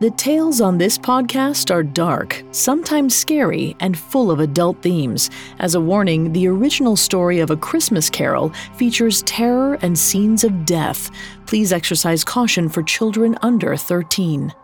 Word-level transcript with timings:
The 0.00 0.10
tales 0.12 0.62
on 0.62 0.78
this 0.78 0.96
podcast 0.96 1.70
are 1.70 1.82
dark, 1.82 2.42
sometimes 2.52 3.14
scary, 3.14 3.76
and 3.80 3.98
full 3.98 4.30
of 4.30 4.40
adult 4.40 4.80
themes. 4.80 5.28
As 5.58 5.74
a 5.74 5.80
warning, 5.80 6.32
the 6.32 6.48
original 6.48 6.96
story 6.96 7.38
of 7.40 7.50
A 7.50 7.56
Christmas 7.56 8.08
Carol 8.08 8.48
features 8.76 9.20
terror 9.24 9.74
and 9.82 9.98
scenes 9.98 10.42
of 10.42 10.64
death. 10.64 11.10
Please 11.44 11.70
exercise 11.70 12.24
caution 12.24 12.70
for 12.70 12.82
children 12.82 13.36
under 13.42 13.76
13. 13.76 14.54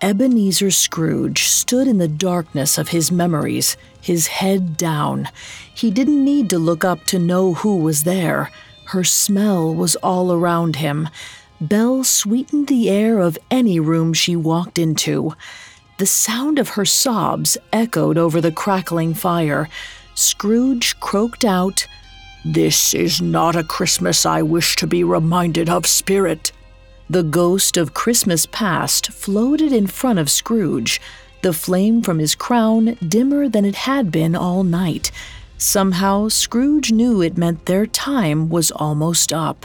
Ebenezer 0.00 0.70
Scrooge 0.70 1.44
stood 1.44 1.86
in 1.86 1.98
the 1.98 2.08
darkness 2.08 2.78
of 2.78 2.88
his 2.88 3.12
memories, 3.12 3.76
his 4.00 4.28
head 4.28 4.78
down. 4.78 5.28
He 5.74 5.90
didn't 5.90 6.24
need 6.24 6.48
to 6.48 6.58
look 6.58 6.86
up 6.86 7.04
to 7.08 7.18
know 7.18 7.52
who 7.52 7.76
was 7.76 8.04
there. 8.04 8.50
Her 8.86 9.04
smell 9.04 9.74
was 9.74 9.94
all 9.96 10.32
around 10.32 10.76
him. 10.76 11.10
Belle 11.68 12.04
sweetened 12.04 12.66
the 12.66 12.90
air 12.90 13.20
of 13.20 13.38
any 13.50 13.80
room 13.80 14.12
she 14.12 14.36
walked 14.36 14.78
into. 14.78 15.34
The 15.96 16.04
sound 16.04 16.58
of 16.58 16.70
her 16.70 16.84
sobs 16.84 17.56
echoed 17.72 18.18
over 18.18 18.38
the 18.38 18.52
crackling 18.52 19.14
fire. 19.14 19.70
Scrooge 20.14 21.00
croaked 21.00 21.42
out, 21.42 21.86
This 22.44 22.92
is 22.92 23.22
not 23.22 23.56
a 23.56 23.64
Christmas 23.64 24.26
I 24.26 24.42
wish 24.42 24.76
to 24.76 24.86
be 24.86 25.02
reminded 25.04 25.70
of, 25.70 25.86
Spirit. 25.86 26.52
The 27.08 27.22
ghost 27.22 27.78
of 27.78 27.94
Christmas 27.94 28.44
past 28.44 29.10
floated 29.10 29.72
in 29.72 29.86
front 29.86 30.18
of 30.18 30.30
Scrooge, 30.30 31.00
the 31.40 31.54
flame 31.54 32.02
from 32.02 32.18
his 32.18 32.34
crown 32.34 32.98
dimmer 33.08 33.48
than 33.48 33.64
it 33.64 33.74
had 33.74 34.10
been 34.10 34.36
all 34.36 34.64
night. 34.64 35.10
Somehow, 35.56 36.28
Scrooge 36.28 36.92
knew 36.92 37.22
it 37.22 37.38
meant 37.38 37.64
their 37.64 37.86
time 37.86 38.50
was 38.50 38.70
almost 38.70 39.32
up. 39.32 39.64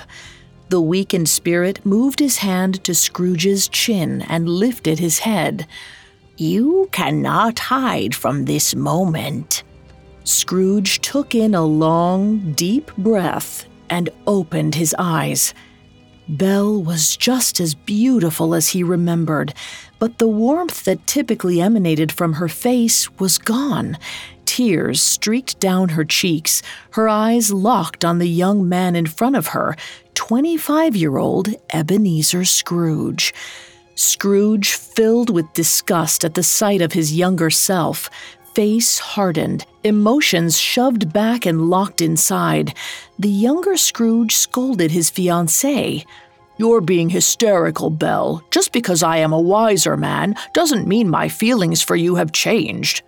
The 0.69 0.79
weakened 0.79 1.27
spirit 1.27 1.83
moved 1.83 2.19
his 2.19 2.37
hand 2.37 2.83
to 2.83 2.93
Scrooge's 2.93 3.67
chin 3.67 4.21
and 4.29 4.47
lifted 4.47 4.99
his 4.99 5.19
head. 5.19 5.65
You 6.37 6.87
cannot 6.91 7.57
hide 7.57 8.13
from 8.13 8.45
this 8.45 8.75
moment. 8.75 9.63
Scrooge 10.25 11.01
took 11.01 11.33
in 11.33 11.55
a 11.55 11.65
long, 11.65 12.53
deep 12.53 12.95
breath 12.97 13.65
and 13.89 14.09
opened 14.27 14.75
his 14.75 14.95
eyes. 14.99 15.55
Belle 16.27 16.83
was 16.83 17.17
just 17.17 17.59
as 17.59 17.73
beautiful 17.73 18.53
as 18.53 18.69
he 18.69 18.83
remembered, 18.83 19.55
but 19.97 20.19
the 20.19 20.27
warmth 20.27 20.85
that 20.85 21.07
typically 21.07 21.59
emanated 21.59 22.11
from 22.11 22.33
her 22.33 22.47
face 22.47 23.09
was 23.17 23.39
gone. 23.39 23.97
Tears 24.45 25.01
streaked 25.01 25.59
down 25.59 25.89
her 25.89 26.05
cheeks, 26.05 26.61
her 26.91 27.09
eyes 27.09 27.51
locked 27.51 28.05
on 28.05 28.19
the 28.19 28.29
young 28.29 28.69
man 28.69 28.95
in 28.95 29.07
front 29.07 29.35
of 29.35 29.47
her, 29.47 29.75
25 30.19 30.97
year 30.97 31.17
old 31.17 31.47
Ebenezer 31.73 32.43
Scrooge. 32.43 33.33
Scrooge, 33.95 34.73
filled 34.73 35.29
with 35.29 35.53
disgust 35.53 36.25
at 36.25 36.33
the 36.33 36.43
sight 36.43 36.81
of 36.81 36.91
his 36.91 37.13
younger 37.13 37.49
self, 37.49 38.09
face 38.53 38.99
hardened, 38.99 39.65
emotions 39.85 40.57
shoved 40.57 41.13
back 41.13 41.45
and 41.45 41.69
locked 41.69 42.01
inside, 42.01 42.75
the 43.17 43.29
younger 43.29 43.77
Scrooge 43.77 44.35
scolded 44.35 44.91
his 44.91 45.09
fiancée. 45.09 46.05
You're 46.57 46.81
being 46.81 47.09
hysterical, 47.09 47.89
Belle. 47.89 48.43
Just 48.51 48.73
because 48.73 49.01
I 49.01 49.17
am 49.19 49.31
a 49.31 49.39
wiser 49.39 49.95
man 49.95 50.35
doesn't 50.53 50.85
mean 50.85 51.09
my 51.09 51.29
feelings 51.29 51.81
for 51.81 51.95
you 51.95 52.15
have 52.15 52.33
changed. 52.33 53.03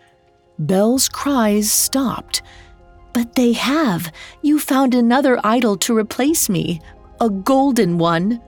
Belle's 0.60 1.10
cries 1.10 1.70
stopped. 1.70 2.42
But 3.14 3.36
they 3.36 3.52
have. 3.52 4.14
You 4.42 4.58
found 4.60 4.96
another 4.96 5.38
idol 5.44 5.76
to 5.80 5.98
replace 5.98 6.48
me 6.48 6.80
a 7.22 7.30
golden 7.30 8.00
one. 8.00 8.42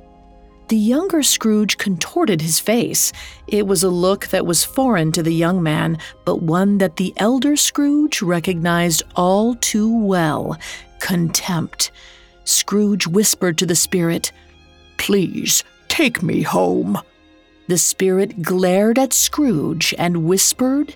The 0.68 0.76
younger 0.76 1.22
Scrooge 1.22 1.78
contorted 1.78 2.42
his 2.42 2.60
face. 2.60 3.14
It 3.46 3.68
was 3.68 3.84
a 3.84 3.90
look 3.90 4.28
that 4.28 4.48
was 4.48 4.64
foreign 4.64 5.12
to 5.12 5.22
the 5.22 5.34
young 5.34 5.62
man, 5.62 6.00
but 6.26 6.42
one 6.42 6.80
that 6.80 6.96
the 6.96 7.14
elder 7.18 7.56
Scrooge 7.56 8.24
recognized 8.24 9.04
all 9.16 9.54
too 9.56 9.96
well 9.96 10.58
contempt. 11.00 11.92
Scrooge 12.46 13.06
whispered 13.06 13.60
to 13.60 13.68
the 13.68 13.76
spirit, 13.76 14.32
Please, 14.98 15.64
take 15.88 16.24
me 16.24 16.42
home. 16.42 17.00
The 17.68 17.78
spirit 17.78 18.42
glared 18.42 18.98
at 18.98 19.14
Scrooge 19.14 19.94
and 20.00 20.26
whispered, 20.26 20.96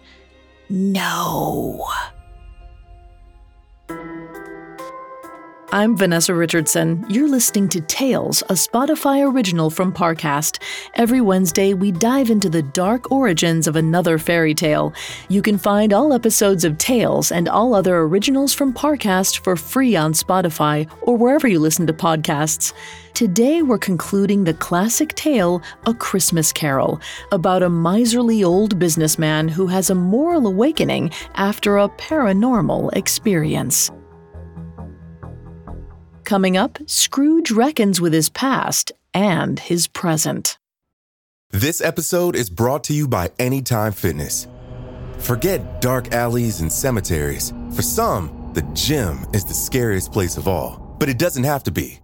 No. 0.68 1.88
I'm 5.74 5.98
Vanessa 5.98 6.34
Richardson. 6.34 7.06
You're 7.10 7.28
listening 7.28 7.68
to 7.70 7.82
Tales, 7.82 8.42
a 8.44 8.54
Spotify 8.54 9.30
original 9.30 9.70
from 9.70 9.92
Parcast. 9.92 10.62
Every 10.94 11.20
Wednesday, 11.20 11.74
we 11.74 11.92
dive 11.92 12.30
into 12.30 12.50
the 12.50 12.62
dark 12.62 13.12
origins 13.12 13.68
of 13.68 13.76
another 13.76 14.18
fairy 14.18 14.54
tale. 14.54 14.94
You 15.28 15.42
can 15.42 15.58
find 15.58 15.92
all 15.92 16.14
episodes 16.14 16.64
of 16.64 16.78
Tales 16.78 17.34
and 17.34 17.50
all 17.50 17.76
other 17.76 17.98
originals 17.98 18.54
from 18.54 18.74
Parcast 18.74 19.40
for 19.40 19.58
free 19.58 19.98
on 19.98 20.14
Spotify 20.14 20.90
or 21.02 21.18
wherever 21.18 21.50
you 21.50 21.60
listen 21.60 21.86
to 21.88 21.94
podcasts. 21.94 22.72
Today, 23.14 23.62
we're 23.62 23.78
concluding 23.78 24.46
the 24.46 24.54
classic 24.54 25.16
tale, 25.16 25.62
A 25.86 25.94
Christmas 25.94 26.54
Carol, 26.54 27.02
about 27.34 27.62
a 27.62 27.70
miserly 27.70 28.42
old 28.42 28.80
businessman 28.80 29.50
who 29.50 29.68
has 29.68 29.90
a 29.90 29.96
moral 29.96 30.48
awakening 30.48 31.12
after 31.36 31.78
a 31.78 31.90
paranormal 31.90 32.96
experience. 32.96 33.92
Coming 36.28 36.58
up, 36.58 36.78
Scrooge 36.88 37.52
reckons 37.52 38.02
with 38.02 38.12
his 38.12 38.28
past 38.28 38.92
and 39.14 39.58
his 39.58 39.88
present. 39.88 40.58
This 41.52 41.80
episode 41.80 42.36
is 42.36 42.50
brought 42.50 42.84
to 42.84 42.94
you 42.94 43.08
by 43.08 43.32
Anytime 43.40 43.94
Fitness. 43.94 44.46
Forget 45.20 45.80
dark 45.80 46.14
alleys 46.14 46.60
and 46.60 46.70
cemeteries. 46.70 47.54
For 47.74 47.82
some, 47.82 48.52
the 48.54 48.64
gym 48.74 49.26
is 49.32 49.46
the 49.46 49.54
scariest 49.54 50.12
place 50.12 50.36
of 50.36 50.50
all, 50.50 50.98
but 51.00 51.08
it 51.08 51.18
doesn't 51.18 51.46
have 51.46 51.64
to 51.64 51.72
be. 51.72 51.98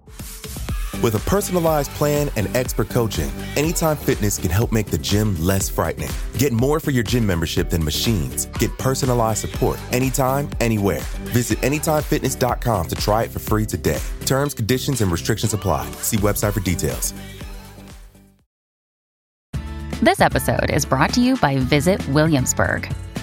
With 1.03 1.15
a 1.15 1.19
personalized 1.29 1.91
plan 1.91 2.29
and 2.37 2.47
expert 2.55 2.87
coaching, 2.87 3.29
Anytime 3.57 3.97
Fitness 3.97 4.39
can 4.39 4.49
help 4.49 4.71
make 4.71 4.87
the 4.87 4.97
gym 4.97 5.35
less 5.37 5.67
frightening. 5.67 6.09
Get 6.37 6.53
more 6.53 6.79
for 6.79 6.91
your 6.91 7.03
gym 7.03 7.27
membership 7.27 7.69
than 7.69 7.83
machines. 7.83 8.45
Get 8.57 8.75
personalized 8.77 9.41
support 9.41 9.77
anytime, 9.91 10.49
anywhere. 10.61 11.01
Visit 11.33 11.59
AnytimeFitness.com 11.59 12.87
to 12.87 12.95
try 12.95 13.23
it 13.23 13.31
for 13.31 13.39
free 13.39 13.65
today. 13.65 13.99
Terms, 14.25 14.53
conditions, 14.53 15.01
and 15.01 15.11
restrictions 15.11 15.53
apply. 15.53 15.85
See 15.97 16.17
website 16.17 16.53
for 16.53 16.61
details. 16.61 17.13
This 20.01 20.21
episode 20.21 20.71
is 20.71 20.85
brought 20.85 21.13
to 21.15 21.21
you 21.21 21.35
by 21.35 21.57
Visit 21.57 22.05
Williamsburg. 22.09 22.89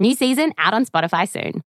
New 0.00 0.14
season 0.14 0.52
out 0.58 0.74
on 0.74 0.86
Spotify 0.86 1.28
soon. 1.28 1.62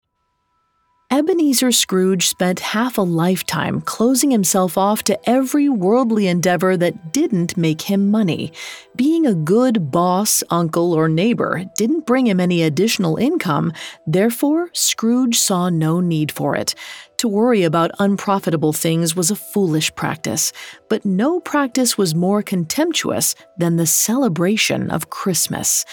Ebenezer 1.10 1.70
Scrooge 1.70 2.26
spent 2.26 2.58
half 2.58 2.98
a 2.98 3.02
lifetime 3.02 3.80
closing 3.82 4.32
himself 4.32 4.76
off 4.76 5.04
to 5.04 5.30
every 5.30 5.68
worldly 5.68 6.26
endeavor 6.26 6.76
that 6.76 7.12
didn't 7.12 7.56
make 7.56 7.82
him 7.82 8.10
money. 8.10 8.52
Being 8.96 9.24
a 9.24 9.34
good 9.34 9.92
boss, 9.92 10.42
uncle, 10.50 10.92
or 10.92 11.08
neighbor 11.08 11.62
didn't 11.76 12.06
bring 12.06 12.26
him 12.26 12.40
any 12.40 12.62
additional 12.62 13.16
income, 13.16 13.72
therefore, 14.08 14.70
Scrooge 14.72 15.38
saw 15.38 15.68
no 15.68 16.00
need 16.00 16.32
for 16.32 16.56
it. 16.56 16.74
To 17.18 17.28
worry 17.28 17.62
about 17.62 17.92
unprofitable 18.00 18.72
things 18.72 19.14
was 19.14 19.30
a 19.30 19.36
foolish 19.36 19.94
practice, 19.94 20.52
but 20.88 21.04
no 21.04 21.38
practice 21.38 21.96
was 21.96 22.12
more 22.14 22.42
contemptuous 22.42 23.36
than 23.56 23.76
the 23.76 23.86
celebration 23.86 24.90
of 24.90 25.10
Christmas. 25.10 25.84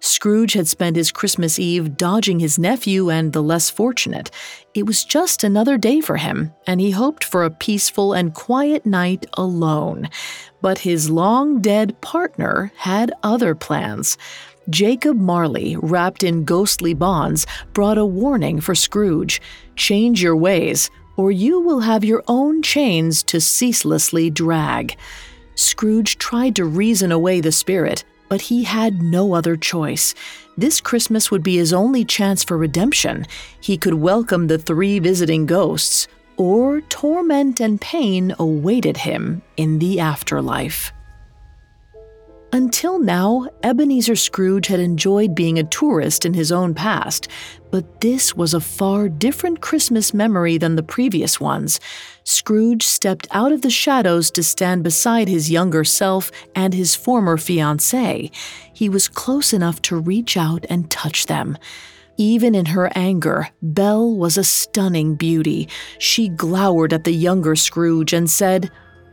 Scrooge 0.00 0.54
had 0.54 0.66
spent 0.66 0.96
his 0.96 1.12
Christmas 1.12 1.58
Eve 1.58 1.96
dodging 1.96 2.40
his 2.40 2.58
nephew 2.58 3.10
and 3.10 3.32
the 3.32 3.42
less 3.42 3.68
fortunate. 3.68 4.30
It 4.74 4.86
was 4.86 5.04
just 5.04 5.44
another 5.44 5.76
day 5.76 6.00
for 6.00 6.16
him, 6.16 6.52
and 6.66 6.80
he 6.80 6.90
hoped 6.90 7.22
for 7.22 7.44
a 7.44 7.50
peaceful 7.50 8.14
and 8.14 8.34
quiet 8.34 8.86
night 8.86 9.26
alone. 9.34 10.08
But 10.62 10.78
his 10.78 11.10
long 11.10 11.60
dead 11.60 12.00
partner 12.00 12.72
had 12.76 13.12
other 13.22 13.54
plans. 13.54 14.16
Jacob 14.70 15.18
Marley, 15.18 15.76
wrapped 15.76 16.22
in 16.22 16.44
ghostly 16.44 16.94
bonds, 16.94 17.46
brought 17.74 17.98
a 17.98 18.04
warning 18.04 18.60
for 18.60 18.74
Scrooge 18.74 19.40
change 19.76 20.22
your 20.22 20.36
ways, 20.36 20.90
or 21.16 21.30
you 21.30 21.60
will 21.60 21.80
have 21.80 22.04
your 22.04 22.22
own 22.28 22.62
chains 22.62 23.22
to 23.24 23.40
ceaselessly 23.40 24.30
drag. 24.30 24.96
Scrooge 25.54 26.16
tried 26.16 26.56
to 26.56 26.64
reason 26.64 27.12
away 27.12 27.40
the 27.40 27.52
spirit, 27.52 28.04
but 28.30 28.40
he 28.40 28.64
had 28.64 29.02
no 29.02 29.34
other 29.34 29.56
choice. 29.56 30.14
This 30.56 30.80
Christmas 30.80 31.30
would 31.30 31.42
be 31.42 31.56
his 31.56 31.74
only 31.74 32.04
chance 32.06 32.42
for 32.42 32.56
redemption. 32.56 33.26
He 33.60 33.76
could 33.76 33.94
welcome 33.94 34.46
the 34.46 34.56
three 34.56 34.98
visiting 35.00 35.44
ghosts, 35.44 36.08
or 36.38 36.80
torment 36.82 37.60
and 37.60 37.78
pain 37.78 38.34
awaited 38.38 38.96
him 38.96 39.42
in 39.58 39.78
the 39.80 40.00
afterlife. 40.00 40.92
Until 42.52 42.98
now, 42.98 43.46
Ebenezer 43.62 44.16
Scrooge 44.16 44.66
had 44.66 44.80
enjoyed 44.80 45.36
being 45.36 45.56
a 45.58 45.64
tourist 45.64 46.26
in 46.26 46.34
his 46.34 46.50
own 46.50 46.74
past, 46.74 47.28
but 47.70 48.00
this 48.00 48.34
was 48.34 48.54
a 48.54 48.60
far 48.60 49.08
different 49.08 49.60
Christmas 49.60 50.12
memory 50.12 50.58
than 50.58 50.74
the 50.74 50.82
previous 50.82 51.38
ones. 51.38 51.78
Scrooge 52.24 52.82
stepped 52.82 53.28
out 53.30 53.52
of 53.52 53.62
the 53.62 53.70
shadows 53.70 54.32
to 54.32 54.42
stand 54.42 54.82
beside 54.82 55.28
his 55.28 55.50
younger 55.50 55.84
self 55.84 56.32
and 56.56 56.74
his 56.74 56.96
former 56.96 57.36
fiancée. 57.36 58.34
He 58.72 58.88
was 58.88 59.06
close 59.06 59.52
enough 59.52 59.80
to 59.82 59.96
reach 59.96 60.36
out 60.36 60.66
and 60.68 60.90
touch 60.90 61.26
them. 61.26 61.56
Even 62.16 62.56
in 62.56 62.66
her 62.66 62.90
anger, 62.96 63.48
Belle 63.62 64.12
was 64.12 64.36
a 64.36 64.44
stunning 64.44 65.14
beauty. 65.14 65.68
She 65.98 66.28
glowered 66.28 66.92
at 66.92 67.04
the 67.04 67.14
younger 67.14 67.54
Scrooge 67.54 68.12
and 68.12 68.28
said, 68.28 68.70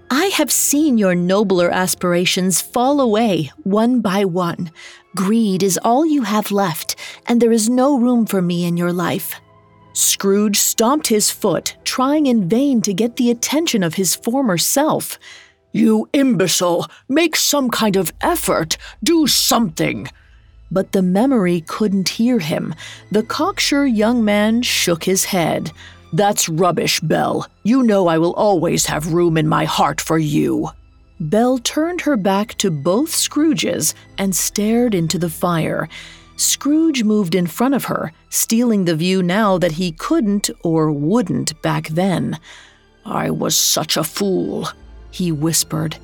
I 0.09 0.27
have 0.27 0.51
seen 0.51 0.98
your 0.98 1.15
nobler 1.15 1.69
aspirations 1.69 2.62
fall 2.62 3.01
away 3.01 3.51
one 3.63 4.00
by 4.00 4.24
one. 4.24 4.71
Greed 5.15 5.63
is 5.63 5.77
all 5.83 6.06
you 6.06 6.21
have 6.21 6.50
left, 6.50 6.95
and 7.25 7.42
there 7.42 7.51
is 7.51 7.69
no 7.69 8.00
room 8.00 8.25
for 8.25 8.42
me 8.42 8.63
in 8.63 8.77
your 8.77 8.94
life. 8.94 9.36
Scrooge 9.92 10.57
stomped 10.57 11.07
his 11.07 11.30
foot, 11.30 11.75
trying 11.83 12.25
in 12.25 12.48
vain 12.48 12.81
to 12.83 12.94
get 12.94 13.18
the 13.18 13.30
attention 13.30 13.83
of 13.83 13.95
his 13.95 14.15
former 14.15 14.57
self. 14.57 15.19
You 15.74 16.07
imbecile! 16.13 16.88
Make 17.09 17.36
some 17.36 17.69
kind 17.69 17.98
of 17.98 18.13
effort! 18.21 18.77
Do 19.04 19.27
something! 19.27 20.07
But 20.71 20.94
the 20.94 21.01
memory 21.01 21.62
couldn't 21.62 22.09
hear 22.09 22.39
him. 22.39 22.75
The 23.12 23.24
cocksure 23.24 23.86
young 23.86 24.24
man 24.24 24.62
shook 24.62 25.04
his 25.04 25.25
head. 25.25 25.71
That's 26.13 26.48
rubbish, 26.48 27.00
Belle. 27.01 27.48
You 27.63 27.83
know 27.83 28.07
I 28.07 28.18
will 28.18 28.33
always 28.33 28.86
have 28.86 29.13
room 29.13 29.38
in 29.38 29.48
my 29.48 29.65
heart 29.65 30.00
for 30.00 30.18
you. 30.18 30.69
Belle 31.19 31.57
turned 31.57 32.01
her 32.01 32.15
back 32.15 32.56
to 32.59 32.71
both 32.71 33.09
Scrooges 33.09 33.94
and 34.18 34.36
stared 34.36 34.94
into 34.94 35.18
the 35.18 35.30
fire. 35.30 35.89
Scrooge 36.38 37.04
moved 37.04 37.33
in 37.33 37.48
front 37.48 37.74
of 37.74 37.86
her, 37.86 38.13
stealing 38.30 38.86
the 38.86 38.95
view 38.95 39.24
now 39.24 39.57
that 39.57 39.74
he 39.74 39.92
couldn't 39.92 40.50
or 40.63 40.92
wouldn't 40.92 41.59
back 41.63 41.88
then. 41.88 42.39
I 43.06 43.31
was 43.31 43.57
such 43.57 43.98
a 43.98 44.04
fool, 44.04 44.69
he 45.09 45.31
whispered. 45.31 45.98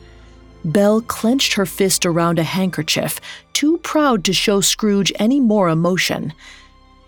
Belle 0.66 1.02
clenched 1.02 1.54
her 1.54 1.66
fist 1.66 2.06
around 2.06 2.40
a 2.40 2.44
handkerchief, 2.44 3.20
too 3.54 3.78
proud 3.80 4.24
to 4.24 4.34
show 4.34 4.62
Scrooge 4.62 5.14
any 5.20 5.40
more 5.40 5.70
emotion. 5.70 6.34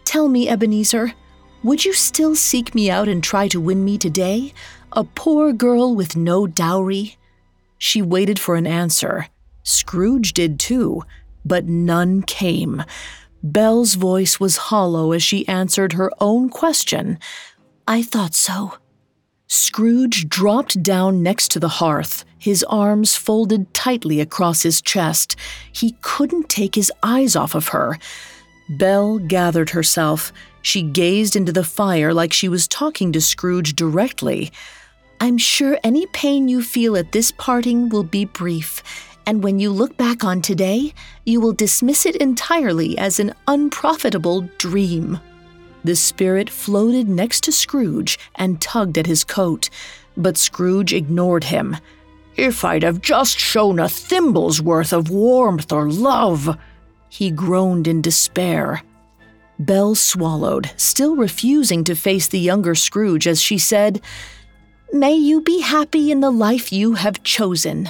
Tell 0.03 0.27
me, 0.27 0.47
Ebenezer, 0.47 1.13
would 1.65 1.83
you 1.83 1.93
still 1.93 2.35
seek 2.35 2.75
me 2.75 2.91
out 2.91 3.07
and 3.07 3.23
try 3.23 3.47
to 3.47 3.59
win 3.59 3.83
me 3.83 3.97
today? 3.97 4.53
A 4.91 5.03
poor 5.03 5.51
girl 5.51 5.95
with 5.95 6.15
no 6.15 6.45
dowry? 6.45 7.17
She 7.79 8.03
waited 8.03 8.37
for 8.37 8.55
an 8.55 8.67
answer. 8.67 9.27
Scrooge 9.63 10.33
did 10.33 10.59
too, 10.59 11.03
but 11.43 11.65
none 11.65 12.21
came. 12.21 12.83
Belle's 13.41 13.95
voice 13.95 14.39
was 14.39 14.69
hollow 14.69 15.11
as 15.11 15.23
she 15.23 15.47
answered 15.47 15.93
her 15.93 16.11
own 16.21 16.49
question. 16.49 17.17
I 17.87 18.03
thought 18.03 18.35
so. 18.35 18.75
Scrooge 19.47 20.29
dropped 20.29 20.83
down 20.83 21.23
next 21.23 21.49
to 21.51 21.59
the 21.59 21.67
hearth, 21.81 22.25
his 22.37 22.63
arms 22.65 23.15
folded 23.15 23.73
tightly 23.73 24.21
across 24.21 24.61
his 24.61 24.83
chest. 24.83 25.35
He 25.71 25.95
couldn't 26.03 26.47
take 26.47 26.75
his 26.75 26.91
eyes 27.01 27.35
off 27.35 27.55
of 27.55 27.69
her. 27.69 27.97
Belle 28.69 29.17
gathered 29.17 29.71
herself. 29.71 30.31
She 30.65 30.81
gazed 30.81 31.35
into 31.35 31.51
the 31.51 31.63
fire 31.63 32.11
like 32.11 32.33
she 32.33 32.49
was 32.49 32.67
talking 32.67 33.11
to 33.11 33.21
Scrooge 33.21 33.75
directly. 33.75 34.51
I'm 35.21 35.37
sure 35.37 35.77
any 35.83 36.07
pain 36.07 36.47
you 36.47 36.63
feel 36.63 36.97
at 36.97 37.11
this 37.11 37.31
parting 37.31 37.87
will 37.89 38.03
be 38.03 38.25
brief, 38.25 38.81
and 39.27 39.43
when 39.43 39.59
you 39.59 39.69
look 39.69 39.95
back 39.95 40.23
on 40.23 40.41
today, 40.41 40.91
you 41.23 41.39
will 41.39 41.53
dismiss 41.53 42.07
it 42.07 42.15
entirely 42.15 42.97
as 42.97 43.19
an 43.19 43.35
unprofitable 43.47 44.49
dream. 44.57 45.19
The 45.83 45.95
spirit 45.95 46.49
floated 46.49 47.07
next 47.07 47.43
to 47.43 47.51
Scrooge 47.51 48.17
and 48.33 48.59
tugged 48.59 48.97
at 48.97 49.05
his 49.05 49.23
coat, 49.23 49.69
but 50.17 50.35
Scrooge 50.35 50.93
ignored 50.93 51.43
him. 51.43 51.77
If 52.37 52.65
I'd 52.65 52.81
have 52.81 53.01
just 53.01 53.37
shown 53.37 53.77
a 53.77 53.87
thimble's 53.87 54.63
worth 54.63 54.93
of 54.93 55.11
warmth 55.11 55.71
or 55.71 55.91
love, 55.91 56.57
he 57.07 57.29
groaned 57.29 57.87
in 57.87 58.01
despair. 58.01 58.81
Belle 59.59 59.95
swallowed, 59.95 60.71
still 60.77 61.15
refusing 61.15 61.83
to 61.85 61.95
face 61.95 62.27
the 62.27 62.39
younger 62.39 62.75
Scrooge 62.75 63.27
as 63.27 63.41
she 63.41 63.57
said, 63.57 64.01
May 64.91 65.15
you 65.15 65.41
be 65.41 65.61
happy 65.61 66.11
in 66.11 66.19
the 66.19 66.31
life 66.31 66.71
you 66.71 66.93
have 66.93 67.23
chosen. 67.23 67.89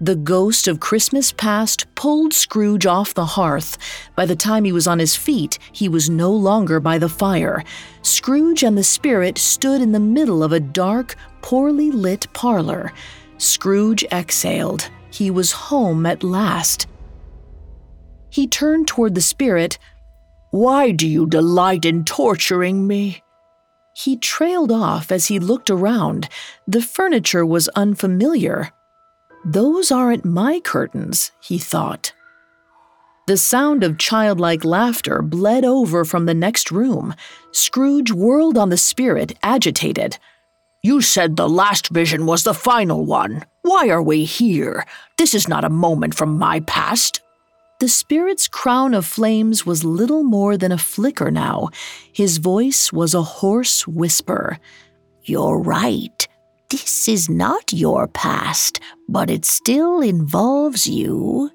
The 0.00 0.16
ghost 0.16 0.68
of 0.68 0.80
Christmas 0.80 1.32
past 1.32 1.86
pulled 1.94 2.34
Scrooge 2.34 2.84
off 2.84 3.14
the 3.14 3.24
hearth. 3.24 3.78
By 4.14 4.26
the 4.26 4.36
time 4.36 4.64
he 4.64 4.72
was 4.72 4.86
on 4.86 4.98
his 4.98 5.16
feet, 5.16 5.58
he 5.72 5.88
was 5.88 6.10
no 6.10 6.30
longer 6.30 6.80
by 6.80 6.98
the 6.98 7.08
fire. 7.08 7.64
Scrooge 8.02 8.62
and 8.62 8.76
the 8.76 8.84
spirit 8.84 9.38
stood 9.38 9.80
in 9.80 9.92
the 9.92 10.00
middle 10.00 10.42
of 10.42 10.52
a 10.52 10.60
dark, 10.60 11.16
poorly 11.40 11.90
lit 11.90 12.26
parlor. 12.34 12.92
Scrooge 13.38 14.04
exhaled. 14.12 14.90
He 15.10 15.30
was 15.30 15.52
home 15.52 16.04
at 16.04 16.22
last. 16.22 16.86
He 18.28 18.46
turned 18.46 18.86
toward 18.86 19.14
the 19.14 19.22
spirit, 19.22 19.78
why 20.50 20.90
do 20.90 21.06
you 21.06 21.26
delight 21.26 21.84
in 21.84 22.04
torturing 22.04 22.86
me? 22.86 23.22
He 23.94 24.16
trailed 24.16 24.70
off 24.70 25.10
as 25.10 25.26
he 25.26 25.38
looked 25.38 25.70
around. 25.70 26.28
The 26.66 26.82
furniture 26.82 27.44
was 27.44 27.68
unfamiliar. 27.68 28.70
Those 29.44 29.90
aren't 29.90 30.24
my 30.24 30.60
curtains, 30.60 31.32
he 31.40 31.58
thought. 31.58 32.12
The 33.26 33.36
sound 33.36 33.82
of 33.82 33.98
childlike 33.98 34.64
laughter 34.64 35.20
bled 35.20 35.64
over 35.64 36.04
from 36.04 36.26
the 36.26 36.34
next 36.34 36.70
room. 36.70 37.14
Scrooge 37.52 38.12
whirled 38.12 38.56
on 38.56 38.68
the 38.68 38.76
spirit, 38.76 39.36
agitated. 39.42 40.18
You 40.82 41.00
said 41.00 41.34
the 41.34 41.48
last 41.48 41.88
vision 41.88 42.26
was 42.26 42.44
the 42.44 42.54
final 42.54 43.04
one. 43.04 43.44
Why 43.62 43.88
are 43.88 44.02
we 44.02 44.24
here? 44.24 44.86
This 45.18 45.34
is 45.34 45.48
not 45.48 45.64
a 45.64 45.70
moment 45.70 46.14
from 46.14 46.38
my 46.38 46.60
past. 46.60 47.20
The 47.78 47.88
spirit's 47.88 48.48
crown 48.48 48.94
of 48.94 49.04
flames 49.04 49.66
was 49.66 49.84
little 49.84 50.24
more 50.24 50.56
than 50.56 50.72
a 50.72 50.78
flicker 50.78 51.30
now. 51.30 51.68
His 52.10 52.38
voice 52.38 52.90
was 52.90 53.12
a 53.12 53.22
hoarse 53.22 53.86
whisper. 53.86 54.58
You're 55.24 55.58
right. 55.58 56.26
This 56.70 57.06
is 57.06 57.28
not 57.28 57.74
your 57.74 58.08
past, 58.08 58.80
but 59.10 59.28
it 59.28 59.44
still 59.44 60.00
involves 60.00 60.86
you. 60.86 61.50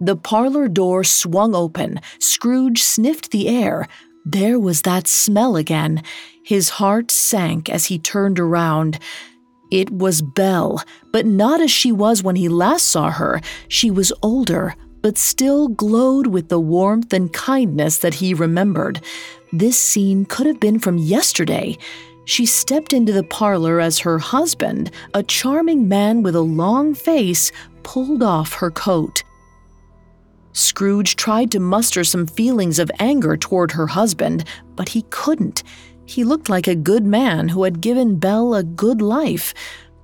The 0.00 0.16
parlor 0.16 0.66
door 0.66 1.04
swung 1.04 1.54
open. 1.54 2.00
Scrooge 2.20 2.82
sniffed 2.82 3.30
the 3.30 3.46
air. 3.48 3.86
There 4.24 4.58
was 4.58 4.80
that 4.82 5.06
smell 5.06 5.56
again. 5.56 6.02
His 6.42 6.70
heart 6.70 7.10
sank 7.10 7.68
as 7.68 7.84
he 7.86 7.98
turned 7.98 8.40
around. 8.40 8.98
It 9.70 9.90
was 9.90 10.22
Belle, 10.22 10.82
but 11.12 11.26
not 11.26 11.60
as 11.60 11.70
she 11.70 11.92
was 11.92 12.22
when 12.22 12.36
he 12.36 12.48
last 12.48 12.86
saw 12.86 13.10
her. 13.10 13.42
She 13.68 13.90
was 13.90 14.10
older, 14.22 14.74
but 15.02 15.18
still 15.18 15.68
glowed 15.68 16.26
with 16.26 16.48
the 16.48 16.60
warmth 16.60 17.12
and 17.12 17.32
kindness 17.32 17.98
that 17.98 18.14
he 18.14 18.34
remembered. 18.34 19.00
This 19.52 19.78
scene 19.78 20.24
could 20.24 20.46
have 20.46 20.60
been 20.60 20.78
from 20.78 20.98
yesterday. 20.98 21.76
She 22.24 22.46
stepped 22.46 22.92
into 22.92 23.12
the 23.12 23.24
parlor 23.24 23.80
as 23.80 23.98
her 24.00 24.18
husband, 24.18 24.90
a 25.14 25.22
charming 25.22 25.88
man 25.88 26.22
with 26.22 26.36
a 26.36 26.40
long 26.40 26.94
face, 26.94 27.50
pulled 27.82 28.22
off 28.22 28.54
her 28.54 28.70
coat. 28.70 29.24
Scrooge 30.52 31.16
tried 31.16 31.50
to 31.52 31.60
muster 31.60 32.04
some 32.04 32.26
feelings 32.26 32.78
of 32.78 32.90
anger 32.98 33.36
toward 33.36 33.72
her 33.72 33.86
husband, 33.86 34.44
but 34.76 34.88
he 34.90 35.02
couldn't. 35.10 35.62
He 36.06 36.24
looked 36.24 36.48
like 36.48 36.66
a 36.66 36.74
good 36.74 37.04
man 37.04 37.48
who 37.48 37.62
had 37.62 37.80
given 37.80 38.18
Belle 38.18 38.54
a 38.54 38.64
good 38.64 39.00
life. 39.00 39.54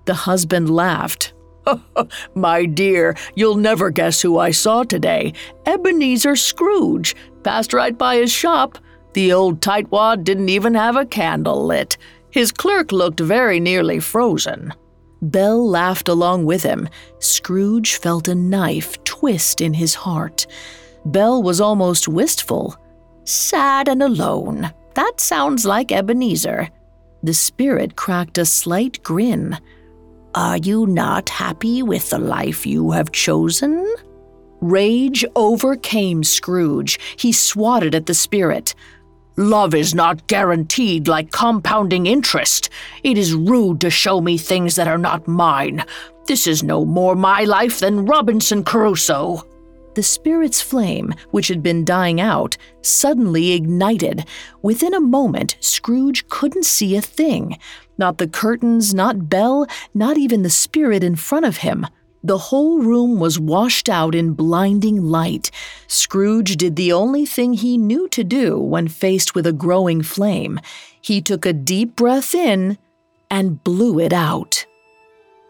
The 0.04 0.14
husband 0.14 0.70
laughed. 0.70 1.32
My 2.34 2.66
dear, 2.66 3.16
you'll 3.34 3.56
never 3.56 3.90
guess 3.90 4.20
who 4.22 4.38
I 4.38 4.50
saw 4.50 4.84
today. 4.84 5.32
Ebenezer 5.66 6.36
Scrooge. 6.36 7.14
Passed 7.42 7.72
right 7.72 7.96
by 7.96 8.16
his 8.16 8.32
shop. 8.32 8.78
The 9.14 9.32
old 9.32 9.60
tightwad 9.60 10.24
didn't 10.24 10.48
even 10.48 10.74
have 10.74 10.96
a 10.96 11.06
candle 11.06 11.64
lit. 11.64 11.96
His 12.30 12.52
clerk 12.52 12.92
looked 12.92 13.20
very 13.20 13.60
nearly 13.60 14.00
frozen. 14.00 14.74
Belle 15.22 15.66
laughed 15.66 16.08
along 16.08 16.44
with 16.44 16.62
him. 16.62 16.88
Scrooge 17.18 17.96
felt 17.96 18.28
a 18.28 18.34
knife 18.34 19.02
twist 19.04 19.60
in 19.60 19.72
his 19.72 19.94
heart. 19.94 20.46
Belle 21.06 21.42
was 21.42 21.60
almost 21.60 22.08
wistful. 22.08 22.76
Sad 23.24 23.88
and 23.88 24.02
alone. 24.02 24.70
That 24.94 25.14
sounds 25.18 25.64
like 25.64 25.92
Ebenezer. 25.92 26.68
The 27.22 27.34
spirit 27.34 27.96
cracked 27.96 28.38
a 28.38 28.44
slight 28.44 29.02
grin. 29.02 29.58
Are 30.36 30.58
you 30.58 30.86
not 30.86 31.30
happy 31.30 31.82
with 31.82 32.10
the 32.10 32.18
life 32.18 32.66
you 32.66 32.90
have 32.90 33.10
chosen? 33.10 33.94
Rage 34.60 35.24
overcame 35.34 36.22
Scrooge. 36.22 37.00
He 37.16 37.32
swatted 37.32 37.94
at 37.94 38.04
the 38.04 38.12
spirit. 38.12 38.74
Love 39.38 39.74
is 39.74 39.94
not 39.94 40.26
guaranteed 40.26 41.08
like 41.08 41.32
compounding 41.32 42.04
interest. 42.04 42.68
It 43.02 43.16
is 43.16 43.32
rude 43.32 43.80
to 43.80 43.88
show 43.88 44.20
me 44.20 44.36
things 44.36 44.76
that 44.76 44.88
are 44.88 44.98
not 44.98 45.26
mine. 45.26 45.82
This 46.26 46.46
is 46.46 46.62
no 46.62 46.84
more 46.84 47.16
my 47.16 47.44
life 47.44 47.80
than 47.80 48.04
Robinson 48.04 48.62
Crusoe. 48.62 49.42
The 49.96 50.02
spirit's 50.02 50.60
flame, 50.60 51.14
which 51.30 51.48
had 51.48 51.62
been 51.62 51.82
dying 51.82 52.20
out, 52.20 52.58
suddenly 52.82 53.52
ignited. 53.52 54.26
Within 54.60 54.92
a 54.92 55.00
moment, 55.00 55.56
Scrooge 55.60 56.28
couldn't 56.28 56.66
see 56.66 56.96
a 56.96 57.00
thing. 57.00 57.56
Not 57.96 58.18
the 58.18 58.28
curtains, 58.28 58.92
not 58.92 59.30
Belle, 59.30 59.66
not 59.94 60.18
even 60.18 60.42
the 60.42 60.50
spirit 60.50 61.02
in 61.02 61.16
front 61.16 61.46
of 61.46 61.56
him. 61.56 61.86
The 62.22 62.36
whole 62.36 62.80
room 62.80 63.18
was 63.18 63.38
washed 63.38 63.88
out 63.88 64.14
in 64.14 64.34
blinding 64.34 65.02
light. 65.02 65.50
Scrooge 65.86 66.58
did 66.58 66.76
the 66.76 66.92
only 66.92 67.24
thing 67.24 67.54
he 67.54 67.78
knew 67.78 68.06
to 68.08 68.22
do 68.22 68.58
when 68.58 68.88
faced 68.88 69.34
with 69.34 69.46
a 69.46 69.52
growing 69.54 70.02
flame. 70.02 70.60
He 71.00 71.22
took 71.22 71.46
a 71.46 71.54
deep 71.54 71.96
breath 71.96 72.34
in 72.34 72.76
and 73.30 73.64
blew 73.64 73.98
it 73.98 74.12
out. 74.12 74.66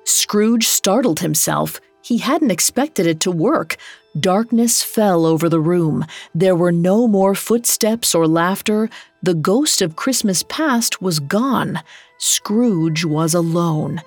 Scrooge 0.05 0.69
startled 0.69 1.19
himself. 1.19 1.81
He 2.07 2.19
hadn't 2.19 2.53
expected 2.53 3.05
it 3.05 3.19
to 3.21 3.33
work. 3.33 3.79
Darkness 4.21 4.81
fell 4.81 5.27
over 5.27 5.49
the 5.49 5.59
room. 5.59 6.07
There 6.33 6.55
were 6.55 6.71
no 6.71 7.09
more 7.09 7.35
footsteps 7.35 8.15
or 8.15 8.29
laughter. 8.29 8.89
The 9.25 9.35
ghost 9.35 9.83
of 9.83 9.97
Christmas 9.97 10.45
past 10.45 11.03
was 11.03 11.19
gone. 11.19 11.81
Scrooge 12.19 13.05
was 13.05 13.35
alone. 13.35 14.03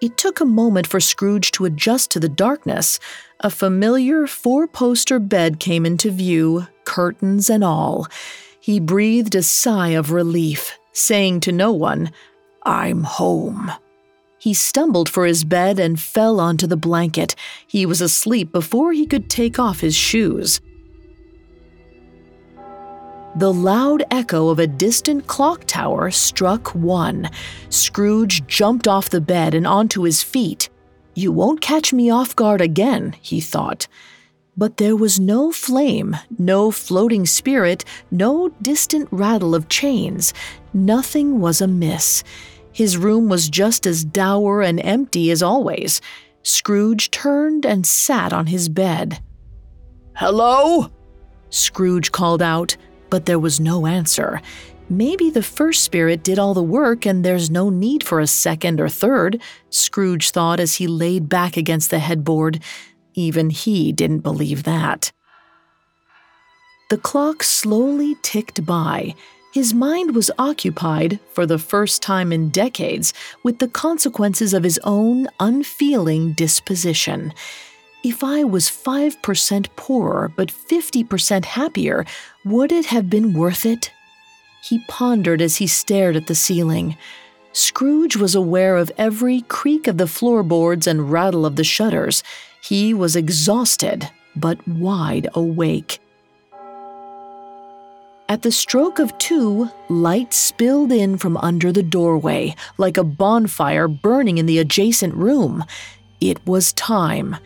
It 0.00 0.16
took 0.16 0.40
a 0.40 0.46
moment 0.46 0.86
for 0.86 0.98
Scrooge 0.98 1.52
to 1.52 1.66
adjust 1.66 2.10
to 2.12 2.20
the 2.20 2.30
darkness. 2.30 2.98
A 3.40 3.50
familiar 3.50 4.26
four 4.26 4.66
poster 4.66 5.18
bed 5.18 5.60
came 5.60 5.84
into 5.84 6.10
view, 6.10 6.68
curtains 6.86 7.50
and 7.50 7.62
all. 7.62 8.06
He 8.58 8.80
breathed 8.80 9.34
a 9.34 9.42
sigh 9.42 9.90
of 9.90 10.10
relief, 10.10 10.78
saying 10.94 11.40
to 11.40 11.52
no 11.52 11.70
one, 11.70 12.12
I'm 12.62 13.02
home. 13.02 13.72
He 14.46 14.54
stumbled 14.54 15.08
for 15.08 15.26
his 15.26 15.42
bed 15.42 15.80
and 15.80 15.98
fell 15.98 16.38
onto 16.38 16.68
the 16.68 16.76
blanket. 16.76 17.34
He 17.66 17.84
was 17.84 18.00
asleep 18.00 18.52
before 18.52 18.92
he 18.92 19.04
could 19.04 19.28
take 19.28 19.58
off 19.58 19.80
his 19.80 19.96
shoes. 19.96 20.60
The 23.34 23.52
loud 23.52 24.04
echo 24.08 24.50
of 24.50 24.60
a 24.60 24.68
distant 24.68 25.26
clock 25.26 25.64
tower 25.64 26.12
struck 26.12 26.72
one. 26.76 27.28
Scrooge 27.70 28.46
jumped 28.46 28.86
off 28.86 29.10
the 29.10 29.20
bed 29.20 29.52
and 29.52 29.66
onto 29.66 30.02
his 30.02 30.22
feet. 30.22 30.70
You 31.16 31.32
won't 31.32 31.60
catch 31.60 31.92
me 31.92 32.08
off 32.08 32.36
guard 32.36 32.60
again, 32.60 33.16
he 33.20 33.40
thought. 33.40 33.88
But 34.56 34.76
there 34.76 34.94
was 34.94 35.18
no 35.18 35.50
flame, 35.50 36.16
no 36.38 36.70
floating 36.70 37.26
spirit, 37.26 37.84
no 38.12 38.50
distant 38.62 39.08
rattle 39.10 39.56
of 39.56 39.68
chains. 39.68 40.32
Nothing 40.72 41.40
was 41.40 41.60
amiss. 41.60 42.22
His 42.76 42.98
room 42.98 43.30
was 43.30 43.48
just 43.48 43.86
as 43.86 44.04
dour 44.04 44.60
and 44.60 44.84
empty 44.84 45.30
as 45.30 45.42
always. 45.42 46.02
Scrooge 46.42 47.10
turned 47.10 47.64
and 47.64 47.86
sat 47.86 48.34
on 48.34 48.46
his 48.46 48.68
bed. 48.68 49.22
Hello? 50.14 50.90
Scrooge 51.48 52.12
called 52.12 52.42
out 52.42 52.76
but 53.10 53.26
there 53.26 53.38
was 53.38 53.60
no 53.60 53.86
answer. 53.86 54.40
Maybe 54.88 55.30
the 55.30 55.42
first 55.42 55.82
spirit 55.82 56.22
did 56.22 56.38
all 56.38 56.54
the 56.54 56.62
work 56.62 57.06
and 57.06 57.24
there's 57.24 57.50
no 57.50 57.70
need 57.70 58.04
for 58.04 58.20
a 58.20 58.26
second 58.26 58.80
or 58.80 58.88
third, 58.88 59.40
Scrooge 59.70 60.30
thought 60.30 60.60
as 60.60 60.74
he 60.74 60.86
laid 60.86 61.28
back 61.28 61.56
against 61.56 61.90
the 61.90 61.98
headboard. 61.98 62.62
Even 63.14 63.50
he 63.50 63.92
didn't 63.92 64.20
believe 64.20 64.62
that. 64.62 65.12
The 66.88 66.98
clock 66.98 67.42
slowly 67.42 68.16
ticked 68.22 68.64
by. 68.64 69.14
His 69.56 69.72
mind 69.72 70.14
was 70.14 70.30
occupied, 70.38 71.18
for 71.32 71.46
the 71.46 71.56
first 71.56 72.02
time 72.02 72.30
in 72.30 72.50
decades, 72.50 73.14
with 73.42 73.58
the 73.58 73.68
consequences 73.68 74.52
of 74.52 74.64
his 74.64 74.78
own 74.84 75.28
unfeeling 75.40 76.34
disposition. 76.34 77.32
If 78.04 78.22
I 78.22 78.44
was 78.44 78.68
5% 78.68 79.68
poorer 79.74 80.30
but 80.36 80.52
50% 80.52 81.46
happier, 81.46 82.04
would 82.44 82.70
it 82.70 82.84
have 82.84 83.08
been 83.08 83.32
worth 83.32 83.64
it? 83.64 83.90
He 84.62 84.84
pondered 84.88 85.40
as 85.40 85.56
he 85.56 85.66
stared 85.66 86.16
at 86.16 86.26
the 86.26 86.34
ceiling. 86.34 86.98
Scrooge 87.52 88.16
was 88.16 88.34
aware 88.34 88.76
of 88.76 88.92
every 88.98 89.40
creak 89.40 89.86
of 89.86 89.96
the 89.96 90.06
floorboards 90.06 90.86
and 90.86 91.10
rattle 91.10 91.46
of 91.46 91.56
the 91.56 91.64
shutters. 91.64 92.22
He 92.62 92.92
was 92.92 93.16
exhausted, 93.16 94.10
but 94.36 94.68
wide 94.68 95.30
awake. 95.32 95.98
At 98.28 98.42
the 98.42 98.50
stroke 98.50 98.98
of 98.98 99.16
two, 99.18 99.70
light 99.88 100.34
spilled 100.34 100.90
in 100.90 101.16
from 101.16 101.36
under 101.36 101.70
the 101.70 101.82
doorway, 101.82 102.56
like 102.76 102.96
a 102.96 103.04
bonfire 103.04 103.86
burning 103.86 104.38
in 104.38 104.46
the 104.46 104.58
adjacent 104.58 105.14
room. 105.14 105.64
It 106.20 106.44
was 106.44 106.72
time. 106.72 107.36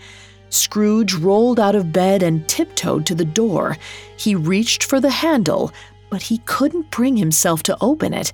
Scrooge 0.49 1.13
rolled 1.13 1.61
out 1.61 1.75
of 1.75 1.93
bed 1.93 2.23
and 2.23 2.49
tiptoed 2.49 3.05
to 3.07 3.15
the 3.15 3.27
door. 3.27 3.77
He 4.17 4.35
reached 4.35 4.83
for 4.83 5.01
the 5.01 5.11
handle, 5.11 5.71
but 6.09 6.23
he 6.23 6.39
couldn't 6.47 6.91
bring 6.91 7.19
himself 7.19 7.63
to 7.65 7.77
open 7.83 8.15
it. 8.15 8.33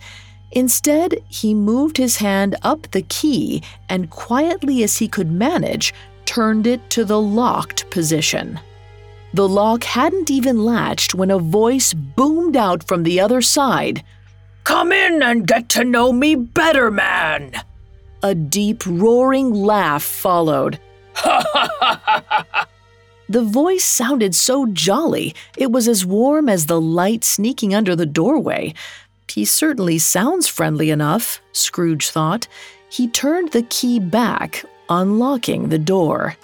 Instead, 0.53 1.17
he 1.27 1.53
moved 1.53 1.97
his 1.97 2.19
hand 2.19 2.55
up 2.63 2.89
the 2.93 3.03
key 3.03 3.61
and, 3.89 4.09
quietly 4.09 4.85
as 4.85 4.99
he 4.99 5.09
could 5.09 5.33
manage, 5.33 5.93
turned 6.27 6.69
it 6.69 6.91
to 6.91 7.05
the 7.05 7.21
locked 7.21 7.91
position. 7.91 8.61
The 9.37 9.47
lock 9.47 9.85
hadn't 9.85 10.31
even 10.31 10.65
latched 10.65 11.15
when 11.15 11.31
a 11.31 11.39
voice 11.39 11.93
boomed 11.93 12.57
out 12.57 12.83
from 12.83 13.03
the 13.03 13.21
other 13.21 13.43
side 13.43 14.03
Come 14.65 14.93
in 14.93 15.23
and 15.23 15.47
get 15.47 15.69
to 15.77 15.85
know 15.85 16.11
me 16.11 16.35
better, 16.35 16.91
man! 16.91 17.53
A 18.23 18.35
deep, 18.35 18.83
roaring 18.87 19.53
laugh 19.53 20.03
followed. 20.03 20.81
the 23.29 23.43
voice 23.43 23.85
sounded 23.85 24.35
so 24.35 24.69
jolly, 24.69 25.35
it 25.59 25.71
was 25.71 25.87
as 25.87 26.07
warm 26.07 26.49
as 26.49 26.65
the 26.65 26.81
light 26.81 27.23
sneaking 27.23 27.75
under 27.75 27.95
the 27.95 28.07
doorway. 28.07 28.73
He 29.29 29.45
certainly 29.45 29.99
sounds 29.99 30.49
friendly 30.49 30.89
enough, 30.89 31.43
Scrooge 31.53 32.09
thought. 32.09 32.49
He 32.89 33.07
turned 33.07 33.53
the 33.53 33.65
key 33.65 34.01
back, 34.01 34.65
unlocking 34.89 35.69
the 35.69 35.79
door. 35.79 36.37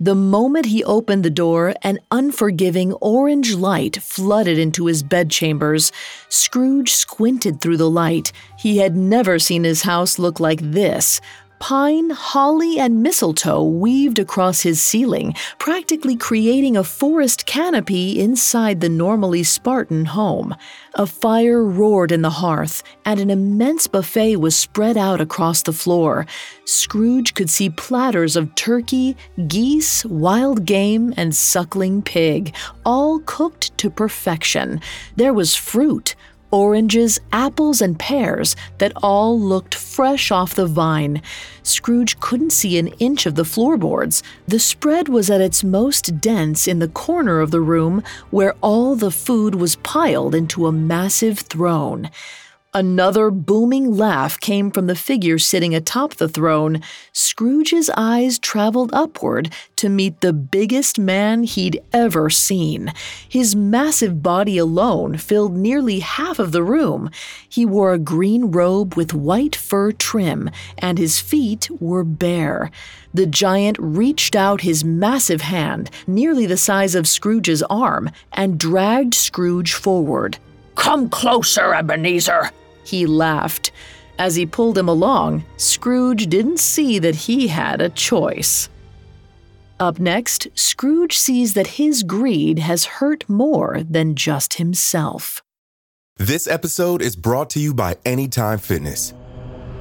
The 0.00 0.14
moment 0.14 0.66
he 0.66 0.84
opened 0.84 1.24
the 1.24 1.30
door, 1.30 1.74
an 1.82 1.98
unforgiving 2.12 2.92
orange 3.00 3.54
light 3.54 3.96
flooded 3.96 4.56
into 4.56 4.86
his 4.86 5.02
bedchambers. 5.02 5.90
Scrooge 6.28 6.92
squinted 6.92 7.60
through 7.60 7.78
the 7.78 7.90
light. 7.90 8.30
He 8.56 8.78
had 8.78 8.96
never 8.96 9.40
seen 9.40 9.64
his 9.64 9.82
house 9.82 10.16
look 10.16 10.38
like 10.38 10.60
this 10.62 11.20
Pine, 11.60 12.10
holly, 12.10 12.78
and 12.78 13.02
mistletoe 13.02 13.64
weaved 13.64 14.20
across 14.20 14.60
his 14.60 14.80
ceiling, 14.80 15.34
practically 15.58 16.14
creating 16.14 16.76
a 16.76 16.84
forest 16.84 17.46
canopy 17.46 18.20
inside 18.20 18.80
the 18.80 18.88
normally 18.88 19.42
Spartan 19.42 20.04
home. 20.04 20.54
A 20.94 21.04
fire 21.04 21.64
roared 21.64 22.12
in 22.12 22.22
the 22.22 22.30
hearth, 22.30 22.82
and 23.04 23.18
an 23.18 23.28
immense 23.28 23.88
buffet 23.88 24.36
was 24.36 24.56
spread 24.56 24.96
out 24.96 25.20
across 25.20 25.62
the 25.62 25.72
floor. 25.72 26.26
Scrooge 26.64 27.34
could 27.34 27.50
see 27.50 27.70
platters 27.70 28.36
of 28.36 28.54
turkey, 28.54 29.16
geese, 29.48 30.04
wild 30.04 30.64
game, 30.64 31.12
and 31.16 31.34
suckling 31.34 32.02
pig, 32.02 32.54
all 32.84 33.18
cooked 33.26 33.76
to 33.78 33.90
perfection. 33.90 34.80
There 35.16 35.34
was 35.34 35.56
fruit, 35.56 36.14
oranges, 36.50 37.20
apples, 37.32 37.80
and 37.80 37.98
pears 37.98 38.56
that 38.78 38.92
all 38.96 39.38
looked 39.38 39.74
fresh 39.74 40.30
off 40.30 40.54
the 40.54 40.66
vine. 40.66 41.22
Scrooge 41.62 42.18
couldn't 42.20 42.52
see 42.52 42.78
an 42.78 42.88
inch 42.98 43.26
of 43.26 43.34
the 43.34 43.44
floorboards. 43.44 44.22
The 44.46 44.58
spread 44.58 45.08
was 45.08 45.30
at 45.30 45.40
its 45.40 45.62
most 45.62 46.20
dense 46.20 46.66
in 46.66 46.78
the 46.78 46.88
corner 46.88 47.40
of 47.40 47.50
the 47.50 47.60
room 47.60 48.02
where 48.30 48.54
all 48.60 48.96
the 48.96 49.10
food 49.10 49.54
was 49.54 49.76
piled 49.76 50.34
into 50.34 50.66
a 50.66 50.72
massive 50.72 51.40
throne. 51.40 52.10
Another 52.74 53.30
booming 53.30 53.96
laugh 53.96 54.38
came 54.38 54.70
from 54.70 54.88
the 54.88 54.94
figure 54.94 55.38
sitting 55.38 55.74
atop 55.74 56.16
the 56.16 56.28
throne. 56.28 56.82
Scrooge's 57.14 57.88
eyes 57.96 58.38
traveled 58.38 58.90
upward 58.92 59.50
to 59.76 59.88
meet 59.88 60.20
the 60.20 60.34
biggest 60.34 60.98
man 60.98 61.44
he'd 61.44 61.80
ever 61.94 62.28
seen. 62.28 62.92
His 63.26 63.56
massive 63.56 64.22
body 64.22 64.58
alone 64.58 65.16
filled 65.16 65.56
nearly 65.56 66.00
half 66.00 66.38
of 66.38 66.52
the 66.52 66.62
room. 66.62 67.10
He 67.48 67.64
wore 67.64 67.94
a 67.94 67.98
green 67.98 68.50
robe 68.50 68.96
with 68.96 69.14
white 69.14 69.56
fur 69.56 69.92
trim, 69.92 70.50
and 70.76 70.98
his 70.98 71.18
feet 71.18 71.70
were 71.80 72.04
bare. 72.04 72.70
The 73.14 73.24
giant 73.24 73.78
reached 73.80 74.36
out 74.36 74.60
his 74.60 74.84
massive 74.84 75.40
hand, 75.40 75.90
nearly 76.06 76.44
the 76.44 76.58
size 76.58 76.94
of 76.94 77.08
Scrooge's 77.08 77.62
arm, 77.70 78.10
and 78.30 78.60
dragged 78.60 79.14
Scrooge 79.14 79.72
forward. 79.72 80.36
Come 80.78 81.10
closer, 81.10 81.74
Ebenezer, 81.74 82.50
he 82.84 83.04
laughed. 83.04 83.72
As 84.18 84.36
he 84.36 84.46
pulled 84.46 84.78
him 84.78 84.88
along, 84.88 85.44
Scrooge 85.56 86.28
didn't 86.28 86.60
see 86.60 87.00
that 87.00 87.14
he 87.14 87.48
had 87.48 87.82
a 87.82 87.88
choice. 87.90 88.68
Up 89.80 89.98
next, 89.98 90.46
Scrooge 90.54 91.18
sees 91.18 91.54
that 91.54 91.78
his 91.78 92.04
greed 92.04 92.60
has 92.60 92.84
hurt 92.84 93.28
more 93.28 93.82
than 93.82 94.14
just 94.14 94.54
himself. 94.54 95.42
This 96.16 96.46
episode 96.46 97.02
is 97.02 97.16
brought 97.16 97.50
to 97.50 97.60
you 97.60 97.74
by 97.74 97.96
Anytime 98.04 98.58
Fitness. 98.58 99.14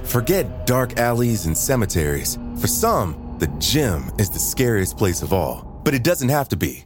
Forget 0.03 0.65
dark 0.65 0.97
alleys 0.97 1.45
and 1.45 1.57
cemeteries. 1.57 2.37
For 2.59 2.67
some, 2.67 3.35
the 3.39 3.47
gym 3.59 4.11
is 4.17 4.29
the 4.29 4.39
scariest 4.39 4.97
place 4.97 5.21
of 5.21 5.31
all, 5.31 5.81
but 5.83 5.93
it 5.93 6.03
doesn't 6.03 6.29
have 6.29 6.49
to 6.49 6.57
be. 6.57 6.85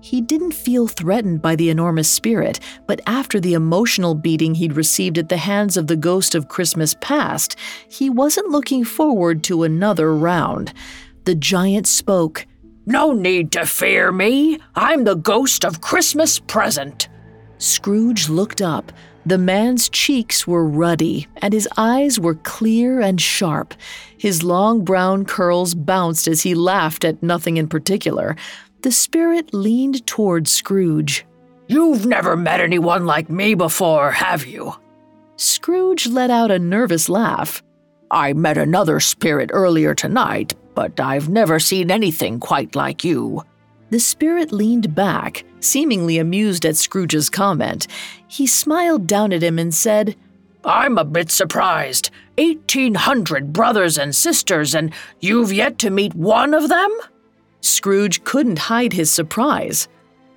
He 0.00 0.20
didn't 0.20 0.52
feel 0.52 0.86
threatened 0.86 1.42
by 1.42 1.56
the 1.56 1.70
enormous 1.70 2.08
spirit, 2.08 2.60
but 2.86 3.00
after 3.06 3.40
the 3.40 3.54
emotional 3.54 4.14
beating 4.14 4.54
he'd 4.54 4.76
received 4.76 5.18
at 5.18 5.28
the 5.28 5.36
hands 5.36 5.76
of 5.76 5.88
the 5.88 5.96
ghost 5.96 6.34
of 6.34 6.48
Christmas 6.48 6.94
past, 7.00 7.56
he 7.88 8.08
wasn't 8.08 8.50
looking 8.50 8.84
forward 8.84 9.42
to 9.44 9.64
another 9.64 10.14
round. 10.14 10.72
The 11.24 11.34
giant 11.34 11.86
spoke. 11.86 12.46
No 12.86 13.12
need 13.12 13.52
to 13.52 13.66
fear 13.66 14.12
me. 14.12 14.58
I'm 14.74 15.04
the 15.04 15.16
ghost 15.16 15.64
of 15.64 15.80
Christmas 15.80 16.38
present. 16.38 17.08
Scrooge 17.58 18.28
looked 18.28 18.62
up. 18.62 18.92
The 19.26 19.36
man's 19.36 19.90
cheeks 19.90 20.46
were 20.46 20.64
ruddy, 20.64 21.26
and 21.42 21.52
his 21.52 21.68
eyes 21.76 22.18
were 22.18 22.36
clear 22.36 23.00
and 23.00 23.20
sharp. 23.20 23.74
His 24.16 24.42
long 24.42 24.84
brown 24.84 25.26
curls 25.26 25.74
bounced 25.74 26.26
as 26.28 26.42
he 26.42 26.54
laughed 26.54 27.04
at 27.04 27.22
nothing 27.22 27.58
in 27.58 27.68
particular. 27.68 28.36
The 28.82 28.92
spirit 28.92 29.52
leaned 29.52 30.06
toward 30.06 30.46
Scrooge. 30.46 31.26
You've 31.66 32.06
never 32.06 32.36
met 32.36 32.60
anyone 32.60 33.06
like 33.06 33.28
me 33.28 33.54
before, 33.54 34.12
have 34.12 34.46
you? 34.46 34.72
Scrooge 35.36 36.06
let 36.06 36.30
out 36.30 36.50
a 36.50 36.58
nervous 36.58 37.08
laugh. 37.08 37.62
I 38.10 38.32
met 38.32 38.56
another 38.56 39.00
spirit 39.00 39.50
earlier 39.52 39.94
tonight, 39.94 40.54
but 40.74 40.98
I've 41.00 41.28
never 41.28 41.58
seen 41.58 41.90
anything 41.90 42.38
quite 42.38 42.76
like 42.76 43.04
you. 43.04 43.42
The 43.90 43.98
spirit 43.98 44.52
leaned 44.52 44.94
back, 44.94 45.44
seemingly 45.60 46.18
amused 46.18 46.64
at 46.64 46.76
Scrooge's 46.76 47.28
comment. 47.28 47.88
He 48.28 48.46
smiled 48.46 49.06
down 49.06 49.32
at 49.32 49.42
him 49.42 49.58
and 49.58 49.74
said, 49.74 50.14
I'm 50.64 50.98
a 50.98 51.04
bit 51.04 51.30
surprised. 51.30 52.10
1,800 52.36 53.52
brothers 53.52 53.98
and 53.98 54.14
sisters, 54.14 54.74
and 54.74 54.92
you've 55.20 55.52
yet 55.52 55.78
to 55.78 55.90
meet 55.90 56.14
one 56.14 56.54
of 56.54 56.68
them? 56.68 56.90
Scrooge 57.60 58.24
couldn't 58.24 58.58
hide 58.58 58.92
his 58.92 59.10
surprise. 59.10 59.88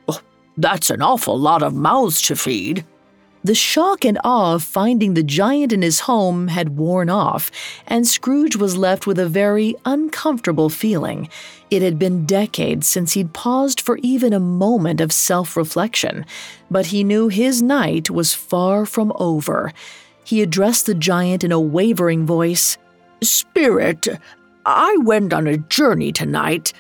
Oh, 0.08 0.22
that's 0.58 0.90
an 0.90 1.02
awful 1.02 1.38
lot 1.38 1.64
of 1.64 1.74
mouths 1.74 2.22
to 2.24 2.36
feed. 2.36 2.86
The 3.44 3.56
shock 3.56 4.06
and 4.06 4.20
awe 4.24 4.54
of 4.54 4.64
finding 4.64 5.16
the 5.16 5.24
giant 5.24 5.74
in 5.74 5.82
his 5.82 6.02
home 6.02 6.48
had 6.50 6.78
worn 6.78 7.10
off, 7.10 7.50
and 7.88 8.06
Scrooge 8.06 8.56
was 8.56 8.78
left 8.78 9.08
with 9.08 9.18
a 9.18 9.28
very 9.28 9.76
uncomfortable 9.84 10.70
feeling. 10.70 11.28
It 11.72 11.82
had 11.82 11.98
been 11.98 12.28
decades 12.28 12.86
since 12.86 13.14
he'd 13.14 13.34
paused 13.34 13.82
for 13.82 13.98
even 14.04 14.32
a 14.32 14.40
moment 14.40 15.02
of 15.02 15.12
self 15.12 15.58
reflection, 15.58 16.26
but 16.70 16.88
he 16.88 17.04
knew 17.04 17.30
his 17.30 17.64
night 17.64 18.12
was 18.12 18.36
far 18.36 18.86
from 18.86 19.12
over. 19.16 19.74
He 20.24 20.44
addressed 20.44 20.86
the 20.86 20.94
giant 20.94 21.44
in 21.44 21.52
a 21.52 21.60
wavering 21.60 22.28
voice 22.28 22.78
Spirit, 23.24 24.08
I 24.66 24.98
went 25.02 25.34
on 25.34 25.48
a 25.48 25.58
journey 25.58 26.12
tonight 26.12 26.74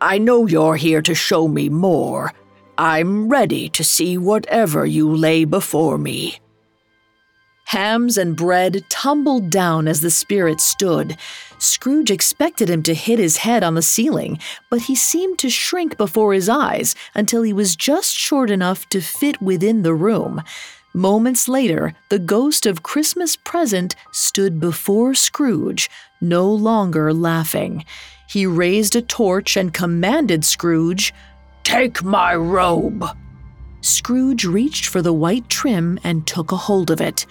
I 0.00 0.18
know 0.18 0.46
you're 0.46 0.76
here 0.76 1.02
to 1.02 1.14
show 1.14 1.48
me 1.48 1.68
more. 1.68 2.32
I'm 2.76 3.28
ready 3.28 3.68
to 3.70 3.82
see 3.82 4.16
whatever 4.16 4.86
you 4.86 5.12
lay 5.12 5.44
before 5.44 5.98
me. 5.98 6.38
Hams 7.66 8.16
and 8.16 8.36
bread 8.36 8.84
tumbled 8.88 9.50
down 9.50 9.88
as 9.88 10.00
the 10.00 10.10
spirit 10.10 10.60
stood. 10.60 11.16
Scrooge 11.58 12.10
expected 12.10 12.70
him 12.70 12.82
to 12.84 12.94
hit 12.94 13.18
his 13.18 13.38
head 13.38 13.64
on 13.64 13.74
the 13.74 13.82
ceiling, 13.82 14.38
but 14.70 14.82
he 14.82 14.94
seemed 14.94 15.38
to 15.40 15.50
shrink 15.50 15.96
before 15.96 16.32
his 16.32 16.48
eyes 16.48 16.94
until 17.14 17.42
he 17.42 17.52
was 17.52 17.76
just 17.76 18.14
short 18.14 18.50
enough 18.50 18.88
to 18.90 19.00
fit 19.00 19.42
within 19.42 19.82
the 19.82 19.94
room. 19.94 20.42
Moments 20.94 21.48
later, 21.48 21.94
the 22.08 22.18
ghost 22.18 22.64
of 22.64 22.82
Christmas 22.82 23.36
present 23.36 23.94
stood 24.12 24.60
before 24.60 25.12
Scrooge, 25.12 25.90
no 26.20 26.50
longer 26.50 27.12
laughing. 27.12 27.84
He 28.28 28.44
raised 28.44 28.94
a 28.94 29.00
torch 29.00 29.56
and 29.56 29.72
commanded 29.72 30.44
Scrooge, 30.44 31.14
Take 31.64 32.04
my 32.04 32.34
robe. 32.34 33.04
Scrooge 33.80 34.44
reached 34.44 34.86
for 34.86 35.00
the 35.00 35.14
white 35.14 35.48
trim 35.48 35.98
and 36.04 36.26
took 36.26 36.52
a 36.52 36.56
hold 36.56 36.90
of 36.90 37.00
it. 37.00 37.24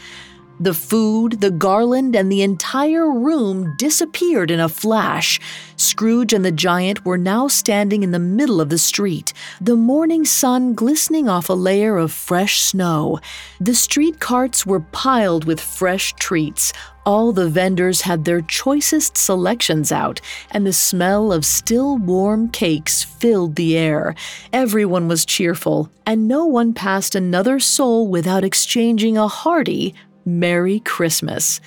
The 0.59 0.73
food, 0.73 1.39
the 1.39 1.51
garland, 1.51 2.15
and 2.15 2.31
the 2.31 2.41
entire 2.41 3.11
room 3.11 3.75
disappeared 3.77 4.49
in 4.49 4.59
a 4.59 4.67
flash. 4.67 5.39
Scrooge 5.75 6.33
and 6.33 6.43
the 6.43 6.51
giant 6.51 7.05
were 7.05 7.17
now 7.17 7.47
standing 7.47 8.01
in 8.01 8.09
the 8.09 8.17
middle 8.17 8.59
of 8.59 8.69
the 8.69 8.79
street, 8.79 9.33
the 9.61 9.75
morning 9.75 10.25
sun 10.25 10.73
glistening 10.73 11.29
off 11.29 11.47
a 11.47 11.53
layer 11.53 11.97
of 11.97 12.11
fresh 12.11 12.59
snow. 12.59 13.19
The 13.59 13.75
street 13.75 14.19
carts 14.19 14.65
were 14.65 14.79
piled 14.79 15.45
with 15.45 15.61
fresh 15.61 16.13
treats. 16.13 16.73
All 17.07 17.31
the 17.31 17.47
vendors 17.47 18.01
had 18.01 18.25
their 18.25 18.41
choicest 18.41 19.15
selections 19.15 19.93
out, 19.93 20.19
and 20.51 20.67
the 20.67 20.73
smell 20.73 21.31
of 21.31 21.45
still 21.45 21.97
warm 21.97 22.49
cakes 22.49 23.01
filled 23.01 23.55
the 23.55 23.77
air. 23.77 24.13
Everyone 24.51 25.07
was 25.07 25.25
cheerful, 25.25 25.89
and 26.05 26.27
no 26.27 26.45
one 26.45 26.73
passed 26.73 27.15
another 27.15 27.61
soul 27.61 28.09
without 28.09 28.43
exchanging 28.43 29.17
a 29.17 29.29
hearty, 29.29 29.95
Merry 30.25 30.81
Christmas. 30.81 31.61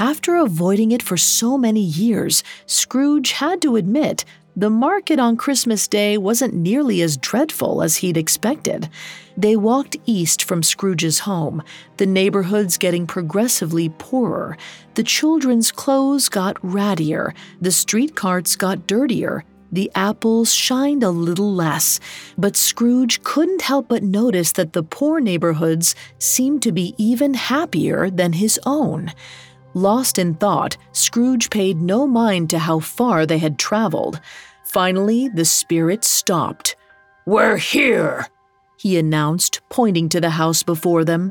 After 0.00 0.34
avoiding 0.34 0.90
it 0.90 1.04
for 1.04 1.16
so 1.16 1.56
many 1.56 1.82
years, 1.82 2.42
Scrooge 2.66 3.30
had 3.30 3.62
to 3.62 3.76
admit 3.76 4.24
the 4.56 4.70
market 4.70 5.20
on 5.20 5.36
Christmas 5.36 5.86
Day 5.86 6.18
wasn't 6.18 6.52
nearly 6.52 7.00
as 7.00 7.16
dreadful 7.16 7.80
as 7.80 7.98
he'd 7.98 8.16
expected. 8.16 8.88
They 9.40 9.56
walked 9.56 9.96
east 10.04 10.44
from 10.44 10.62
Scrooge's 10.62 11.20
home, 11.20 11.62
the 11.96 12.04
neighborhoods 12.04 12.76
getting 12.76 13.06
progressively 13.06 13.88
poorer. 13.88 14.58
The 14.96 15.02
children's 15.02 15.72
clothes 15.72 16.28
got 16.28 16.56
rattier, 16.56 17.32
the 17.58 17.72
street 17.72 18.14
carts 18.14 18.54
got 18.54 18.86
dirtier, 18.86 19.44
the 19.72 19.90
apples 19.94 20.52
shined 20.52 21.02
a 21.02 21.08
little 21.08 21.54
less, 21.54 22.00
but 22.36 22.54
Scrooge 22.54 23.22
couldn't 23.22 23.62
help 23.62 23.88
but 23.88 24.02
notice 24.02 24.52
that 24.52 24.74
the 24.74 24.82
poor 24.82 25.20
neighborhoods 25.20 25.94
seemed 26.18 26.62
to 26.64 26.70
be 26.70 26.94
even 26.98 27.32
happier 27.32 28.10
than 28.10 28.34
his 28.34 28.60
own. 28.66 29.10
Lost 29.72 30.18
in 30.18 30.34
thought, 30.34 30.76
Scrooge 30.92 31.48
paid 31.48 31.80
no 31.80 32.06
mind 32.06 32.50
to 32.50 32.58
how 32.58 32.78
far 32.78 33.24
they 33.24 33.38
had 33.38 33.58
traveled. 33.58 34.20
Finally, 34.64 35.28
the 35.28 35.46
spirit 35.46 36.04
stopped. 36.04 36.76
We're 37.24 37.56
here, 37.56 38.26
he 38.80 38.96
announced, 38.96 39.60
pointing 39.68 40.08
to 40.08 40.22
the 40.22 40.30
house 40.30 40.62
before 40.62 41.04
them. 41.04 41.30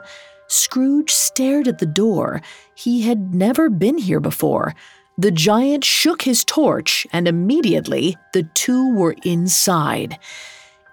Scrooge 0.49 1.09
stared 1.09 1.67
at 1.67 1.79
the 1.79 1.85
door. 1.87 2.43
He 2.75 3.01
had 3.01 3.33
never 3.33 3.71
been 3.71 3.97
here 3.97 4.19
before. 4.19 4.75
The 5.17 5.31
giant 5.31 5.83
shook 5.83 6.21
his 6.21 6.45
torch, 6.45 7.07
and 7.11 7.27
immediately 7.27 8.15
the 8.33 8.43
two 8.53 8.93
were 8.93 9.15
inside. 9.23 10.19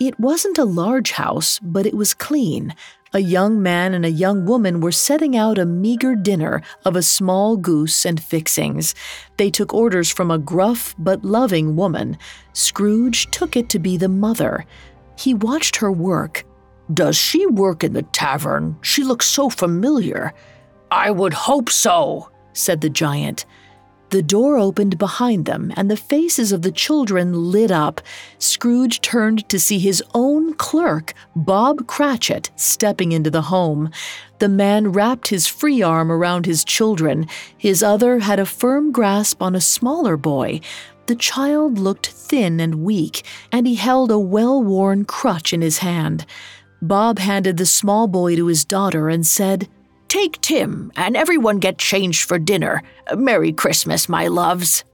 It 0.00 0.18
wasn't 0.18 0.56
a 0.56 0.64
large 0.64 1.10
house, 1.10 1.58
but 1.58 1.84
it 1.84 1.94
was 1.94 2.14
clean. 2.14 2.74
A 3.12 3.18
young 3.18 3.62
man 3.62 3.92
and 3.92 4.06
a 4.06 4.10
young 4.10 4.46
woman 4.46 4.80
were 4.80 4.92
setting 4.92 5.36
out 5.36 5.58
a 5.58 5.66
meager 5.66 6.14
dinner 6.14 6.62
of 6.86 6.96
a 6.96 7.02
small 7.02 7.58
goose 7.58 8.06
and 8.06 8.18
fixings. 8.18 8.94
They 9.36 9.50
took 9.50 9.74
orders 9.74 10.10
from 10.10 10.30
a 10.30 10.38
gruff 10.38 10.94
but 10.98 11.22
loving 11.22 11.76
woman. 11.76 12.16
Scrooge 12.54 13.30
took 13.30 13.56
it 13.56 13.68
to 13.68 13.78
be 13.78 13.98
the 13.98 14.08
mother. 14.08 14.64
He 15.16 15.34
watched 15.34 15.76
her 15.76 15.90
work. 15.90 16.44
Does 16.92 17.16
she 17.16 17.46
work 17.46 17.82
in 17.82 17.92
the 17.94 18.02
tavern? 18.02 18.76
She 18.80 19.02
looks 19.02 19.26
so 19.26 19.50
familiar. 19.50 20.32
I 20.90 21.10
would 21.10 21.32
hope 21.32 21.68
so, 21.68 22.30
said 22.52 22.80
the 22.80 22.90
giant. 22.90 23.44
The 24.10 24.22
door 24.22 24.56
opened 24.56 24.98
behind 24.98 25.46
them, 25.46 25.72
and 25.76 25.90
the 25.90 25.96
faces 25.96 26.52
of 26.52 26.62
the 26.62 26.70
children 26.70 27.50
lit 27.50 27.72
up. 27.72 28.00
Scrooge 28.38 29.00
turned 29.00 29.48
to 29.48 29.58
see 29.58 29.80
his 29.80 30.00
own 30.14 30.54
clerk, 30.54 31.12
Bob 31.34 31.88
Cratchit, 31.88 32.50
stepping 32.54 33.10
into 33.10 33.30
the 33.30 33.42
home. 33.42 33.90
The 34.38 34.48
man 34.48 34.92
wrapped 34.92 35.28
his 35.28 35.48
free 35.48 35.82
arm 35.82 36.12
around 36.12 36.46
his 36.46 36.64
children. 36.64 37.26
His 37.58 37.82
other 37.82 38.20
had 38.20 38.38
a 38.38 38.46
firm 38.46 38.92
grasp 38.92 39.42
on 39.42 39.56
a 39.56 39.60
smaller 39.60 40.16
boy. 40.16 40.60
The 41.06 41.16
child 41.16 41.78
looked 41.78 42.08
thin 42.08 42.58
and 42.58 42.82
weak, 42.82 43.24
and 43.52 43.66
he 43.66 43.76
held 43.76 44.10
a 44.10 44.18
well 44.18 44.62
worn 44.62 45.04
crutch 45.04 45.52
in 45.52 45.62
his 45.62 45.78
hand. 45.78 46.26
Bob 46.82 47.18
handed 47.18 47.56
the 47.56 47.66
small 47.66 48.08
boy 48.08 48.36
to 48.36 48.46
his 48.46 48.64
daughter 48.64 49.08
and 49.08 49.26
said, 49.26 49.68
Take 50.08 50.40
Tim, 50.40 50.92
and 50.96 51.16
everyone 51.16 51.58
get 51.58 51.78
changed 51.78 52.24
for 52.24 52.38
dinner. 52.38 52.82
Merry 53.14 53.52
Christmas, 53.52 54.08
my 54.08 54.28
loves. 54.28 54.84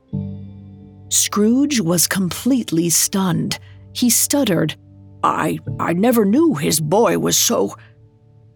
Scrooge 1.09 1.81
was 1.81 2.07
completely 2.07 2.89
stunned. 2.89 3.59
He 3.93 4.09
stuttered, 4.09 4.75
I 5.23 5.59
I 5.79 5.93
never 5.93 6.25
knew 6.25 6.55
his 6.55 6.81
boy 6.81 7.19
was 7.19 7.37
so 7.37 7.77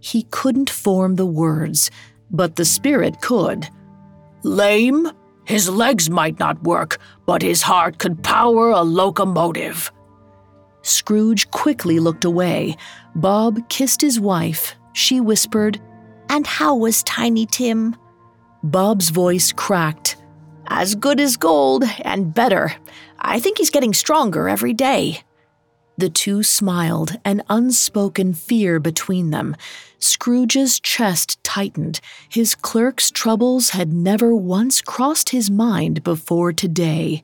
He 0.00 0.24
couldn't 0.30 0.70
form 0.70 1.16
the 1.16 1.26
words, 1.26 1.90
but 2.30 2.56
the 2.56 2.64
spirit 2.64 3.20
could. 3.20 3.68
Lame? 4.42 5.10
His 5.46 5.68
legs 5.68 6.10
might 6.10 6.38
not 6.38 6.62
work, 6.64 6.98
but 7.24 7.40
his 7.40 7.62
heart 7.62 7.98
could 7.98 8.22
power 8.22 8.70
a 8.70 8.82
locomotive. 8.82 9.92
Scrooge 10.82 11.50
quickly 11.50 11.98
looked 12.00 12.24
away. 12.24 12.76
Bob 13.14 13.68
kissed 13.68 14.00
his 14.00 14.20
wife. 14.20 14.74
She 14.92 15.20
whispered, 15.20 15.80
and 16.28 16.46
how 16.46 16.74
was 16.76 17.02
Tiny 17.04 17.46
Tim? 17.46 17.96
Bob's 18.62 19.10
voice 19.10 19.52
cracked. 19.52 20.16
As 20.68 20.96
good 20.96 21.20
as 21.20 21.36
gold, 21.36 21.84
and 22.04 22.34
better. 22.34 22.74
I 23.20 23.38
think 23.38 23.58
he's 23.58 23.70
getting 23.70 23.94
stronger 23.94 24.48
every 24.48 24.72
day. 24.72 25.20
The 25.98 26.10
two 26.10 26.42
smiled, 26.42 27.18
an 27.24 27.42
unspoken 27.48 28.34
fear 28.34 28.78
between 28.78 29.30
them. 29.30 29.56
Scrooge's 29.98 30.78
chest 30.78 31.42
tightened. 31.42 32.00
His 32.28 32.54
clerk's 32.54 33.10
troubles 33.10 33.70
had 33.70 33.92
never 33.92 34.34
once 34.34 34.82
crossed 34.82 35.30
his 35.30 35.50
mind 35.50 36.04
before 36.04 36.52
today. 36.52 37.22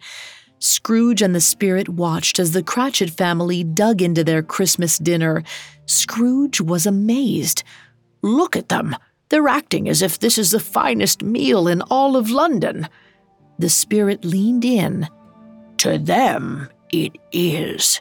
Scrooge 0.58 1.20
and 1.20 1.35
the 1.35 1.40
spirit 1.40 1.88
watched 1.88 2.38
as 2.38 2.52
the 2.52 2.62
Cratchit 2.62 3.11
family 3.11 3.62
dug 3.62 4.00
into 4.00 4.24
their 4.24 4.42
Christmas 4.42 4.96
dinner. 4.96 5.42
Scrooge 5.87 6.61
was 6.61 6.87
amazed. 6.87 7.64
Look 8.22 8.56
at 8.56 8.68
them. 8.68 8.96
They're 9.28 9.48
acting 9.48 9.88
as 9.88 10.02
if 10.02 10.18
this 10.18 10.38
is 10.38 10.52
the 10.52 10.61
finest 10.61 11.22
meal 11.22 11.68
in 11.68 11.82
all 11.82 12.16
of 12.16 12.30
London. 12.30 12.88
The 13.58 13.68
spirit 13.68 14.24
leaned 14.24 14.64
in. 14.64 15.08
To 15.78 15.98
them, 15.98 16.68
it 16.92 17.18
is. 17.32 18.00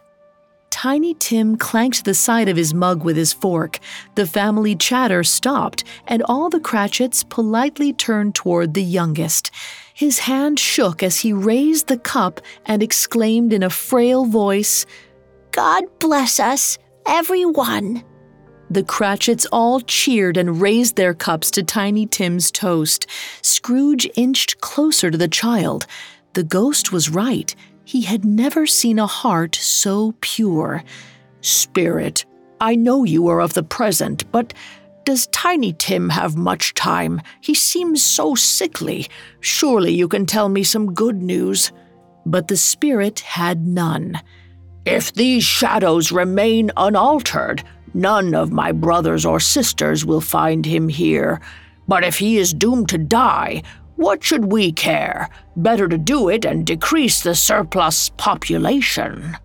Tiny 0.71 1.13
Tim 1.13 1.57
clanked 1.57 2.05
the 2.05 2.15
side 2.15 2.49
of 2.49 2.57
his 2.57 2.73
mug 2.73 3.03
with 3.03 3.15
his 3.15 3.33
fork. 3.33 3.77
The 4.15 4.25
family 4.25 4.75
chatter 4.75 5.23
stopped, 5.23 5.83
and 6.07 6.23
all 6.23 6.49
the 6.49 6.59
Cratchits 6.59 7.23
politely 7.23 7.93
turned 7.93 8.33
toward 8.33 8.73
the 8.73 8.81
youngest. 8.81 9.51
His 9.93 10.19
hand 10.19 10.57
shook 10.57 11.03
as 11.03 11.19
he 11.19 11.33
raised 11.33 11.87
the 11.87 11.99
cup 11.99 12.41
and 12.65 12.81
exclaimed 12.81 13.53
in 13.53 13.61
a 13.61 13.69
frail 13.69 14.25
voice, 14.25 14.87
God 15.51 15.83
bless 15.99 16.39
us, 16.39 16.77
everyone. 17.05 18.03
The 18.69 18.83
Cratchits 18.83 19.45
all 19.51 19.81
cheered 19.81 20.37
and 20.37 20.61
raised 20.61 20.95
their 20.95 21.13
cups 21.13 21.51
to 21.51 21.63
Tiny 21.63 22.07
Tim's 22.07 22.49
toast. 22.49 23.05
Scrooge 23.41 24.09
inched 24.15 24.61
closer 24.61 25.11
to 25.11 25.17
the 25.17 25.27
child. 25.27 25.85
The 26.33 26.43
ghost 26.43 26.93
was 26.93 27.09
right. 27.09 27.53
He 27.91 28.03
had 28.03 28.23
never 28.23 28.65
seen 28.65 28.99
a 28.99 29.05
heart 29.05 29.53
so 29.55 30.13
pure. 30.21 30.81
Spirit, 31.41 32.23
I 32.61 32.75
know 32.75 33.03
you 33.03 33.27
are 33.27 33.41
of 33.41 33.53
the 33.53 33.63
present, 33.63 34.31
but 34.31 34.53
does 35.03 35.27
Tiny 35.27 35.73
Tim 35.73 36.07
have 36.07 36.37
much 36.37 36.73
time? 36.73 37.21
He 37.41 37.53
seems 37.53 38.01
so 38.01 38.33
sickly. 38.33 39.09
Surely 39.41 39.93
you 39.93 40.07
can 40.07 40.25
tell 40.25 40.47
me 40.47 40.63
some 40.63 40.93
good 40.93 41.21
news. 41.21 41.73
But 42.25 42.47
the 42.47 42.55
spirit 42.55 43.19
had 43.19 43.67
none. 43.67 44.21
If 44.85 45.11
these 45.11 45.43
shadows 45.43 46.13
remain 46.13 46.71
unaltered, 46.77 47.61
None 47.93 48.33
of 48.33 48.51
my 48.51 48.71
brothers 48.71 49.25
or 49.25 49.39
sisters 49.39 50.05
will 50.05 50.21
find 50.21 50.65
him 50.65 50.87
here. 50.87 51.41
But 51.87 52.05
if 52.05 52.19
he 52.19 52.37
is 52.37 52.53
doomed 52.53 52.87
to 52.89 52.97
die, 52.97 53.63
what 54.01 54.23
should 54.23 54.51
we 54.51 54.71
care? 54.71 55.29
Better 55.55 55.87
to 55.87 55.97
do 55.97 56.29
it 56.29 56.43
and 56.43 56.65
decrease 56.65 57.21
the 57.21 57.35
surplus 57.35 58.09
population. 58.17 59.37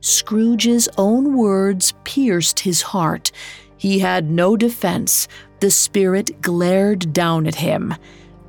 Scrooge's 0.00 0.88
own 0.96 1.36
words 1.36 1.92
pierced 2.04 2.60
his 2.60 2.80
heart. 2.80 3.30
He 3.76 3.98
had 3.98 4.30
no 4.30 4.56
defense. 4.56 5.28
The 5.60 5.70
spirit 5.70 6.40
glared 6.40 7.12
down 7.12 7.46
at 7.46 7.56
him. 7.56 7.94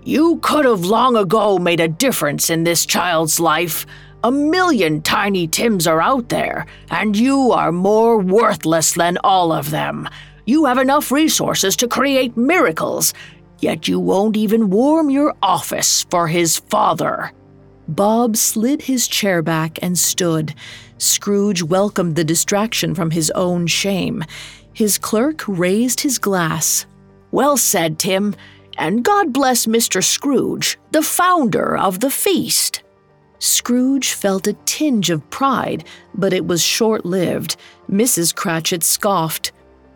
You 0.03 0.37
could 0.37 0.63
have 0.63 0.85
long 0.85 1.17
ago 1.17 1.57
made 1.57 1.81
a 1.81 1.87
difference 1.89 2.49
in 2.49 2.63
this 2.63 2.85
child's 2.85 3.39
life. 3.39 3.85
A 4.23 4.31
million 4.31 5.01
Tiny 5.01 5.47
Tims 5.47 5.85
are 5.85 6.01
out 6.01 6.29
there, 6.29 6.65
and 6.89 7.17
you 7.17 7.51
are 7.51 7.71
more 7.71 8.17
worthless 8.19 8.93
than 8.93 9.17
all 9.23 9.51
of 9.51 9.69
them. 9.69 10.07
You 10.45 10.65
have 10.65 10.77
enough 10.77 11.11
resources 11.11 11.75
to 11.77 11.87
create 11.87 12.37
miracles, 12.37 13.13
yet 13.61 13.87
you 13.87 13.99
won't 13.99 14.35
even 14.35 14.69
warm 14.69 15.09
your 15.09 15.35
office 15.41 16.03
for 16.09 16.27
his 16.27 16.57
father. 16.57 17.31
Bob 17.87 18.37
slid 18.37 18.83
his 18.83 19.07
chair 19.07 19.41
back 19.41 19.79
and 19.81 19.97
stood. 19.97 20.53
Scrooge 20.97 21.63
welcomed 21.63 22.15
the 22.15 22.23
distraction 22.23 22.95
from 22.95 23.11
his 23.11 23.31
own 23.31 23.67
shame. 23.67 24.23
His 24.73 24.97
clerk 24.97 25.43
raised 25.47 26.01
his 26.01 26.17
glass. 26.17 26.85
Well 27.31 27.57
said, 27.57 27.99
Tim, 27.99 28.35
and 28.77 29.03
God 29.03 29.33
bless 29.33 29.65
Mr. 29.65 30.03
Scrooge, 30.03 30.77
the 30.91 31.01
founder 31.01 31.77
of 31.77 31.99
the 31.99 32.09
feast. 32.09 32.83
Scrooge 33.39 34.13
felt 34.13 34.47
a 34.47 34.53
tinge 34.65 35.09
of 35.09 35.27
pride, 35.29 35.83
but 36.13 36.31
it 36.31 36.45
was 36.45 36.61
short 36.61 37.05
lived. 37.05 37.57
Mrs. 37.89 38.35
Cratchit 38.35 38.83
scoffed. 38.83 39.51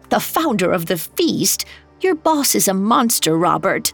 The 0.09 0.19
founder 0.19 0.71
of 0.71 0.87
the 0.87 0.97
feast? 0.97 1.65
Your 2.05 2.13
boss 2.13 2.53
is 2.53 2.67
a 2.67 2.73
monster, 2.75 3.35
Robert. 3.35 3.91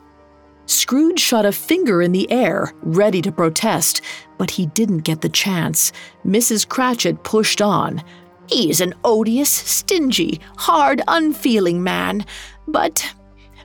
Scrooge 0.65 1.17
shot 1.17 1.45
a 1.45 1.54
finger 1.54 2.02
in 2.02 2.12
the 2.12 2.30
air, 2.30 2.74
ready 2.82 3.21
to 3.21 3.32
protest, 3.32 4.02
but 4.38 4.52
he 4.52 4.65
didn't 4.65 5.06
get 5.06 5.21
the 5.21 5.30
chance. 5.30 5.93
Mrs. 6.26 6.67
Cratchit 6.67 7.24
pushed 7.24 7.62
on. 7.62 8.04
He 8.50 8.69
is 8.69 8.82
an 8.82 8.95
odious, 9.06 9.50
stingy, 9.50 10.41
hard, 10.58 11.02
unfeeling 11.08 11.84
man. 11.84 12.26
But 12.67 13.13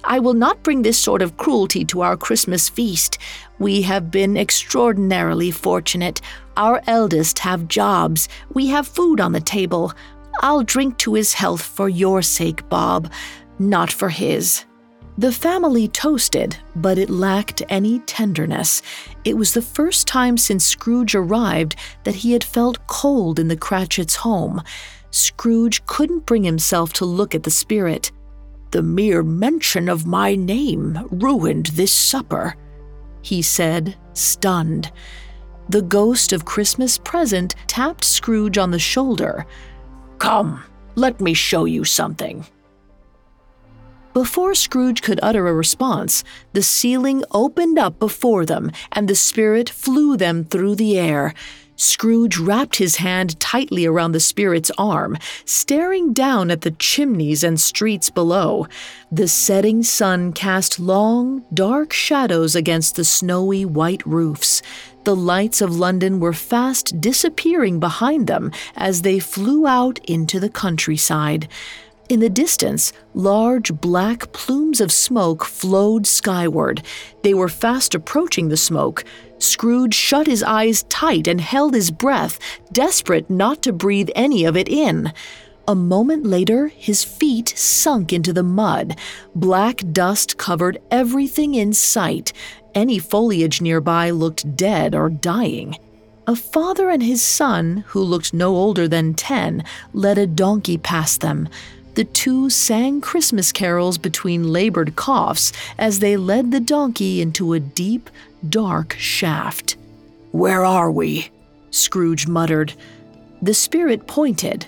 I 0.04 0.20
will 0.20 0.34
not 0.34 0.62
bring 0.62 0.82
this 0.82 0.96
sort 0.96 1.22
of 1.22 1.36
cruelty 1.38 1.84
to 1.86 2.02
our 2.02 2.16
Christmas 2.16 2.68
feast. 2.68 3.18
We 3.58 3.82
have 3.82 4.12
been 4.12 4.36
extraordinarily 4.36 5.50
fortunate. 5.50 6.20
Our 6.56 6.80
eldest 6.86 7.40
have 7.40 7.66
jobs. 7.66 8.28
We 8.54 8.68
have 8.68 8.86
food 8.86 9.20
on 9.20 9.32
the 9.32 9.40
table. 9.40 9.92
I'll 10.40 10.62
drink 10.62 10.98
to 10.98 11.14
his 11.14 11.32
health 11.32 11.62
for 11.62 11.88
your 11.88 12.22
sake, 12.22 12.68
Bob, 12.68 13.10
not 13.58 13.90
for 13.90 14.08
his. 14.08 14.64
The 15.18 15.32
family 15.32 15.88
toasted, 15.88 16.58
but 16.74 16.98
it 16.98 17.08
lacked 17.08 17.62
any 17.70 18.00
tenderness. 18.00 18.82
It 19.24 19.36
was 19.36 19.54
the 19.54 19.62
first 19.62 20.06
time 20.06 20.36
since 20.36 20.64
Scrooge 20.64 21.14
arrived 21.14 21.76
that 22.04 22.16
he 22.16 22.32
had 22.32 22.44
felt 22.44 22.86
cold 22.86 23.38
in 23.38 23.48
the 23.48 23.56
Cratchits' 23.56 24.16
home. 24.16 24.62
Scrooge 25.10 25.84
couldn't 25.86 26.26
bring 26.26 26.44
himself 26.44 26.92
to 26.94 27.06
look 27.06 27.34
at 27.34 27.44
the 27.44 27.50
spirit. 27.50 28.12
The 28.72 28.82
mere 28.82 29.22
mention 29.22 29.88
of 29.88 30.06
my 30.06 30.34
name 30.34 31.08
ruined 31.10 31.66
this 31.66 31.92
supper, 31.92 32.54
he 33.22 33.40
said, 33.40 33.96
stunned. 34.12 34.92
The 35.70 35.82
ghost 35.82 36.34
of 36.34 36.44
Christmas 36.44 36.98
present 36.98 37.54
tapped 37.66 38.04
Scrooge 38.04 38.58
on 38.58 38.70
the 38.70 38.78
shoulder. 38.78 39.46
Come, 40.18 40.62
let 40.94 41.22
me 41.22 41.32
show 41.32 41.64
you 41.64 41.84
something. 41.84 42.44
Before 44.16 44.54
Scrooge 44.54 45.02
could 45.02 45.20
utter 45.22 45.46
a 45.46 45.52
response, 45.52 46.24
the 46.54 46.62
ceiling 46.62 47.22
opened 47.32 47.78
up 47.78 47.98
before 47.98 48.46
them 48.46 48.72
and 48.92 49.08
the 49.08 49.14
spirit 49.14 49.68
flew 49.68 50.16
them 50.16 50.42
through 50.42 50.76
the 50.76 50.98
air. 50.98 51.34
Scrooge 51.78 52.38
wrapped 52.38 52.76
his 52.76 52.96
hand 52.96 53.38
tightly 53.38 53.84
around 53.84 54.12
the 54.12 54.20
spirit's 54.20 54.70
arm, 54.78 55.18
staring 55.44 56.14
down 56.14 56.50
at 56.50 56.62
the 56.62 56.70
chimneys 56.70 57.44
and 57.44 57.60
streets 57.60 58.08
below. 58.08 58.66
The 59.12 59.28
setting 59.28 59.82
sun 59.82 60.32
cast 60.32 60.80
long, 60.80 61.44
dark 61.52 61.92
shadows 61.92 62.56
against 62.56 62.96
the 62.96 63.04
snowy 63.04 63.66
white 63.66 64.04
roofs. 64.06 64.62
The 65.04 65.14
lights 65.14 65.60
of 65.60 65.76
London 65.76 66.20
were 66.20 66.32
fast 66.32 67.02
disappearing 67.02 67.80
behind 67.80 68.28
them 68.28 68.50
as 68.76 69.02
they 69.02 69.18
flew 69.18 69.66
out 69.66 69.98
into 70.06 70.40
the 70.40 70.48
countryside. 70.48 71.48
In 72.08 72.20
the 72.20 72.30
distance, 72.30 72.92
large 73.14 73.72
black 73.80 74.30
plumes 74.32 74.80
of 74.80 74.92
smoke 74.92 75.44
flowed 75.44 76.06
skyward. 76.06 76.84
They 77.22 77.34
were 77.34 77.48
fast 77.48 77.96
approaching 77.96 78.48
the 78.48 78.56
smoke. 78.56 79.04
Scrooge 79.38 79.94
shut 79.94 80.28
his 80.28 80.44
eyes 80.44 80.84
tight 80.84 81.26
and 81.26 81.40
held 81.40 81.74
his 81.74 81.90
breath, 81.90 82.38
desperate 82.70 83.28
not 83.28 83.60
to 83.62 83.72
breathe 83.72 84.10
any 84.14 84.44
of 84.44 84.56
it 84.56 84.68
in. 84.68 85.12
A 85.66 85.74
moment 85.74 86.24
later, 86.24 86.68
his 86.68 87.02
feet 87.02 87.48
sunk 87.48 88.12
into 88.12 88.32
the 88.32 88.44
mud. 88.44 88.96
Black 89.34 89.82
dust 89.90 90.38
covered 90.38 90.78
everything 90.92 91.56
in 91.56 91.72
sight. 91.72 92.32
Any 92.72 93.00
foliage 93.00 93.60
nearby 93.60 94.10
looked 94.10 94.54
dead 94.54 94.94
or 94.94 95.10
dying. 95.10 95.76
A 96.28 96.36
father 96.36 96.88
and 96.88 97.02
his 97.02 97.20
son, 97.20 97.84
who 97.88 98.00
looked 98.00 98.32
no 98.32 98.54
older 98.54 98.86
than 98.86 99.14
ten, 99.14 99.64
led 99.92 100.18
a 100.18 100.26
donkey 100.26 100.78
past 100.78 101.20
them. 101.20 101.48
The 101.96 102.04
two 102.04 102.50
sang 102.50 103.00
Christmas 103.00 103.52
carols 103.52 103.96
between 103.96 104.52
labored 104.52 104.96
coughs 104.96 105.50
as 105.78 105.98
they 105.98 106.18
led 106.18 106.50
the 106.50 106.60
donkey 106.60 107.22
into 107.22 107.54
a 107.54 107.60
deep, 107.60 108.10
dark 108.46 108.94
shaft. 108.98 109.78
Where 110.30 110.62
are 110.62 110.90
we? 110.90 111.30
Scrooge 111.70 112.28
muttered. 112.28 112.74
The 113.40 113.54
spirit 113.54 114.06
pointed. 114.06 114.66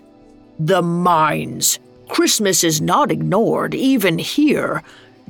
The 0.58 0.80
mines. 0.80 1.78
Christmas 2.08 2.64
is 2.64 2.80
not 2.80 3.12
ignored, 3.12 3.74
even 3.74 4.18
here. 4.18 4.82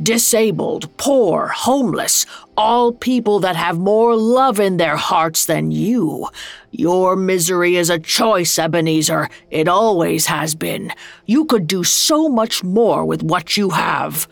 Disabled, 0.03 0.97
poor, 0.97 1.49
homeless, 1.49 2.25
all 2.57 2.93
people 2.93 3.41
that 3.41 3.57
have 3.57 3.79
more 3.79 4.15
love 4.15 4.61
in 4.61 4.77
their 4.77 4.97
hearts 4.97 5.47
than 5.47 5.73
you. 5.73 6.29
Your 6.71 7.17
misery 7.17 7.75
is 7.77 7.91
a 7.91 7.99
choice, 7.99 8.59
Ebenezer. 8.59 9.29
It 9.51 9.67
always 9.67 10.27
has 10.27 10.55
been. 10.55 10.93
You 11.27 11.47
could 11.47 11.67
do 11.67 11.83
so 11.83 12.29
much 12.29 12.63
more 12.63 13.05
with 13.05 13.25
what 13.25 13.57
you 13.57 13.71
have. 13.71 14.29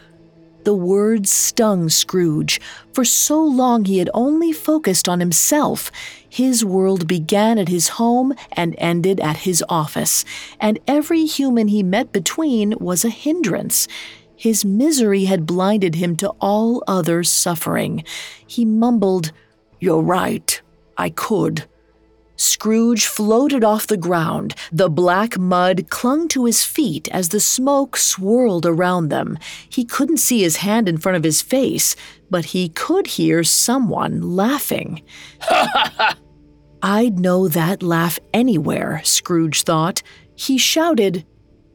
The 0.62 0.74
words 0.74 1.30
stung 1.30 1.88
Scrooge. 1.88 2.60
For 2.92 3.04
so 3.04 3.42
long 3.42 3.84
he 3.84 3.98
had 3.98 4.10
only 4.14 4.52
focused 4.52 5.08
on 5.08 5.20
himself. 5.20 5.90
His 6.28 6.64
world 6.64 7.06
began 7.06 7.58
at 7.58 7.68
his 7.68 7.88
home 7.88 8.34
and 8.52 8.74
ended 8.78 9.18
at 9.20 9.38
his 9.38 9.64
office, 9.68 10.24
and 10.60 10.78
every 10.86 11.24
human 11.24 11.68
he 11.68 11.82
met 11.82 12.12
between 12.12 12.74
was 12.78 13.04
a 13.04 13.10
hindrance. 13.10 13.88
His 14.36 14.64
misery 14.64 15.24
had 15.24 15.46
blinded 15.46 15.94
him 15.94 16.14
to 16.16 16.28
all 16.40 16.84
other 16.86 17.24
suffering. 17.24 18.04
He 18.46 18.64
mumbled, 18.64 19.32
You're 19.80 20.02
right. 20.02 20.60
I 20.98 21.10
could. 21.10 21.64
Scrooge 22.36 23.06
floated 23.06 23.64
off 23.64 23.86
the 23.86 23.96
ground. 23.96 24.54
The 24.70 24.90
black 24.90 25.38
mud 25.38 25.88
clung 25.88 26.28
to 26.28 26.44
his 26.44 26.64
feet 26.64 27.08
as 27.08 27.30
the 27.30 27.40
smoke 27.40 27.96
swirled 27.96 28.66
around 28.66 29.08
them. 29.08 29.38
He 29.68 29.84
couldn't 29.84 30.18
see 30.18 30.42
his 30.42 30.56
hand 30.56 30.88
in 30.88 30.98
front 30.98 31.16
of 31.16 31.24
his 31.24 31.40
face, 31.40 31.96
but 32.30 32.46
he 32.46 32.68
could 32.68 33.06
hear 33.06 33.42
someone 33.42 34.36
laughing. 34.36 35.02
I'd 36.82 37.18
know 37.18 37.48
that 37.48 37.82
laugh 37.82 38.18
anywhere, 38.34 39.00
Scrooge 39.02 39.62
thought. 39.62 40.02
He 40.34 40.58
shouted, 40.58 41.24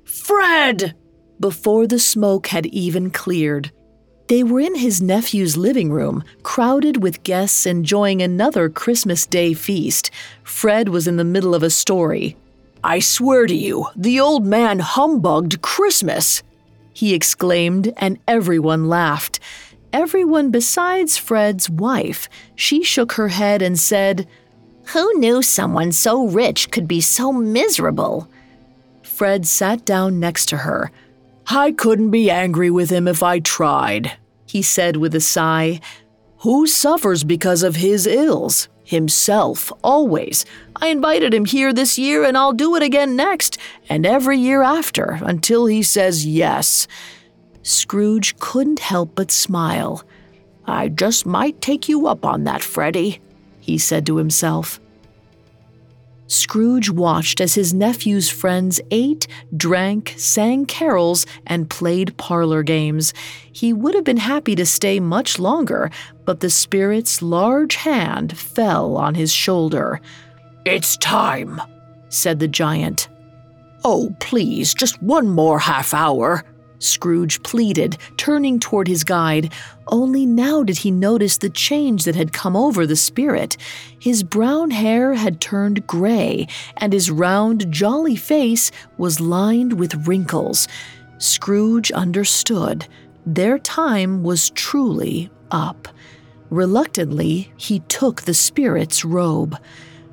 Fred! 0.06 0.96
Before 1.42 1.88
the 1.88 2.00
smoke 2.00 2.48
had 2.48 2.68
even 2.68 3.10
cleared. 3.10 3.72
They 4.28 4.44
were 4.44 4.62
in 4.62 4.76
his 4.76 5.02
nephew's 5.02 5.58
living 5.58 5.92
room, 5.92 6.24
crowded 6.44 7.04
with 7.04 7.24
guests 7.24 7.66
enjoying 7.66 8.22
another 8.22 8.70
Christmas 8.70 9.26
Day 9.26 9.54
feast. 9.54 10.10
Fred 10.44 10.88
was 10.88 11.08
in 11.08 11.18
the 11.18 11.26
middle 11.26 11.54
of 11.54 11.64
a 11.64 11.70
story. 11.70 12.38
I 12.84 13.00
swear 13.00 13.46
to 13.46 13.54
you, 13.54 13.88
the 13.96 14.20
old 14.20 14.46
man 14.46 14.80
humbugged 14.80 15.62
Christmas! 15.62 16.44
He 16.94 17.14
exclaimed, 17.14 17.94
and 17.98 18.20
everyone 18.28 18.88
laughed. 18.88 19.40
Everyone 19.92 20.50
besides 20.50 21.18
Fred's 21.18 21.70
wife. 21.70 22.30
She 22.56 22.84
shook 22.84 23.14
her 23.14 23.28
head 23.28 23.62
and 23.62 23.78
said, 23.78 24.28
Who 24.94 25.14
knew 25.16 25.42
someone 25.42 25.92
so 25.92 26.26
rich 26.26 26.72
could 26.72 26.88
be 26.88 27.02
so 27.02 27.34
miserable? 27.34 28.30
Fred 29.04 29.46
sat 29.46 29.86
down 29.86 30.20
next 30.20 30.48
to 30.48 30.58
her. 30.58 30.92
I 31.52 31.72
couldn't 31.72 32.12
be 32.12 32.32
angry 32.32 32.70
with 32.70 32.90
him 32.90 33.08
if 33.08 33.22
I 33.22 33.40
tried 33.40 34.18
he 34.52 34.62
said 34.62 34.98
with 34.98 35.16
a 35.16 35.22
sigh. 35.22 35.80
Who 36.40 36.68
suffers 36.68 37.24
because 37.24 37.64
of 37.64 37.78
his 37.78 38.06
ills? 38.06 38.68
Himself, 38.84 39.72
always. 39.82 40.46
I 40.76 40.88
invited 40.88 41.34
him 41.34 41.46
here 41.46 41.72
this 41.72 41.98
year, 41.98 42.26
and 42.26 42.38
I'll 42.38 42.52
do 42.52 42.76
it 42.76 42.84
again 42.84 43.16
next, 43.16 43.58
and 43.88 44.06
every 44.06 44.38
year 44.38 44.62
after, 44.62 45.20
until 45.22 45.68
he 45.68 45.82
says 45.82 46.26
yes. 46.26 46.88
Scrooge 47.64 48.38
couldn't 48.40 48.80
help 48.80 49.16
but 49.16 49.32
smile. 49.32 50.04
I 50.66 50.90
just 50.90 51.26
might 51.26 51.62
take 51.62 51.88
you 51.88 52.08
up 52.08 52.26
on 52.26 52.44
that, 52.44 52.62
Freddie, 52.62 53.22
he 53.62 53.78
said 53.78 54.06
to 54.08 54.18
himself. 54.18 54.82
Scrooge 56.32 56.90
watched 56.90 57.42
as 57.42 57.56
his 57.56 57.74
nephew's 57.74 58.30
friends 58.30 58.80
ate, 58.90 59.28
drank, 59.58 60.14
sang 60.16 60.66
carols, 60.66 61.26
and 61.46 61.70
played 61.70 62.16
parlor 62.16 62.64
games. 62.64 63.14
He 63.52 63.74
would 63.74 63.96
have 63.96 64.06
been 64.06 64.16
happy 64.16 64.56
to 64.56 64.66
stay 64.66 65.02
much 65.02 65.40
longer, 65.40 65.92
but 66.24 66.40
the 66.40 66.50
spirit's 66.50 67.22
large 67.22 67.76
hand 67.76 68.38
fell 68.38 68.96
on 68.96 69.16
his 69.16 69.34
shoulder. 69.34 70.00
It's 70.66 70.96
time, 70.96 71.62
said 72.08 72.40
the 72.40 72.48
giant. 72.48 73.10
Oh, 73.84 74.16
please, 74.22 74.74
just 74.74 75.04
one 75.04 75.28
more 75.28 75.60
half 75.60 75.94
hour, 75.94 76.46
Scrooge 76.82 77.44
pleaded, 77.44 77.98
turning 78.18 78.60
toward 78.60 78.88
his 78.88 79.04
guide. 79.04 79.54
Only 79.88 80.26
now 80.26 80.64
did 80.64 80.80
he 80.80 80.92
notice 80.92 81.38
the 81.38 81.50
change 81.50 82.06
that 82.06 82.16
had 82.16 82.34
come 82.34 82.56
over 82.56 82.86
the 82.86 82.96
spirit. 82.96 83.56
His 84.00 84.24
brown 84.24 84.72
hair 84.72 85.14
had 85.14 85.40
turned 85.40 85.86
gray, 85.86 86.48
and 86.78 86.92
his 86.92 87.12
round, 87.12 87.72
jolly 87.72 88.16
face 88.16 88.72
was 88.98 89.22
lined 89.22 89.74
with 89.74 90.08
wrinkles. 90.08 90.68
Scrooge 91.20 91.92
understood. 91.92 92.88
Their 93.26 93.60
time 93.60 94.24
was 94.24 94.50
truly 94.50 95.30
up. 95.52 95.88
Reluctantly, 96.50 97.54
he 97.58 97.80
took 97.82 98.24
the 98.24 98.34
spirit's 98.34 99.06
robe. 99.06 99.56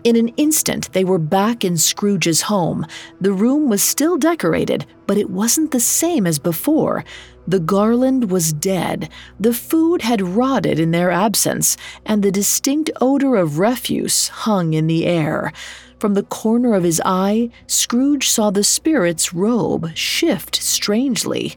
In 0.04 0.14
an 0.16 0.28
instant, 0.36 0.92
they 0.92 1.04
were 1.04 1.18
back 1.18 1.64
in 1.64 1.76
Scrooge's 1.76 2.42
home. 2.42 2.86
The 3.20 3.32
room 3.32 3.68
was 3.68 3.82
still 3.82 4.16
decorated, 4.16 4.86
but 5.06 5.18
it 5.18 5.28
wasn't 5.28 5.72
the 5.72 5.80
same 5.80 6.26
as 6.26 6.38
before. 6.38 7.04
The 7.48 7.58
garland 7.58 8.30
was 8.30 8.52
dead, 8.52 9.08
the 9.40 9.54
food 9.54 10.02
had 10.02 10.20
rotted 10.20 10.78
in 10.78 10.90
their 10.90 11.10
absence, 11.10 11.76
and 12.04 12.22
the 12.22 12.30
distinct 12.30 12.90
odor 13.00 13.36
of 13.36 13.58
refuse 13.58 14.28
hung 14.28 14.74
in 14.74 14.86
the 14.86 15.06
air. 15.06 15.52
From 15.98 16.14
the 16.14 16.22
corner 16.22 16.74
of 16.74 16.84
his 16.84 17.02
eye, 17.04 17.50
Scrooge 17.66 18.28
saw 18.28 18.50
the 18.50 18.62
spirit's 18.62 19.34
robe 19.34 19.96
shift 19.96 20.62
strangely. 20.62 21.56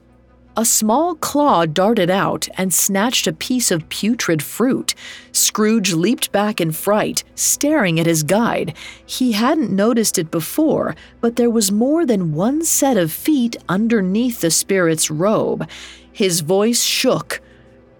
A 0.58 0.66
small 0.66 1.16
claw 1.16 1.66
darted 1.66 2.10
out 2.10 2.50
and 2.58 2.74
snatched 2.74 3.26
a 3.26 3.32
piece 3.32 3.72
of 3.72 3.88
putrid 3.88 4.44
fruit. 4.44 4.94
Scrooge 5.32 5.94
leaped 5.94 6.34
back 6.34 6.60
in 6.60 6.74
fright, 6.74 7.24
staring 7.36 8.02
at 8.02 8.06
his 8.06 8.24
guide. 8.24 8.76
He 9.06 9.32
hadn't 9.32 9.72
noticed 9.72 10.20
it 10.20 10.30
before, 10.30 10.94
but 11.22 11.38
there 11.38 11.50
was 11.50 11.72
more 11.72 12.06
than 12.06 12.34
one 12.34 12.66
set 12.66 12.98
of 12.98 13.14
feet 13.14 13.56
underneath 13.70 14.42
the 14.42 14.52
spirit's 14.52 15.10
robe. 15.10 15.70
His 16.12 16.42
voice 16.42 16.84
shook. 16.84 17.40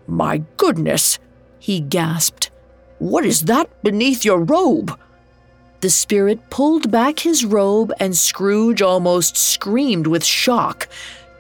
My 0.06 0.44
goodness, 0.58 1.20
he 1.58 1.80
gasped. 1.80 2.52
What 3.00 3.26
is 3.26 3.44
that 3.44 3.82
beneath 3.82 4.26
your 4.26 4.40
robe? 4.40 5.00
The 5.80 5.90
spirit 5.90 6.50
pulled 6.52 6.92
back 6.92 7.20
his 7.20 7.44
robe, 7.44 7.92
and 8.00 8.16
Scrooge 8.16 8.84
almost 8.84 9.36
screamed 9.36 10.06
with 10.06 10.24
shock 10.24 10.88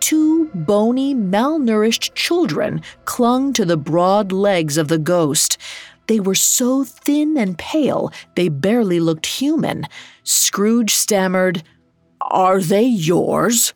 two 0.02 0.50
bony, 0.54 1.16
malnourished 1.16 2.14
children 2.14 2.82
clung 3.06 3.54
to 3.54 3.64
the 3.64 3.78
broad 3.78 4.32
legs 4.32 4.78
of 4.78 4.90
the 4.90 4.98
ghost. 4.98 5.58
They 6.08 6.20
were 6.20 6.36
so 6.36 6.84
thin 6.84 7.38
and 7.38 7.58
pale, 7.58 8.12
they 8.36 8.50
barely 8.50 9.00
looked 9.00 9.26
human. 9.26 9.88
Scrooge 10.24 10.94
stammered, 10.94 11.64
Are 12.20 12.60
they 12.60 12.84
yours? 12.84 13.74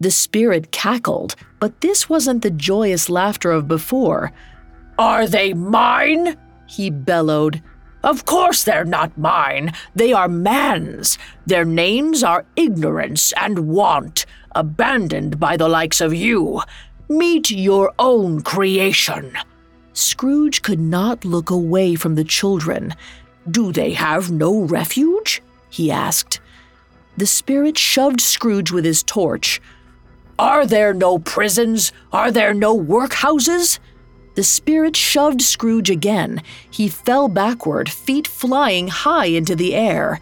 The 0.00 0.10
spirit 0.10 0.72
cackled, 0.72 1.36
but 1.58 1.80
this 1.80 2.08
wasn't 2.08 2.42
the 2.42 2.50
joyous 2.50 3.08
laughter 3.08 3.50
of 3.50 3.68
before. 3.68 4.32
Are 4.98 5.26
they 5.26 5.54
mine? 5.54 6.36
He 6.66 6.90
bellowed. 6.90 7.62
Of 8.02 8.24
course 8.24 8.64
they're 8.64 8.84
not 8.84 9.18
mine. 9.18 9.74
They 9.94 10.12
are 10.12 10.28
man's. 10.28 11.18
Their 11.46 11.64
names 11.64 12.22
are 12.22 12.46
ignorance 12.56 13.32
and 13.36 13.68
want, 13.68 14.24
abandoned 14.54 15.38
by 15.38 15.56
the 15.56 15.68
likes 15.68 16.00
of 16.00 16.14
you. 16.14 16.62
Meet 17.08 17.50
your 17.50 17.92
own 17.98 18.40
creation. 18.42 19.36
Scrooge 19.92 20.62
could 20.62 20.80
not 20.80 21.24
look 21.24 21.50
away 21.50 21.94
from 21.94 22.14
the 22.14 22.24
children. 22.24 22.94
Do 23.50 23.72
they 23.72 23.92
have 23.92 24.30
no 24.30 24.60
refuge? 24.60 25.42
he 25.68 25.90
asked. 25.90 26.40
The 27.16 27.26
spirit 27.26 27.76
shoved 27.76 28.20
Scrooge 28.20 28.70
with 28.70 28.84
his 28.84 29.02
torch. 29.02 29.60
Are 30.38 30.64
there 30.64 30.94
no 30.94 31.18
prisons? 31.18 31.92
Are 32.12 32.30
there 32.30 32.54
no 32.54 32.78
workhouses? 32.78 33.78
The 34.36 34.44
spirit 34.44 34.96
shoved 34.96 35.42
Scrooge 35.42 35.90
again. 35.90 36.42
He 36.70 36.88
fell 36.88 37.28
backward, 37.28 37.90
feet 37.90 38.26
flying 38.26 38.88
high 38.88 39.26
into 39.26 39.54
the 39.54 39.74
air. 39.74 40.20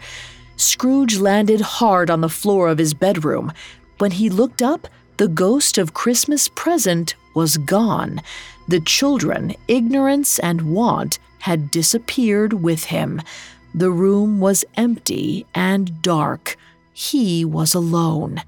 Scrooge 0.57 1.17
landed 1.17 1.61
hard 1.61 2.09
on 2.09 2.19
the 2.19 2.27
floor 2.27 2.67
of 2.67 2.79
his 2.79 2.93
bedroom. 2.93 3.53
When 3.99 4.11
he 4.11 4.29
looked 4.29 4.61
up, 4.61 4.87
the 5.17 5.27
ghost 5.27 5.77
of 5.77 5.93
Christmas 5.93 6.47
present 6.47 7.15
was 7.35 7.57
gone. 7.57 8.21
The 8.67 8.79
children, 8.79 9.55
ignorance 9.67 10.39
and 10.39 10.73
want, 10.73 11.19
had 11.39 11.69
disappeared 11.69 12.53
with 12.53 12.85
him. 12.85 13.21
The 13.75 13.91
room 13.91 14.39
was 14.39 14.65
empty 14.75 15.45
and 15.53 16.01
dark. 16.01 16.55
He 16.93 17.43
was 17.43 17.73
alone. 17.73 18.41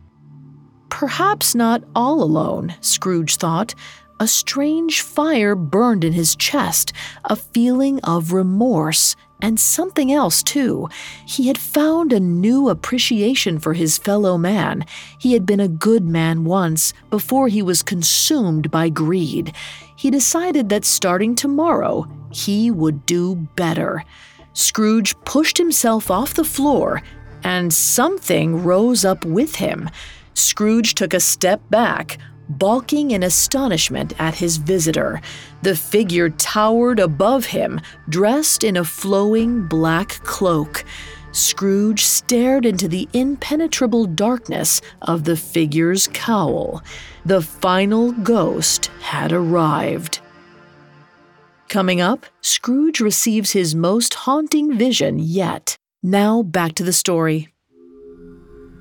Perhaps 0.89 1.55
not 1.55 1.83
all 1.95 2.23
alone, 2.23 2.75
Scrooge 2.81 3.35
thought. 3.35 3.75
A 4.19 4.27
strange 4.27 5.01
fire 5.01 5.55
burned 5.55 6.03
in 6.03 6.13
his 6.13 6.35
chest, 6.35 6.93
a 7.25 7.35
feeling 7.35 7.99
of 8.01 8.33
remorse, 8.33 9.15
and 9.41 9.59
something 9.59 10.11
else, 10.11 10.43
too. 10.43 10.87
He 11.25 11.47
had 11.47 11.57
found 11.57 12.13
a 12.13 12.19
new 12.19 12.69
appreciation 12.69 13.59
for 13.59 13.73
his 13.73 13.97
fellow 13.97 14.37
man. 14.37 14.85
He 15.19 15.33
had 15.33 15.45
been 15.45 15.59
a 15.59 15.67
good 15.67 16.03
man 16.05 16.43
once, 16.43 16.93
before 17.09 17.47
he 17.47 17.61
was 17.61 17.83
consumed 17.83 18.71
by 18.71 18.89
greed. 18.89 19.53
He 19.95 20.09
decided 20.09 20.69
that 20.69 20.85
starting 20.85 21.35
tomorrow, 21.35 22.07
he 22.31 22.71
would 22.71 23.05
do 23.05 23.35
better. 23.55 24.03
Scrooge 24.53 25.15
pushed 25.25 25.57
himself 25.57 26.11
off 26.11 26.33
the 26.33 26.43
floor, 26.43 27.01
and 27.43 27.73
something 27.73 28.63
rose 28.63 29.05
up 29.05 29.25
with 29.25 29.55
him. 29.55 29.89
Scrooge 30.33 30.95
took 30.95 31.13
a 31.13 31.19
step 31.19 31.61
back, 31.69 32.17
balking 32.49 33.11
in 33.11 33.23
astonishment 33.23 34.13
at 34.19 34.35
his 34.35 34.57
visitor. 34.57 35.21
The 35.61 35.75
figure 35.75 36.29
towered 36.29 36.99
above 36.99 37.45
him, 37.45 37.81
dressed 38.09 38.63
in 38.63 38.77
a 38.77 38.83
flowing 38.83 39.67
black 39.67 40.09
cloak. 40.23 40.83
Scrooge 41.31 42.03
stared 42.03 42.65
into 42.65 42.87
the 42.87 43.07
impenetrable 43.13 44.05
darkness 44.05 44.81
of 45.01 45.23
the 45.23 45.37
figure's 45.37 46.09
cowl. 46.09 46.83
The 47.25 47.41
final 47.41 48.11
ghost 48.11 48.87
had 49.01 49.31
arrived. 49.31 50.19
Coming 51.69 52.01
up, 52.01 52.25
Scrooge 52.41 52.99
receives 52.99 53.51
his 53.51 53.73
most 53.73 54.13
haunting 54.13 54.77
vision 54.77 55.19
yet. 55.19 55.77
Now 56.03 56.43
back 56.43 56.75
to 56.75 56.83
the 56.83 56.91
story. 56.91 57.50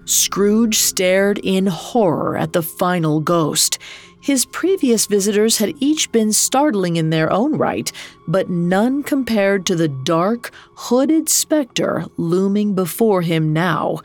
Scrooge 0.05 0.77
stared 0.77 1.39
in 1.39 1.67
horror 1.67 2.37
at 2.37 2.53
the 2.53 2.63
final 2.63 3.21
ghost. 3.21 3.79
His 4.21 4.45
previous 4.45 5.07
visitors 5.07 5.59
had 5.59 5.75
each 5.81 6.13
been 6.13 6.33
startling 6.33 6.97
in 6.97 7.11
their 7.11 7.33
own 7.33 7.57
right, 7.57 7.91
but 8.29 8.51
none 8.51 9.03
compared 9.03 9.65
to 9.67 9.77
the 9.77 9.89
dark, 9.89 10.53
hooded 10.75 11.29
specter 11.29 12.05
looming 12.17 12.75
before 12.75 13.23
him 13.23 13.53
now. 13.53 14.01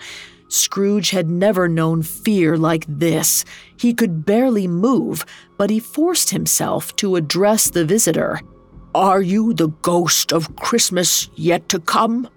Scrooge 0.47 1.10
had 1.10 1.29
never 1.29 1.67
known 1.67 2.01
fear 2.01 2.55
like 2.55 2.86
this. 2.88 3.43
He 3.77 3.93
could 3.93 4.25
barely 4.25 4.67
move, 4.67 5.25
but 5.58 5.69
he 5.69 5.79
forced 5.79 6.29
himself 6.29 6.95
to 6.97 7.17
address 7.17 7.69
the 7.69 7.84
visitor. 7.84 8.39
Are 8.93 9.21
you 9.21 9.53
the 9.53 9.67
ghost 9.81 10.31
of 10.31 10.55
Christmas 10.55 11.29
yet 11.36 11.67
to 11.69 11.79
come? 11.79 12.29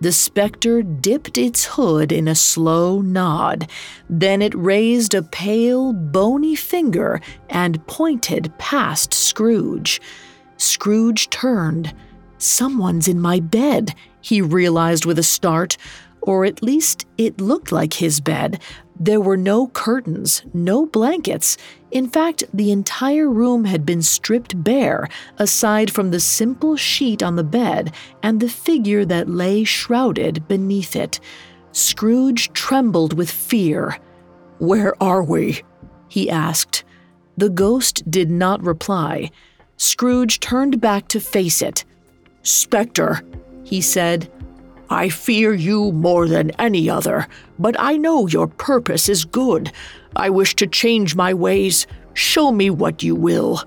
The 0.00 0.12
specter 0.12 0.82
dipped 0.82 1.38
its 1.38 1.64
hood 1.64 2.12
in 2.12 2.28
a 2.28 2.34
slow 2.34 3.00
nod. 3.00 3.70
Then 4.10 4.42
it 4.42 4.54
raised 4.54 5.14
a 5.14 5.22
pale, 5.22 5.92
bony 5.92 6.54
finger 6.54 7.20
and 7.48 7.84
pointed 7.86 8.52
past 8.58 9.14
Scrooge. 9.14 10.00
Scrooge 10.58 11.30
turned. 11.30 11.94
Someone's 12.38 13.08
in 13.08 13.20
my 13.20 13.40
bed, 13.40 13.94
he 14.20 14.42
realized 14.42 15.06
with 15.06 15.18
a 15.18 15.22
start. 15.22 15.78
Or 16.20 16.44
at 16.44 16.62
least 16.62 17.06
it 17.16 17.40
looked 17.40 17.72
like 17.72 17.94
his 17.94 18.20
bed. 18.20 18.60
There 18.98 19.20
were 19.20 19.36
no 19.36 19.68
curtains, 19.68 20.42
no 20.52 20.86
blankets. 20.86 21.56
In 21.90 22.08
fact, 22.08 22.44
the 22.52 22.72
entire 22.72 23.30
room 23.30 23.64
had 23.64 23.86
been 23.86 24.02
stripped 24.02 24.62
bare, 24.62 25.08
aside 25.38 25.90
from 25.90 26.10
the 26.10 26.20
simple 26.20 26.76
sheet 26.76 27.22
on 27.22 27.36
the 27.36 27.44
bed 27.44 27.92
and 28.22 28.40
the 28.40 28.48
figure 28.48 29.04
that 29.04 29.28
lay 29.28 29.62
shrouded 29.64 30.48
beneath 30.48 30.96
it. 30.96 31.20
Scrooge 31.72 32.52
trembled 32.52 33.12
with 33.12 33.30
fear. 33.30 33.98
Where 34.58 35.00
are 35.02 35.22
we? 35.22 35.62
he 36.08 36.30
asked. 36.30 36.84
The 37.36 37.50
ghost 37.50 38.10
did 38.10 38.30
not 38.30 38.62
reply. 38.62 39.30
Scrooge 39.76 40.40
turned 40.40 40.80
back 40.80 41.08
to 41.08 41.20
face 41.20 41.60
it. 41.60 41.84
Spectre, 42.42 43.20
he 43.62 43.80
said, 43.80 44.30
I 44.88 45.08
fear 45.08 45.52
you 45.52 45.92
more 45.92 46.28
than 46.28 46.52
any 46.52 46.88
other, 46.88 47.26
but 47.58 47.76
I 47.78 47.96
know 47.96 48.26
your 48.26 48.46
purpose 48.46 49.08
is 49.08 49.24
good. 49.24 49.72
I 50.16 50.30
wish 50.30 50.56
to 50.56 50.66
change 50.66 51.14
my 51.14 51.34
ways. 51.34 51.86
Show 52.14 52.50
me 52.50 52.70
what 52.70 53.02
you 53.02 53.14
will. 53.14 53.62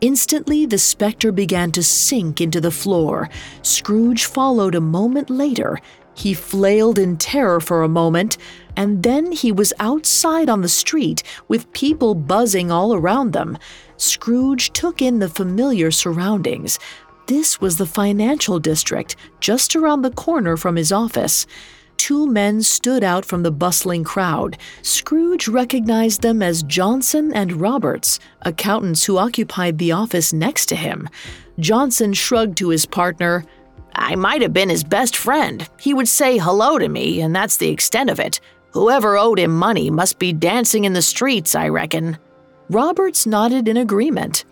Instantly, 0.00 0.66
the 0.66 0.78
specter 0.78 1.32
began 1.32 1.72
to 1.72 1.82
sink 1.82 2.40
into 2.40 2.60
the 2.60 2.70
floor. 2.70 3.28
Scrooge 3.62 4.26
followed 4.26 4.74
a 4.74 4.80
moment 4.80 5.28
later. 5.30 5.78
He 6.14 6.34
flailed 6.34 6.98
in 6.98 7.16
terror 7.16 7.60
for 7.60 7.82
a 7.82 7.88
moment, 7.88 8.38
and 8.76 9.02
then 9.02 9.32
he 9.32 9.50
was 9.50 9.72
outside 9.80 10.48
on 10.48 10.60
the 10.60 10.68
street 10.68 11.22
with 11.48 11.72
people 11.72 12.14
buzzing 12.14 12.70
all 12.70 12.94
around 12.94 13.32
them. 13.32 13.58
Scrooge 13.96 14.72
took 14.72 15.02
in 15.02 15.18
the 15.18 15.28
familiar 15.28 15.90
surroundings. 15.90 16.78
This 17.26 17.60
was 17.60 17.76
the 17.76 17.86
financial 17.86 18.58
district, 18.58 19.16
just 19.40 19.74
around 19.74 20.02
the 20.02 20.10
corner 20.10 20.56
from 20.56 20.76
his 20.76 20.92
office. 20.92 21.46
Two 21.98 22.26
men 22.26 22.62
stood 22.62 23.04
out 23.04 23.24
from 23.24 23.42
the 23.42 23.50
bustling 23.50 24.04
crowd. 24.04 24.56
Scrooge 24.80 25.46
recognized 25.46 26.22
them 26.22 26.42
as 26.42 26.62
Johnson 26.62 27.34
and 27.34 27.60
Roberts, 27.60 28.18
accountants 28.42 29.04
who 29.04 29.18
occupied 29.18 29.76
the 29.76 29.92
office 29.92 30.32
next 30.32 30.66
to 30.66 30.76
him. 30.76 31.08
Johnson 31.58 32.14
shrugged 32.14 32.56
to 32.58 32.70
his 32.70 32.86
partner. 32.86 33.44
I 33.94 34.14
might 34.14 34.42
have 34.42 34.52
been 34.52 34.70
his 34.70 34.84
best 34.84 35.16
friend. 35.16 35.68
He 35.78 35.92
would 35.92 36.08
say 36.08 36.38
hello 36.38 36.78
to 36.78 36.88
me, 36.88 37.20
and 37.20 37.34
that's 37.36 37.56
the 37.56 37.68
extent 37.68 38.08
of 38.08 38.20
it. 38.20 38.40
Whoever 38.72 39.18
owed 39.18 39.38
him 39.38 39.54
money 39.54 39.90
must 39.90 40.18
be 40.18 40.32
dancing 40.32 40.84
in 40.84 40.92
the 40.92 41.02
streets, 41.02 41.54
I 41.54 41.68
reckon. 41.68 42.16
Roberts 42.70 43.26
nodded 43.26 43.66
in 43.66 43.76
agreement. 43.76 44.44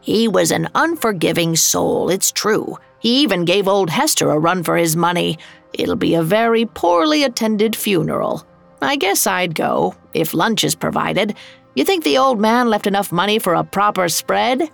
He 0.00 0.26
was 0.26 0.50
an 0.50 0.68
unforgiving 0.74 1.54
soul, 1.54 2.08
it's 2.08 2.32
true. 2.32 2.78
He 3.04 3.20
even 3.20 3.44
gave 3.44 3.68
old 3.68 3.90
Hester 3.90 4.30
a 4.30 4.38
run 4.38 4.62
for 4.62 4.78
his 4.78 4.96
money. 4.96 5.36
It'll 5.74 5.94
be 5.94 6.14
a 6.14 6.22
very 6.22 6.64
poorly 6.64 7.22
attended 7.22 7.76
funeral. 7.76 8.46
I 8.80 8.96
guess 8.96 9.26
I'd 9.26 9.54
go, 9.54 9.94
if 10.14 10.32
lunch 10.32 10.64
is 10.64 10.74
provided. 10.74 11.36
You 11.74 11.84
think 11.84 12.02
the 12.02 12.16
old 12.16 12.40
man 12.40 12.70
left 12.70 12.86
enough 12.86 13.12
money 13.12 13.38
for 13.38 13.52
a 13.52 13.62
proper 13.62 14.08
spread? 14.08 14.70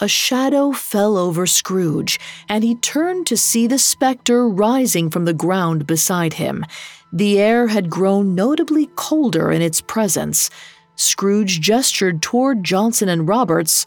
A 0.00 0.08
shadow 0.08 0.72
fell 0.72 1.18
over 1.18 1.44
Scrooge, 1.44 2.18
and 2.48 2.64
he 2.64 2.74
turned 2.76 3.26
to 3.26 3.36
see 3.36 3.66
the 3.66 3.78
specter 3.78 4.48
rising 4.48 5.10
from 5.10 5.26
the 5.26 5.34
ground 5.34 5.86
beside 5.86 6.32
him. 6.32 6.64
The 7.12 7.38
air 7.38 7.66
had 7.66 7.90
grown 7.90 8.34
notably 8.34 8.88
colder 8.96 9.52
in 9.52 9.60
its 9.60 9.82
presence. 9.82 10.48
Scrooge 10.96 11.60
gestured 11.60 12.22
toward 12.22 12.64
Johnson 12.64 13.10
and 13.10 13.28
Roberts. 13.28 13.84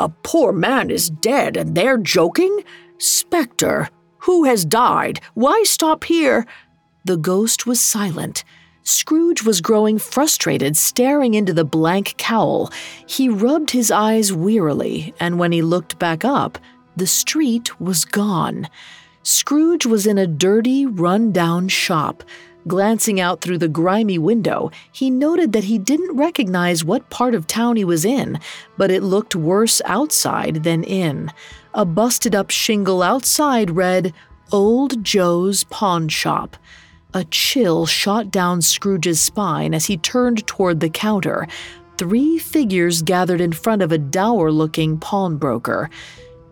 A 0.00 0.08
poor 0.08 0.52
man 0.52 0.90
is 0.90 1.10
dead, 1.10 1.56
and 1.56 1.74
they're 1.74 1.98
joking? 1.98 2.64
Spectre, 2.98 3.88
who 4.18 4.44
has 4.44 4.64
died? 4.64 5.20
Why 5.34 5.62
stop 5.64 6.04
here? 6.04 6.46
The 7.04 7.16
ghost 7.16 7.66
was 7.66 7.80
silent. 7.80 8.44
Scrooge 8.82 9.42
was 9.42 9.60
growing 9.60 9.98
frustrated, 9.98 10.76
staring 10.76 11.34
into 11.34 11.54
the 11.54 11.64
blank 11.64 12.14
cowl. 12.18 12.70
He 13.06 13.28
rubbed 13.28 13.70
his 13.70 13.90
eyes 13.90 14.32
wearily, 14.32 15.14
and 15.20 15.38
when 15.38 15.52
he 15.52 15.62
looked 15.62 15.98
back 15.98 16.24
up, 16.24 16.58
the 16.96 17.06
street 17.06 17.80
was 17.80 18.04
gone. 18.04 18.68
Scrooge 19.22 19.86
was 19.86 20.06
in 20.06 20.18
a 20.18 20.26
dirty, 20.26 20.84
run 20.84 21.32
down 21.32 21.68
shop. 21.68 22.22
Glancing 22.66 23.20
out 23.20 23.42
through 23.42 23.58
the 23.58 23.68
grimy 23.68 24.16
window, 24.16 24.70
he 24.90 25.10
noted 25.10 25.52
that 25.52 25.64
he 25.64 25.78
didn't 25.78 26.16
recognize 26.16 26.82
what 26.82 27.10
part 27.10 27.34
of 27.34 27.46
town 27.46 27.76
he 27.76 27.84
was 27.84 28.06
in, 28.06 28.38
but 28.78 28.90
it 28.90 29.02
looked 29.02 29.36
worse 29.36 29.82
outside 29.84 30.62
than 30.64 30.82
in. 30.82 31.30
A 31.74 31.84
busted 31.84 32.34
up 32.34 32.50
shingle 32.50 33.02
outside 33.02 33.72
read, 33.72 34.14
Old 34.50 35.04
Joe's 35.04 35.64
Pawn 35.64 36.08
Shop. 36.08 36.56
A 37.12 37.24
chill 37.24 37.84
shot 37.84 38.30
down 38.30 38.62
Scrooge's 38.62 39.20
spine 39.20 39.74
as 39.74 39.86
he 39.86 39.96
turned 39.98 40.46
toward 40.46 40.80
the 40.80 40.88
counter. 40.88 41.46
Three 41.98 42.38
figures 42.38 43.02
gathered 43.02 43.40
in 43.40 43.52
front 43.52 43.82
of 43.82 43.92
a 43.92 43.98
dour 43.98 44.50
looking 44.50 44.98
pawnbroker. 44.98 45.90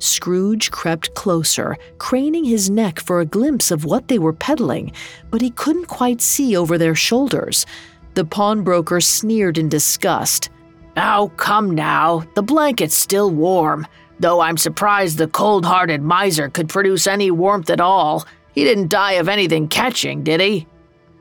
Scrooge 0.02 0.72
crept 0.72 1.14
closer, 1.14 1.76
craning 1.98 2.44
his 2.44 2.68
neck 2.68 2.98
for 2.98 3.20
a 3.20 3.24
glimpse 3.24 3.70
of 3.70 3.84
what 3.84 4.08
they 4.08 4.18
were 4.18 4.32
peddling, 4.32 4.90
but 5.30 5.40
he 5.40 5.50
couldn't 5.50 5.84
quite 5.84 6.20
see 6.20 6.56
over 6.56 6.76
their 6.76 6.96
shoulders. 6.96 7.66
The 8.14 8.24
pawnbroker 8.24 9.00
sneered 9.00 9.58
in 9.58 9.68
disgust. 9.68 10.50
Oh, 10.96 11.30
come 11.36 11.70
now, 11.70 12.24
the 12.34 12.42
blanket's 12.42 12.96
still 12.96 13.30
warm, 13.30 13.86
though 14.18 14.40
I'm 14.40 14.56
surprised 14.56 15.18
the 15.18 15.28
cold 15.28 15.64
hearted 15.64 16.02
miser 16.02 16.48
could 16.48 16.68
produce 16.68 17.06
any 17.06 17.30
warmth 17.30 17.70
at 17.70 17.80
all. 17.80 18.26
He 18.54 18.64
didn't 18.64 18.90
die 18.90 19.12
of 19.12 19.28
anything 19.28 19.68
catching, 19.68 20.24
did 20.24 20.40
he? 20.40 20.66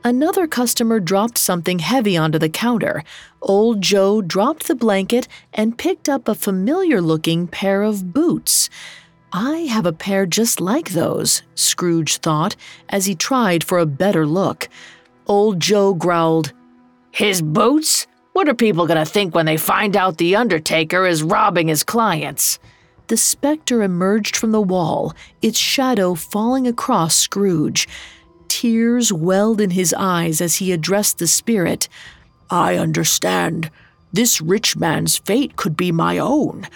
Another 0.02 0.48
customer 0.48 0.98
dropped 0.98 1.38
something 1.38 1.78
heavy 1.78 2.16
onto 2.16 2.40
the 2.40 2.48
counter. 2.48 3.04
Old 3.42 3.82
Joe 3.82 4.22
dropped 4.22 4.68
the 4.68 4.74
blanket 4.74 5.26
and 5.52 5.76
picked 5.76 6.08
up 6.08 6.28
a 6.28 6.34
familiar 6.34 7.00
looking 7.00 7.48
pair 7.48 7.82
of 7.82 8.12
boots. 8.12 8.70
I 9.32 9.60
have 9.70 9.84
a 9.84 9.92
pair 9.92 10.26
just 10.26 10.60
like 10.60 10.90
those, 10.90 11.42
Scrooge 11.54 12.18
thought 12.18 12.54
as 12.88 13.06
he 13.06 13.14
tried 13.14 13.64
for 13.64 13.78
a 13.78 13.86
better 13.86 14.26
look. 14.26 14.68
Old 15.26 15.58
Joe 15.58 15.94
growled, 15.94 16.52
His 17.10 17.42
boots? 17.42 18.06
What 18.32 18.48
are 18.48 18.54
people 18.54 18.86
going 18.86 19.04
to 19.04 19.10
think 19.10 19.34
when 19.34 19.46
they 19.46 19.56
find 19.56 19.96
out 19.96 20.18
the 20.18 20.36
Undertaker 20.36 21.06
is 21.06 21.22
robbing 21.22 21.68
his 21.68 21.84
clients? 21.84 22.58
The 23.08 23.16
specter 23.16 23.82
emerged 23.82 24.36
from 24.36 24.52
the 24.52 24.60
wall, 24.60 25.14
its 25.42 25.58
shadow 25.58 26.14
falling 26.14 26.66
across 26.66 27.14
Scrooge. 27.14 27.88
Tears 28.48 29.12
welled 29.12 29.60
in 29.60 29.70
his 29.70 29.92
eyes 29.92 30.40
as 30.40 30.56
he 30.56 30.72
addressed 30.72 31.18
the 31.18 31.26
spirit. 31.26 31.88
I 32.52 32.76
understand. 32.76 33.70
This 34.12 34.42
rich 34.42 34.76
man's 34.76 35.16
fate 35.16 35.56
could 35.56 35.74
be 35.74 35.90
my 35.90 36.18
own. 36.18 36.68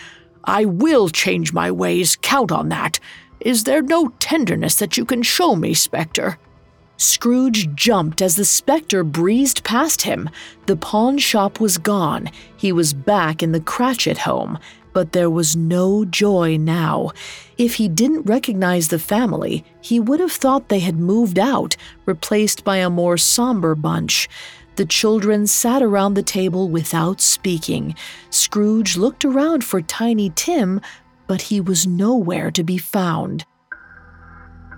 I 0.42 0.64
will 0.64 1.10
change 1.10 1.52
my 1.52 1.70
ways, 1.70 2.16
count 2.22 2.50
on 2.50 2.70
that. 2.70 2.98
Is 3.40 3.64
there 3.64 3.82
no 3.82 4.08
tenderness 4.18 4.76
that 4.76 4.96
you 4.96 5.04
can 5.04 5.22
show 5.22 5.54
me, 5.54 5.74
Spectre? 5.74 6.38
Scrooge 6.96 7.74
jumped 7.74 8.22
as 8.22 8.36
the 8.36 8.44
specter 8.46 9.04
breezed 9.04 9.64
past 9.64 10.00
him. 10.00 10.30
The 10.64 10.76
pawn 10.76 11.18
shop 11.18 11.60
was 11.60 11.76
gone. 11.76 12.30
He 12.56 12.72
was 12.72 12.94
back 12.94 13.42
in 13.42 13.52
the 13.52 13.60
Cratchit 13.60 14.16
home, 14.16 14.58
but 14.94 15.12
there 15.12 15.28
was 15.28 15.56
no 15.56 16.06
joy 16.06 16.56
now. 16.56 17.10
If 17.58 17.74
he 17.74 17.86
didn't 17.86 18.22
recognize 18.22 18.88
the 18.88 18.98
family, 18.98 19.62
he 19.82 20.00
would 20.00 20.20
have 20.20 20.32
thought 20.32 20.70
they 20.70 20.78
had 20.78 20.96
moved 20.96 21.38
out, 21.38 21.76
replaced 22.06 22.64
by 22.64 22.78
a 22.78 22.88
more 22.88 23.18
somber 23.18 23.74
bunch. 23.74 24.26
The 24.76 24.84
children 24.84 25.46
sat 25.46 25.82
around 25.82 26.14
the 26.14 26.22
table 26.22 26.68
without 26.68 27.20
speaking. 27.20 27.94
Scrooge 28.30 28.96
looked 28.96 29.24
around 29.24 29.64
for 29.64 29.80
Tiny 29.80 30.30
Tim, 30.30 30.80
but 31.26 31.42
he 31.42 31.60
was 31.60 31.86
nowhere 31.86 32.50
to 32.50 32.62
be 32.62 32.78
found. 32.78 33.44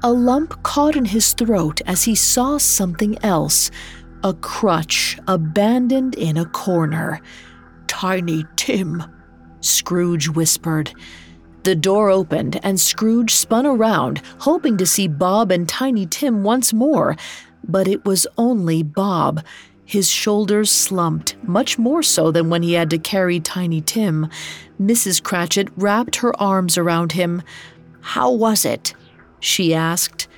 A 0.04 0.12
lump 0.12 0.62
caught 0.62 0.94
in 0.94 1.06
his 1.06 1.32
throat 1.32 1.80
as 1.84 2.04
he 2.04 2.14
saw 2.14 2.58
something 2.58 3.18
else 3.24 3.70
a 4.24 4.34
crutch 4.34 5.18
abandoned 5.28 6.14
in 6.16 6.36
a 6.36 6.46
corner. 6.46 7.20
Tiny 7.86 8.44
Tim, 8.56 9.02
Scrooge 9.60 10.28
whispered. 10.28 10.92
The 11.64 11.74
door 11.74 12.10
opened, 12.10 12.58
and 12.62 12.80
Scrooge 12.80 13.34
spun 13.34 13.66
around, 13.66 14.22
hoping 14.40 14.76
to 14.78 14.86
see 14.86 15.08
Bob 15.08 15.50
and 15.50 15.68
Tiny 15.68 16.06
Tim 16.06 16.42
once 16.42 16.72
more, 16.72 17.16
but 17.66 17.86
it 17.86 18.04
was 18.04 18.26
only 18.36 18.82
Bob. 18.82 19.44
His 19.88 20.10
shoulders 20.10 20.70
slumped, 20.70 21.34
much 21.42 21.78
more 21.78 22.02
so 22.02 22.30
than 22.30 22.50
when 22.50 22.62
he 22.62 22.74
had 22.74 22.90
to 22.90 22.98
carry 22.98 23.40
Tiny 23.40 23.80
Tim. 23.80 24.28
Mrs. 24.78 25.22
Cratchit 25.22 25.68
wrapped 25.78 26.16
her 26.16 26.38
arms 26.38 26.76
around 26.76 27.12
him. 27.12 27.40
How 28.02 28.30
was 28.30 28.66
it? 28.66 28.92
she 29.40 29.74
asked. 29.74 30.28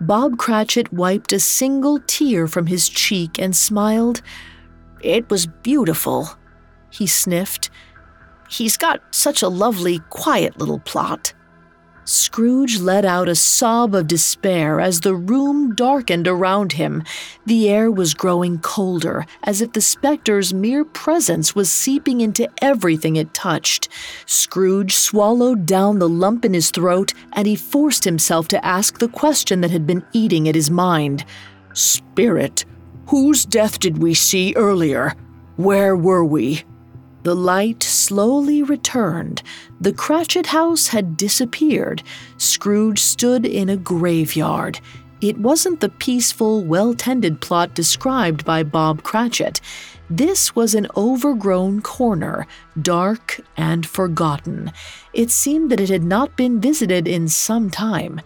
Bob 0.00 0.38
Cratchit 0.38 0.92
wiped 0.92 1.32
a 1.32 1.38
single 1.38 2.00
tear 2.08 2.48
from 2.48 2.66
his 2.66 2.88
cheek 2.88 3.38
and 3.38 3.54
smiled. 3.54 4.22
It 5.02 5.30
was 5.30 5.46
beautiful, 5.46 6.30
he 6.90 7.06
sniffed. 7.06 7.70
He's 8.48 8.76
got 8.76 9.14
such 9.14 9.40
a 9.40 9.48
lovely, 9.48 10.00
quiet 10.10 10.58
little 10.58 10.80
plot. 10.80 11.32
Scrooge 12.10 12.80
let 12.80 13.04
out 13.04 13.28
a 13.28 13.36
sob 13.36 13.94
of 13.94 14.08
despair 14.08 14.80
as 14.80 14.98
the 14.98 15.14
room 15.14 15.76
darkened 15.76 16.26
around 16.26 16.72
him. 16.72 17.04
The 17.46 17.68
air 17.68 17.88
was 17.88 18.14
growing 18.14 18.58
colder, 18.58 19.26
as 19.44 19.62
if 19.62 19.74
the 19.74 19.80
specter's 19.80 20.52
mere 20.52 20.84
presence 20.84 21.54
was 21.54 21.70
seeping 21.70 22.20
into 22.20 22.50
everything 22.60 23.14
it 23.14 23.32
touched. 23.32 23.88
Scrooge 24.26 24.96
swallowed 24.96 25.66
down 25.66 26.00
the 26.00 26.08
lump 26.08 26.44
in 26.44 26.52
his 26.52 26.72
throat, 26.72 27.14
and 27.34 27.46
he 27.46 27.54
forced 27.54 28.02
himself 28.02 28.48
to 28.48 28.66
ask 28.66 28.98
the 28.98 29.06
question 29.06 29.60
that 29.60 29.70
had 29.70 29.86
been 29.86 30.04
eating 30.12 30.48
at 30.48 30.56
his 30.56 30.68
mind 30.68 31.24
Spirit, 31.74 32.64
whose 33.06 33.44
death 33.44 33.78
did 33.78 33.98
we 33.98 34.14
see 34.14 34.52
earlier? 34.56 35.14
Where 35.54 35.94
were 35.94 36.24
we? 36.24 36.64
The 37.22 37.34
light 37.34 37.82
slowly 37.82 38.62
returned. 38.62 39.42
The 39.80 39.92
Cratchit 39.92 40.46
house 40.46 40.88
had 40.88 41.16
disappeared. 41.16 42.02
Scrooge 42.38 42.98
stood 42.98 43.44
in 43.44 43.68
a 43.68 43.76
graveyard. 43.76 44.80
It 45.20 45.38
wasn't 45.38 45.80
the 45.80 45.90
peaceful, 45.90 46.64
well 46.64 46.94
tended 46.94 47.42
plot 47.42 47.74
described 47.74 48.44
by 48.46 48.62
Bob 48.62 49.02
Cratchit. 49.02 49.60
This 50.08 50.56
was 50.56 50.74
an 50.74 50.88
overgrown 50.96 51.82
corner, 51.82 52.46
dark 52.80 53.40
and 53.56 53.86
forgotten. 53.86 54.72
It 55.12 55.30
seemed 55.30 55.70
that 55.70 55.80
it 55.80 55.90
had 55.90 56.04
not 56.04 56.36
been 56.36 56.60
visited 56.60 57.06
in 57.06 57.28
some 57.28 57.68
time. 57.68 58.22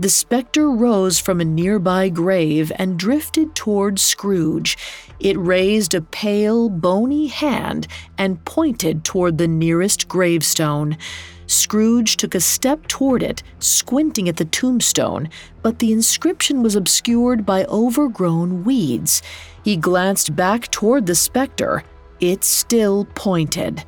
The 0.00 0.08
specter 0.08 0.68
rose 0.70 1.20
from 1.20 1.40
a 1.40 1.44
nearby 1.44 2.08
grave 2.08 2.72
and 2.76 2.98
drifted 2.98 3.54
toward 3.54 4.00
Scrooge. 4.00 4.76
It 5.20 5.38
raised 5.38 5.94
a 5.94 6.00
pale, 6.00 6.68
bony 6.68 7.28
hand 7.28 7.86
and 8.18 8.44
pointed 8.44 9.04
toward 9.04 9.38
the 9.38 9.46
nearest 9.46 10.08
gravestone. 10.08 10.98
Scrooge 11.46 12.16
took 12.16 12.34
a 12.34 12.40
step 12.40 12.88
toward 12.88 13.22
it, 13.22 13.44
squinting 13.60 14.28
at 14.28 14.36
the 14.36 14.46
tombstone, 14.46 15.28
but 15.62 15.78
the 15.78 15.92
inscription 15.92 16.62
was 16.62 16.74
obscured 16.74 17.46
by 17.46 17.64
overgrown 17.66 18.64
weeds. 18.64 19.22
He 19.62 19.76
glanced 19.76 20.34
back 20.34 20.70
toward 20.72 21.06
the 21.06 21.14
specter. 21.14 21.84
It 22.18 22.42
still 22.42 23.06
pointed. 23.14 23.84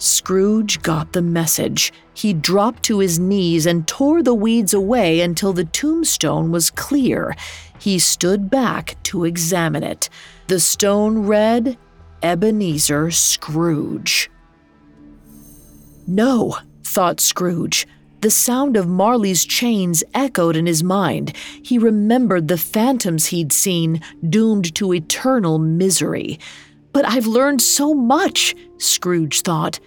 Scrooge 0.00 0.80
got 0.80 1.12
the 1.12 1.20
message. 1.20 1.92
He 2.14 2.32
dropped 2.32 2.82
to 2.84 3.00
his 3.00 3.18
knees 3.18 3.66
and 3.66 3.86
tore 3.86 4.22
the 4.22 4.34
weeds 4.34 4.72
away 4.72 5.20
until 5.20 5.52
the 5.52 5.66
tombstone 5.66 6.50
was 6.50 6.70
clear. 6.70 7.36
He 7.78 7.98
stood 7.98 8.50
back 8.50 8.96
to 9.04 9.24
examine 9.24 9.82
it. 9.82 10.08
The 10.46 10.58
stone 10.58 11.26
read 11.26 11.76
Ebenezer 12.22 13.10
Scrooge. 13.10 14.30
No, 16.06 16.56
thought 16.82 17.20
Scrooge. 17.20 17.86
The 18.22 18.30
sound 18.30 18.76
of 18.76 18.88
Marley's 18.88 19.44
chains 19.44 20.02
echoed 20.12 20.56
in 20.56 20.66
his 20.66 20.82
mind. 20.82 21.34
He 21.62 21.78
remembered 21.78 22.48
the 22.48 22.58
phantoms 22.58 23.26
he'd 23.26 23.52
seen, 23.52 24.02
doomed 24.28 24.74
to 24.74 24.92
eternal 24.92 25.58
misery. 25.58 26.38
But 26.92 27.06
I've 27.06 27.26
learned 27.26 27.62
so 27.62 27.94
much, 27.94 28.54
Scrooge 28.78 29.42
thought. 29.42 29.78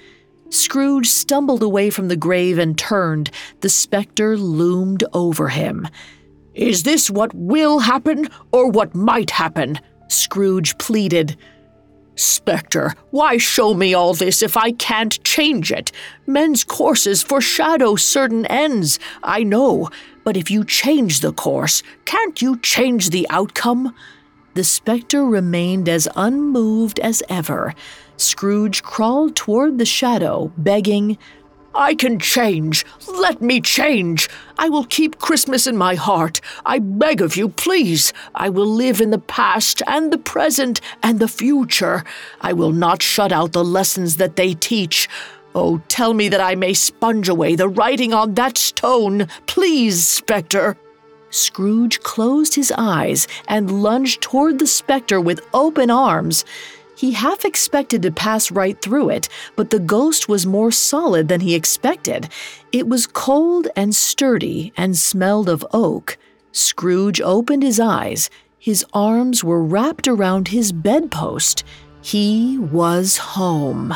Scrooge 0.49 1.08
stumbled 1.08 1.64
away 1.64 1.89
from 1.89 2.08
the 2.08 2.16
grave 2.16 2.60
and 2.60 2.78
turned. 2.78 3.32
The 3.62 3.70
specter 3.70 4.38
loomed 4.38 5.04
over 5.14 5.49
him. 5.49 5.88
Is 6.54 6.84
this 6.84 7.10
what 7.10 7.34
will 7.34 7.80
happen 7.80 8.30
or 8.51 8.70
what 8.70 8.93
might 8.93 9.32
happen? 9.32 9.80
Scrooge 10.08 10.78
pleaded. 10.78 11.36
Spectre, 12.16 12.93
why 13.10 13.38
show 13.38 13.74
me 13.74 13.95
all 13.95 14.14
this 14.14 14.43
if 14.43 14.56
I 14.56 14.72
can't 14.74 15.24
change 15.24 15.72
it? 15.72 15.91
Men's 16.28 16.64
courses 16.64 17.24
foreshadow 17.24 17.95
certain 17.95 18.45
ends, 18.45 18.99
I 19.24 19.41
know, 19.43 19.89
but 20.24 20.38
if 20.38 20.51
you 20.51 20.64
change 20.64 21.22
the 21.22 21.34
course, 21.34 21.82
can't 22.06 22.39
you 22.39 22.60
change 22.60 23.10
the 23.10 23.26
outcome? 23.32 23.95
The 24.54 24.64
spectre 24.64 25.26
remained 25.26 25.89
as 25.89 26.08
unmoved 26.16 26.99
as 26.99 27.24
ever. 27.28 27.74
Scrooge 28.18 28.84
crawled 28.84 29.36
toward 29.36 29.80
the 29.80 29.86
shadow, 29.86 30.51
begging, 30.58 31.18
I 31.76 31.95
can 31.95 32.20
change. 32.20 32.86
Let 33.08 33.41
me 33.41 33.60
change. 33.60 34.30
I 34.60 34.70
will 34.70 34.86
keep 34.86 35.18
Christmas 35.18 35.66
in 35.66 35.76
my 35.76 35.95
heart. 35.95 36.39
I 36.66 36.80
beg 36.80 37.22
of 37.22 37.36
you, 37.36 37.49
please. 37.49 38.14
I 38.36 38.49
will 38.49 38.68
live 38.68 39.01
in 39.01 39.10
the 39.10 39.18
past 39.18 39.82
and 39.88 40.12
the 40.12 40.20
present 40.20 40.82
and 41.01 41.20
the 41.20 41.28
future. 41.28 42.04
I 42.41 42.54
will 42.54 42.72
not 42.72 43.01
shut 43.01 43.32
out 43.32 43.54
the 43.54 43.64
lessons 43.64 44.18
that 44.18 44.36
they 44.36 44.54
teach. 44.54 45.10
Oh, 45.56 45.82
tell 45.88 46.14
me 46.14 46.30
that 46.30 46.41
I 46.41 46.56
may 46.56 46.74
sponge 46.74 47.30
away 47.30 47.56
the 47.56 47.70
writing 47.70 48.14
on 48.14 48.36
that 48.36 48.58
stone, 48.58 49.28
please, 49.47 50.06
Spectre. 50.08 50.78
Scrooge 51.34 52.00
closed 52.02 52.54
his 52.54 52.72
eyes 52.78 53.28
and 53.48 53.82
lunged 53.82 54.22
toward 54.22 54.60
the 54.60 54.68
spectre 54.68 55.20
with 55.20 55.42
open 55.54 55.90
arms. 55.90 56.46
He 56.96 57.12
half 57.12 57.44
expected 57.44 58.04
to 58.04 58.12
pass 58.12 58.52
right 58.52 58.80
through 58.80 59.10
it, 59.10 59.28
but 59.56 59.72
the 59.72 59.80
ghost 59.80 60.30
was 60.30 60.46
more 60.46 60.72
solid 60.72 61.28
than 61.28 61.42
he 61.42 61.56
expected. 61.56 62.30
It 62.72 62.88
was 62.88 63.08
cold 63.08 63.68
and 63.76 63.96
sturdy 63.96 64.74
and 64.78 64.96
smelled 64.96 65.50
of 65.50 65.66
oak. 65.72 66.18
Scrooge 66.52 67.20
opened 67.20 67.64
his 67.64 67.80
eyes. 67.80 68.30
His 68.60 68.86
arms 68.94 69.44
were 69.44 69.64
wrapped 69.64 70.08
around 70.08 70.50
his 70.50 70.72
bedpost. 70.72 71.64
He 72.04 72.60
was 72.60 73.18
home. 73.18 73.96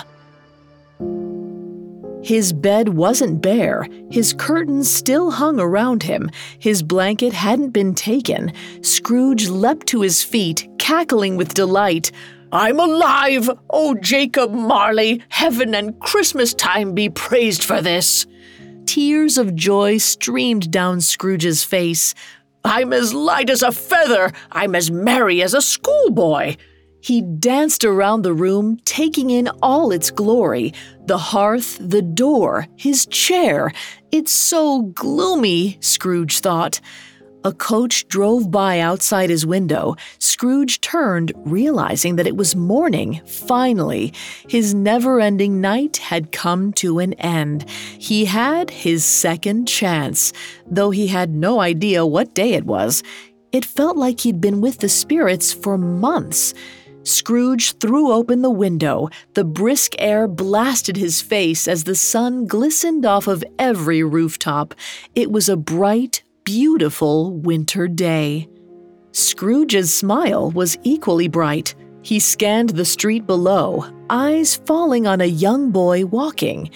His 2.24 2.52
bed 2.52 2.90
wasn't 2.90 3.42
bare. 3.42 3.88
His 4.10 4.34
curtains 4.34 4.92
still 4.92 5.32
hung 5.32 5.60
around 5.60 6.04
him. 6.04 6.30
His 6.60 6.84
blanket 6.84 7.34
hadn't 7.34 7.70
been 7.70 7.96
taken. 7.96 8.52
Scrooge 8.82 9.48
leapt 9.48 9.88
to 9.88 10.02
his 10.02 10.24
feet, 10.24 10.68
cackling 10.78 11.38
with 11.38 11.54
delight. 11.54 12.12
I'm 12.52 12.80
alive! 12.80 13.50
Oh, 13.70 13.96
Jacob 13.96 14.52
Marley, 14.52 15.22
heaven 15.30 15.76
and 15.76 16.00
Christmas 16.00 16.54
time 16.54 16.94
be 16.94 17.10
praised 17.10 17.64
for 17.64 17.82
this! 17.82 18.26
Tears 18.86 19.38
of 19.38 19.54
joy 19.54 19.98
streamed 19.98 20.72
down 20.72 21.02
Scrooge's 21.02 21.64
face. 21.64 22.16
I'm 22.64 22.94
as 22.94 23.14
light 23.14 23.50
as 23.50 23.64
a 23.64 23.72
feather! 23.72 24.32
I'm 24.52 24.76
as 24.76 24.90
merry 24.90 25.42
as 25.42 25.54
a 25.54 25.62
schoolboy! 25.62 26.56
He 27.08 27.22
danced 27.22 27.86
around 27.86 28.24
the 28.24 28.34
room, 28.34 28.82
taking 28.84 29.30
in 29.30 29.48
all 29.62 29.94
its 29.94 30.12
glory 30.12 30.74
the 31.06 31.18
hearth, 31.18 31.78
the 31.80 32.02
door, 32.02 32.68
his 32.76 33.06
chair. 33.06 33.72
It's 34.12 34.34
so 34.34 34.82
gloomy, 34.94 35.78
Scrooge 35.80 36.40
thought. 36.40 36.82
A 37.46 37.54
coach 37.54 38.10
drove 38.10 38.52
by 38.52 38.82
outside 38.82 39.30
his 39.30 39.46
window. 39.46 39.96
Scrooge 40.20 40.82
turned, 40.82 41.32
realizing 41.46 42.18
that 42.18 42.28
it 42.28 42.36
was 42.36 42.58
morning. 42.58 43.22
Finally, 43.26 44.12
his 44.50 44.74
never 44.74 45.22
ending 45.22 45.62
night 45.62 45.96
had 45.96 46.34
come 46.34 46.74
to 46.74 47.00
an 47.00 47.14
end. 47.14 47.70
He 47.70 48.26
had 48.26 48.70
his 48.70 49.06
second 49.06 49.70
chance, 49.70 50.34
though 50.70 50.92
he 50.92 51.08
had 51.08 51.30
no 51.30 51.62
idea 51.62 52.06
what 52.06 52.34
day 52.34 52.52
it 52.56 52.66
was. 52.66 53.02
It 53.54 53.64
felt 53.64 53.96
like 53.96 54.20
he'd 54.20 54.42
been 54.42 54.60
with 54.60 54.80
the 54.80 54.90
spirits 54.90 55.54
for 55.54 55.78
months. 55.78 56.54
Scrooge 57.08 57.72
threw 57.78 58.12
open 58.12 58.42
the 58.42 58.50
window. 58.50 59.08
The 59.34 59.46
brisk 59.46 59.94
air 59.98 60.28
blasted 60.28 60.98
his 60.98 61.22
face 61.22 61.66
as 61.66 61.86
the 61.86 61.96
sun 61.96 62.48
glistened 62.48 63.06
off 63.06 63.28
of 63.28 63.46
every 63.58 64.04
rooftop. 64.04 64.76
It 65.16 65.32
was 65.32 65.48
a 65.48 65.56
bright, 65.56 66.22
beautiful 66.44 67.32
winter 67.32 67.88
day. 67.88 68.50
Scrooge's 69.14 69.94
smile 69.94 70.52
was 70.52 70.78
equally 70.84 71.30
bright. 71.30 71.76
He 72.02 72.20
scanned 72.20 72.72
the 72.72 72.84
street 72.84 73.26
below, 73.26 73.86
eyes 74.10 74.58
falling 74.66 75.08
on 75.08 75.22
a 75.22 75.26
young 75.26 75.72
boy 75.72 76.06
walking. 76.06 76.70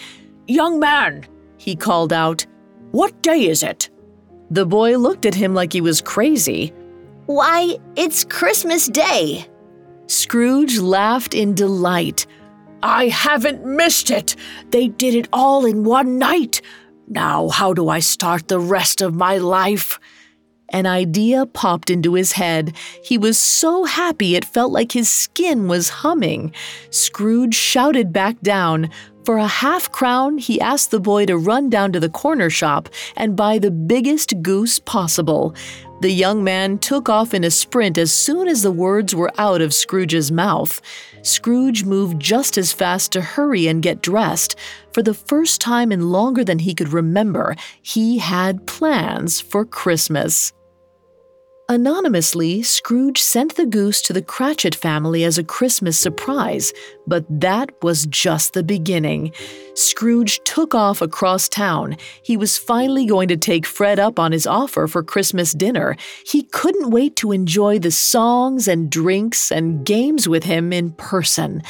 Young 0.46 0.80
man, 0.80 1.26
he 1.58 1.76
called 1.76 2.12
out, 2.12 2.46
what 2.90 3.22
day 3.22 3.48
is 3.48 3.62
it? 3.62 3.90
The 4.50 4.64
boy 4.64 4.96
looked 4.96 5.26
at 5.26 5.34
him 5.34 5.52
like 5.54 5.74
he 5.74 5.82
was 5.82 6.00
crazy. 6.00 6.72
Why, 7.26 7.76
it's 7.96 8.24
Christmas 8.24 8.86
Day. 8.88 9.46
Scrooge 10.12 10.78
laughed 10.78 11.32
in 11.32 11.54
delight. 11.54 12.26
I 12.82 13.08
haven't 13.08 13.64
missed 13.64 14.10
it. 14.10 14.36
They 14.70 14.88
did 14.88 15.14
it 15.14 15.26
all 15.32 15.64
in 15.64 15.84
one 15.84 16.18
night. 16.18 16.60
Now, 17.08 17.48
how 17.48 17.72
do 17.72 17.88
I 17.88 18.00
start 18.00 18.48
the 18.48 18.60
rest 18.60 19.00
of 19.00 19.14
my 19.14 19.38
life? 19.38 19.98
An 20.68 20.84
idea 20.86 21.46
popped 21.46 21.88
into 21.88 22.12
his 22.12 22.32
head. 22.32 22.76
He 23.02 23.16
was 23.16 23.38
so 23.38 23.84
happy 23.84 24.36
it 24.36 24.44
felt 24.44 24.70
like 24.70 24.92
his 24.92 25.08
skin 25.08 25.66
was 25.66 25.88
humming. 25.88 26.52
Scrooge 26.90 27.54
shouted 27.54 28.12
back 28.12 28.38
down. 28.42 28.90
For 29.24 29.38
a 29.38 29.46
half 29.46 29.90
crown, 29.92 30.36
he 30.36 30.60
asked 30.60 30.90
the 30.90 31.00
boy 31.00 31.24
to 31.26 31.38
run 31.38 31.70
down 31.70 31.92
to 31.92 32.00
the 32.00 32.10
corner 32.10 32.50
shop 32.50 32.90
and 33.16 33.36
buy 33.36 33.58
the 33.58 33.70
biggest 33.70 34.42
goose 34.42 34.78
possible. 34.78 35.54
The 36.02 36.10
young 36.10 36.42
man 36.42 36.78
took 36.78 37.08
off 37.08 37.32
in 37.32 37.44
a 37.44 37.50
sprint 37.52 37.96
as 37.96 38.12
soon 38.12 38.48
as 38.48 38.62
the 38.62 38.72
words 38.72 39.14
were 39.14 39.30
out 39.38 39.60
of 39.60 39.72
Scrooge's 39.72 40.32
mouth. 40.32 40.80
Scrooge 41.22 41.84
moved 41.84 42.18
just 42.18 42.58
as 42.58 42.72
fast 42.72 43.12
to 43.12 43.20
hurry 43.20 43.68
and 43.68 43.80
get 43.80 44.02
dressed. 44.02 44.56
For 44.92 45.04
the 45.04 45.14
first 45.14 45.60
time 45.60 45.92
in 45.92 46.10
longer 46.10 46.42
than 46.42 46.58
he 46.58 46.74
could 46.74 46.92
remember, 46.92 47.54
he 47.80 48.18
had 48.18 48.66
plans 48.66 49.40
for 49.40 49.64
Christmas. 49.64 50.52
Anonymously, 51.72 52.62
Scrooge 52.62 53.18
sent 53.18 53.56
the 53.56 53.64
goose 53.64 54.02
to 54.02 54.12
the 54.12 54.20
Cratchit 54.20 54.74
family 54.74 55.24
as 55.24 55.38
a 55.38 55.42
Christmas 55.42 55.98
surprise, 55.98 56.70
but 57.06 57.24
that 57.30 57.70
was 57.80 58.04
just 58.08 58.52
the 58.52 58.62
beginning. 58.62 59.32
Scrooge 59.72 60.38
took 60.44 60.74
off 60.74 61.00
across 61.00 61.48
town. 61.48 61.96
He 62.22 62.36
was 62.36 62.58
finally 62.58 63.06
going 63.06 63.28
to 63.28 63.38
take 63.38 63.64
Fred 63.64 63.98
up 63.98 64.18
on 64.18 64.32
his 64.32 64.46
offer 64.46 64.86
for 64.86 65.02
Christmas 65.02 65.52
dinner. 65.52 65.96
He 66.26 66.42
couldn't 66.42 66.90
wait 66.90 67.16
to 67.16 67.32
enjoy 67.32 67.78
the 67.78 67.90
songs 67.90 68.68
and 68.68 68.90
drinks 68.90 69.50
and 69.50 69.82
games 69.82 70.28
with 70.28 70.44
him 70.44 70.74
in 70.74 70.92
person. 70.92 71.62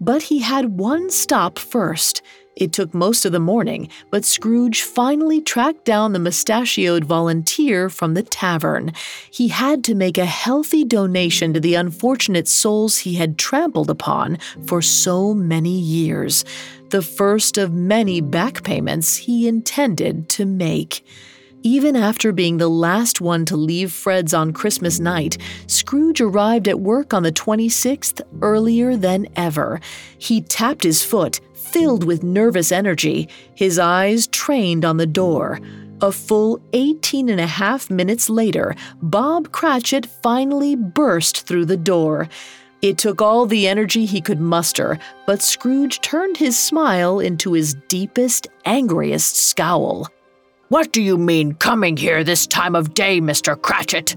But 0.00 0.22
he 0.22 0.38
had 0.38 0.78
one 0.78 1.10
stop 1.10 1.58
first. 1.58 2.22
It 2.56 2.72
took 2.72 2.92
most 2.92 3.24
of 3.24 3.32
the 3.32 3.40
morning, 3.40 3.88
but 4.10 4.24
Scrooge 4.24 4.82
finally 4.82 5.40
tracked 5.40 5.84
down 5.84 6.12
the 6.12 6.18
mustachioed 6.18 7.04
volunteer 7.04 7.88
from 7.88 8.14
the 8.14 8.22
tavern. 8.22 8.92
He 9.30 9.48
had 9.48 9.82
to 9.84 9.94
make 9.94 10.18
a 10.18 10.26
healthy 10.26 10.84
donation 10.84 11.54
to 11.54 11.60
the 11.60 11.74
unfortunate 11.74 12.48
souls 12.48 12.98
he 12.98 13.14
had 13.14 13.38
trampled 13.38 13.88
upon 13.88 14.38
for 14.66 14.82
so 14.82 15.32
many 15.32 15.78
years, 15.78 16.44
the 16.90 17.02
first 17.02 17.56
of 17.56 17.72
many 17.72 18.20
back 18.20 18.62
payments 18.62 19.16
he 19.16 19.48
intended 19.48 20.28
to 20.30 20.44
make. 20.44 21.04
Even 21.64 21.94
after 21.94 22.32
being 22.32 22.58
the 22.58 22.68
last 22.68 23.20
one 23.20 23.44
to 23.44 23.56
leave 23.56 23.92
Fred's 23.92 24.34
on 24.34 24.52
Christmas 24.52 24.98
night, 24.98 25.38
Scrooge 25.68 26.20
arrived 26.20 26.66
at 26.66 26.80
work 26.80 27.14
on 27.14 27.22
the 27.22 27.30
26th 27.30 28.20
earlier 28.40 28.96
than 28.96 29.28
ever. 29.36 29.80
He 30.18 30.40
tapped 30.40 30.82
his 30.82 31.04
foot, 31.04 31.40
filled 31.72 32.04
with 32.04 32.22
nervous 32.22 32.70
energy, 32.70 33.28
his 33.54 33.78
eyes 33.78 34.26
trained 34.28 34.84
on 34.84 34.98
the 34.98 35.06
door. 35.06 35.58
A 36.02 36.12
full 36.12 36.60
18 36.72 37.28
and 37.28 37.40
a 37.40 37.46
half 37.46 37.90
minutes 37.90 38.28
later, 38.28 38.74
Bob 39.00 39.52
Cratchit 39.52 40.06
finally 40.22 40.76
burst 40.76 41.46
through 41.46 41.64
the 41.64 41.76
door. 41.76 42.28
It 42.82 42.98
took 42.98 43.22
all 43.22 43.46
the 43.46 43.68
energy 43.68 44.04
he 44.04 44.20
could 44.20 44.40
muster, 44.40 44.98
but 45.26 45.40
Scrooge 45.40 46.00
turned 46.00 46.36
his 46.36 46.58
smile 46.58 47.20
into 47.20 47.52
his 47.52 47.74
deepest, 47.88 48.48
angriest 48.64 49.36
scowl. 49.36 50.08
What 50.68 50.92
do 50.92 51.00
you 51.00 51.16
mean 51.16 51.54
coming 51.54 51.96
here 51.96 52.24
this 52.24 52.46
time 52.46 52.74
of 52.74 52.94
day, 52.94 53.20
Mr. 53.20 53.60
Cratchit? 53.60 54.16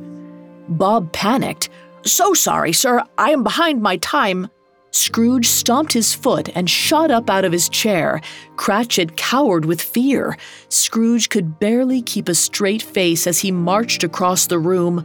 Bob 0.67 1.11
panicked. 1.13 1.69
So 2.05 2.33
sorry, 2.33 2.73
sir. 2.73 3.03
I 3.17 3.31
am 3.31 3.43
behind 3.43 3.81
my 3.81 3.97
time. 3.97 4.47
Scrooge 4.95 5.45
stomped 5.47 5.91
his 5.91 6.13
foot 6.13 6.47
and 6.55 6.69
shot 6.69 7.11
up 7.11 7.29
out 7.29 7.43
of 7.43 7.51
his 7.51 7.67
chair. 7.67 8.21
Cratchit 8.55 9.17
cowered 9.17 9.65
with 9.65 9.81
fear. 9.81 10.37
Scrooge 10.69 11.27
could 11.27 11.59
barely 11.59 12.01
keep 12.01 12.29
a 12.29 12.33
straight 12.33 12.81
face 12.81 13.27
as 13.27 13.39
he 13.39 13.51
marched 13.51 14.05
across 14.05 14.47
the 14.47 14.57
room. 14.57 15.03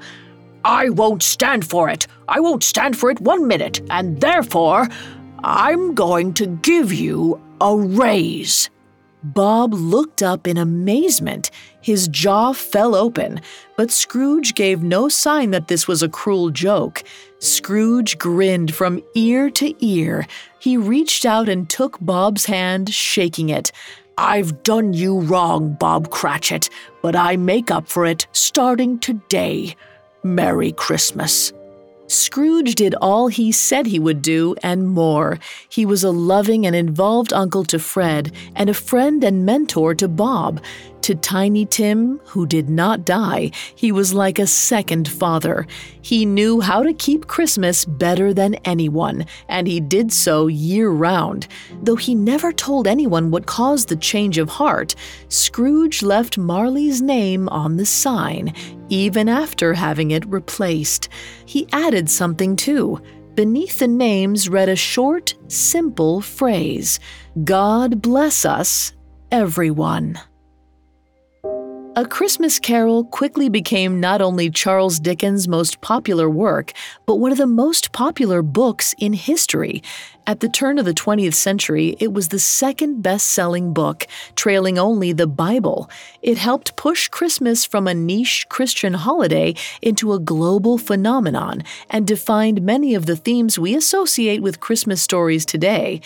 I 0.65 0.91
won't 0.91 1.25
stand 1.25 1.69
for 1.69 1.89
it. 1.89 2.07
I 2.29 2.39
won't 2.39 2.63
stand 2.63 2.97
for 2.97 3.11
it 3.11 3.21
one 3.21 3.49
minute, 3.49 3.81
and 3.91 4.21
therefore, 4.21 4.87
I'm 5.43 5.97
going 5.97 6.35
to 6.35 6.47
give 6.47 6.93
you 6.93 7.41
a 7.61 7.77
raise. 7.77 8.71
Bob 9.25 9.75
looked 9.75 10.23
up 10.23 10.47
in 10.47 10.57
amazement. 10.57 11.51
His 11.83 12.09
jaw 12.09 12.53
fell 12.53 12.95
open, 12.95 13.41
but 13.77 13.91
Scrooge 13.91 14.55
gave 14.55 14.83
no 14.83 15.09
sign 15.09 15.51
that 15.53 15.69
this 15.69 15.89
was 15.89 16.03
a 16.03 16.09
cruel 16.09 16.51
joke. 16.51 17.03
Scrooge 17.39 18.19
grinned 18.19 18.75
from 18.75 19.03
ear 19.15 19.51
to 19.51 19.75
ear. 19.85 20.27
He 20.59 20.77
reached 20.77 21.25
out 21.25 21.49
and 21.49 21.69
took 21.69 21.99
Bob's 22.01 22.47
hand, 22.47 22.93
shaking 22.93 23.49
it. 23.49 23.73
I've 24.19 24.63
done 24.63 24.93
you 24.93 25.21
wrong, 25.21 25.77
Bob 25.81 26.11
Cratchit, 26.11 26.69
but 27.01 27.17
I 27.17 27.37
make 27.37 27.71
up 27.71 27.89
for 27.89 28.05
it 28.05 28.27
starting 28.33 28.99
today. 28.99 29.75
Merry 30.23 30.73
Christmas. 30.73 31.55
Scrooge 32.11 32.75
did 32.75 32.97
all 32.97 33.29
he 33.29 33.53
said 33.53 33.87
he 33.87 34.01
would 34.01 34.21
do 34.21 34.57
and 34.65 34.89
more. 34.89 35.39
He 35.69 35.87
was 35.87 36.03
a 36.03 36.11
loving 36.11 36.67
and 36.67 36.75
involved 36.75 37.33
uncle 37.33 37.65
to 37.67 37.79
Fred 37.79 38.33
and 38.57 38.69
a 38.69 38.75
friend 38.75 39.23
and 39.23 39.47
mentor 39.47 39.95
to 39.95 40.09
Bob. 40.09 40.61
To 41.03 41.15
Tiny 41.15 41.65
Tim, 41.65 42.21
who 42.27 42.47
did 42.47 42.69
not 42.69 43.07
die, 43.07 43.53
he 43.75 43.91
was 43.91 44.13
like 44.13 44.39
a 44.39 44.47
second 44.47 45.09
father. 45.09 45.67
He 46.03 46.27
knew 46.27 46.61
how 46.61 46.83
to 46.83 46.93
keep 46.93 47.27
Christmas 47.27 47.87
better 47.87 48.35
than 48.35 48.57
anyone, 48.67 49.25
and 49.49 49.67
he 49.67 49.81
did 49.81 50.13
so 50.13 50.47
year 50.47 50.91
round. 50.91 51.49
Though 51.83 51.97
he 51.97 52.15
never 52.15 52.53
told 52.53 52.87
anyone 52.87 53.31
what 53.31 53.47
caused 53.47 53.89
the 53.89 53.97
change 53.97 54.37
of 54.37 54.51
heart, 54.51 54.95
Scrooge 55.29 56.03
left 56.03 56.37
Marley's 56.37 57.01
name 57.01 57.49
on 57.49 57.77
the 57.77 57.87
sign, 57.87 58.53
even 58.91 59.29
after 59.29 59.73
having 59.73 60.11
it 60.11 60.27
replaced. 60.27 61.09
He 61.47 61.67
added 61.73 62.11
something 62.11 62.57
too. 62.57 63.01
Beneath 63.35 63.79
the 63.79 63.89
names 63.89 64.51
read 64.51 64.69
a 64.69 64.77
short, 64.77 65.35
simple 65.49 66.21
phrase 66.21 67.01
God 67.43 68.03
bless 68.03 68.45
us, 68.45 68.93
everyone. 69.33 70.19
A 72.01 72.07
Christmas 72.07 72.59
Carol 72.59 73.05
quickly 73.05 73.51
became 73.51 74.01
not 74.01 74.23
only 74.23 74.49
Charles 74.49 74.99
Dickens' 74.99 75.47
most 75.47 75.83
popular 75.83 76.31
work, 76.31 76.73
but 77.05 77.17
one 77.17 77.31
of 77.31 77.37
the 77.37 77.47
most 77.47 77.93
popular 77.93 78.41
books 78.41 78.95
in 78.97 79.13
history. 79.13 79.83
At 80.27 80.41
the 80.41 80.49
turn 80.49 80.79
of 80.79 80.87
the 80.87 80.95
20th 80.95 81.35
century, 81.35 81.97
it 82.01 82.15
was 82.15 82.29
the 82.29 82.39
second 82.39 83.03
best 83.03 83.27
selling 83.27 83.75
book, 83.75 84.07
trailing 84.35 84.79
only 84.79 85.13
the 85.13 85.27
Bible. 85.27 85.91
It 86.23 86.39
helped 86.39 86.75
push 86.75 87.09
Christmas 87.09 87.67
from 87.67 87.87
a 87.87 87.93
niche 87.93 88.47
Christian 88.49 88.95
holiday 88.95 89.55
into 89.83 90.15
a 90.15 90.19
global 90.19 90.79
phenomenon 90.79 91.65
and 91.91 92.07
defined 92.07 92.63
many 92.63 92.95
of 92.95 93.05
the 93.05 93.17
themes 93.17 93.59
we 93.59 93.75
associate 93.75 94.41
with 94.41 94.59
Christmas 94.59 95.03
stories 95.03 95.45
today. 95.45 96.01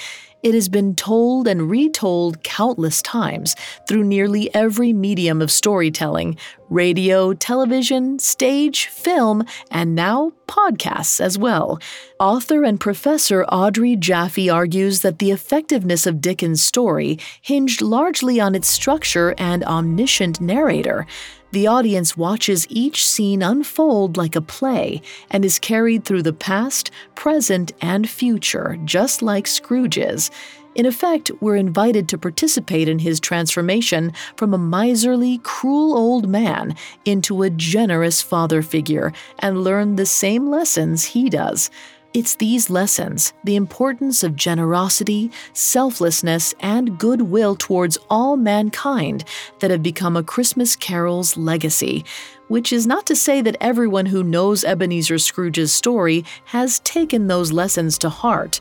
It 0.45 0.53
has 0.53 0.69
been 0.69 0.95
told 0.95 1.49
and 1.49 1.71
retold 1.71 2.43
countless 2.43 3.01
times 3.01 3.57
through 3.89 4.05
nearly 4.05 4.55
every 4.55 4.93
medium 4.93 5.41
of 5.41 5.51
storytelling 5.51 6.37
radio, 6.69 7.33
television, 7.33 8.19
stage, 8.19 8.87
film, 8.89 9.47
and 9.71 9.95
now 9.95 10.33
podcasts 10.47 11.19
as 11.19 11.39
well. 11.39 11.79
Author 12.21 12.63
and 12.63 12.79
professor 12.79 13.47
Audrey 13.47 13.97
Jaffe 13.97 14.51
argues 14.51 15.01
that 15.01 15.19
the 15.19 15.31
effectiveness 15.31 16.07
of 16.07 16.21
Dickens' 16.21 16.63
story 16.63 17.19
hinged 17.41 17.81
largely 17.81 18.39
on 18.39 18.55
its 18.55 18.69
structure 18.69 19.35
and 19.39 19.65
omniscient 19.65 20.43
narrator. 20.43 21.07
The 21.55 21.69
audience 21.69 22.17
watches 22.17 22.67
each 22.69 23.07
scene 23.07 23.41
unfold 23.41 24.17
like 24.17 24.35
a 24.35 24.41
play 24.41 25.01
and 25.31 25.45
is 25.45 25.61
carried 25.61 26.05
through 26.05 26.25
the 26.25 26.33
past, 26.33 26.91
present, 27.15 27.71
and 27.81 28.11
future, 28.11 28.77
just 28.85 29.23
like 29.23 29.47
Scrooge 29.47 29.97
is. 29.97 30.33
In 30.75 30.85
effect, 30.85 31.31
we're 31.41 31.55
invited 31.55 32.09
to 32.09 32.19
participate 32.19 32.89
in 32.89 32.99
his 32.99 33.21
transformation 33.21 34.13
from 34.37 34.53
a 34.53 34.59
miserly, 34.59 35.39
cruel 35.45 35.97
old 35.97 36.29
man 36.29 36.75
into 37.05 37.45
a 37.45 37.51
generous 37.51 38.21
father 38.21 38.61
figure 38.61 39.13
and 39.39 39.63
learn 39.63 39.95
the 39.95 40.07
same 40.07 40.51
lessons 40.51 41.05
he 41.05 41.31
does. 41.31 41.71
It's 42.15 42.37
these 42.37 42.71
lessons, 42.71 43.33
the 43.43 43.57
importance 43.57 44.23
of 44.23 44.37
generosity, 44.37 45.33
selflessness, 45.53 46.55
and 46.61 46.97
goodwill 46.97 47.57
towards 47.57 47.99
all 48.09 48.37
mankind, 48.37 49.25
that 49.59 49.73
have 49.73 49.83
become 49.83 50.17
a 50.17 50.23
Christmas 50.23 50.77
Carol's 50.77 51.37
legacy. 51.37 52.05
Which 52.47 52.73
is 52.73 52.87
not 52.87 53.05
to 53.07 53.17
say 53.17 53.43
that 53.43 53.57
everyone 53.61 54.07
who 54.07 54.23
knows 54.23 54.63
Ebenezer 54.63 55.19
Scrooge's 55.19 55.73
story 55.73 56.25
has 56.45 56.79
taken 56.81 57.27
those 57.27 57.51
lessons 57.51 57.99
to 57.99 58.09
heart 58.09 58.61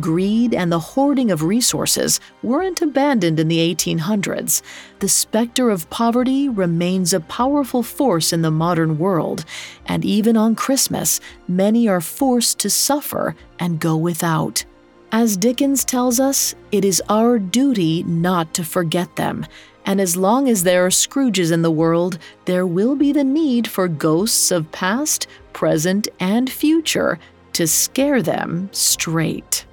greed, 0.00 0.54
and 0.54 0.70
the 0.70 0.78
hoarding 0.78 1.30
of 1.30 1.42
resources 1.42 2.20
weren't 2.42 2.82
abandoned 2.82 3.40
in 3.40 3.48
the 3.48 3.74
1800s. 3.74 4.62
The 5.00 5.08
specter 5.08 5.70
of 5.70 5.90
poverty 5.90 6.48
remains 6.48 7.12
a 7.12 7.20
powerful 7.20 7.82
force 7.82 8.32
in 8.32 8.42
the 8.42 8.50
modern 8.50 8.98
world, 8.98 9.44
and 9.86 10.04
even 10.04 10.36
on 10.36 10.54
Christmas, 10.54 11.20
many 11.48 11.88
are 11.88 12.00
forced 12.00 12.58
to 12.60 12.70
suffer 12.70 13.34
and 13.58 13.80
go 13.80 13.96
without. 13.96 14.64
As 15.12 15.36
Dickens 15.36 15.84
tells 15.84 16.18
us, 16.18 16.54
it 16.72 16.84
is 16.84 17.02
our 17.08 17.38
duty 17.38 18.02
not 18.04 18.54
to 18.54 18.64
forget 18.64 19.16
them. 19.16 19.46
And 19.84 20.00
as 20.00 20.16
long 20.16 20.48
as 20.48 20.64
there 20.64 20.84
are 20.84 20.90
Scrooges 20.90 21.52
in 21.52 21.62
the 21.62 21.70
world, 21.70 22.18
there 22.44 22.66
will 22.66 22.96
be 22.96 23.12
the 23.12 23.24
need 23.24 23.68
for 23.68 23.86
ghosts 23.86 24.50
of 24.50 24.72
past, 24.72 25.28
present, 25.52 26.08
and 26.18 26.50
future 26.50 27.20
to 27.52 27.66
scare 27.66 28.20
them 28.20 28.68
straight. 28.72 29.65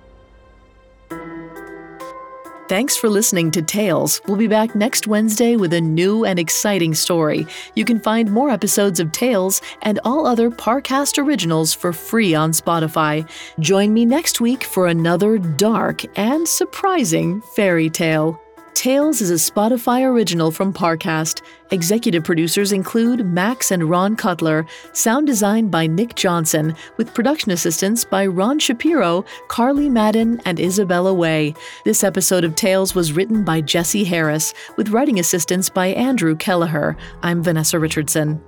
Thanks 2.70 2.96
for 2.96 3.10
listening 3.10 3.52
to 3.52 3.62
Tales. 3.62 4.22
We'll 4.26 4.38
be 4.38 4.48
back 4.48 4.74
next 4.74 5.06
Wednesday 5.06 5.58
with 5.58 5.74
a 5.74 5.82
new 5.82 6.24
and 6.24 6.40
exciting 6.40 6.94
story. 6.94 7.46
You 7.76 7.84
can 7.84 8.00
find 8.00 8.32
more 8.32 8.50
episodes 8.50 9.02
of 9.02 9.12
Tales 9.12 9.62
and 9.82 10.00
all 10.06 10.26
other 10.26 10.50
Parcast 10.50 11.22
originals 11.22 11.74
for 11.74 11.92
free 11.92 12.34
on 12.34 12.52
Spotify. 12.52 13.30
Join 13.60 13.94
me 13.94 14.06
next 14.06 14.40
week 14.40 14.64
for 14.64 14.88
another 14.88 15.38
dark 15.38 16.04
and 16.18 16.48
surprising 16.48 17.42
fairy 17.42 17.90
tale. 17.90 18.43
Tales 18.74 19.22
is 19.22 19.30
a 19.30 19.36
Spotify 19.36 20.04
original 20.04 20.50
from 20.50 20.74
Parcast. 20.74 21.44
Executive 21.72 22.24
producers 22.24 22.72
include 22.72 23.26
Max 23.26 23.70
and 23.70 23.88
Ron 23.88 24.16
Cutler, 24.16 24.66
sound 24.94 25.28
design 25.28 25.70
by 25.70 25.86
Nick 25.86 26.16
Johnson, 26.16 26.76
with 26.98 27.14
production 27.14 27.52
assistance 27.52 28.04
by 28.04 28.26
Ron 28.26 28.58
Shapiro, 28.58 29.26
Carly 29.48 29.90
Madden, 29.90 30.42
and 30.46 30.60
Isabella 30.60 31.14
Way. 31.14 31.54
This 31.86 32.04
episode 32.04 32.44
of 32.44 32.56
Tales 32.56 32.96
was 32.96 33.14
written 33.14 33.44
by 33.44 33.62
Jesse 33.62 34.04
Harris, 34.04 34.54
with 34.76 34.90
writing 34.90 35.20
assistance 35.20 35.70
by 35.70 35.88
Andrew 35.88 36.36
Kelleher. 36.36 36.98
I'm 37.22 37.44
Vanessa 37.44 37.78
Richardson. 37.80 38.42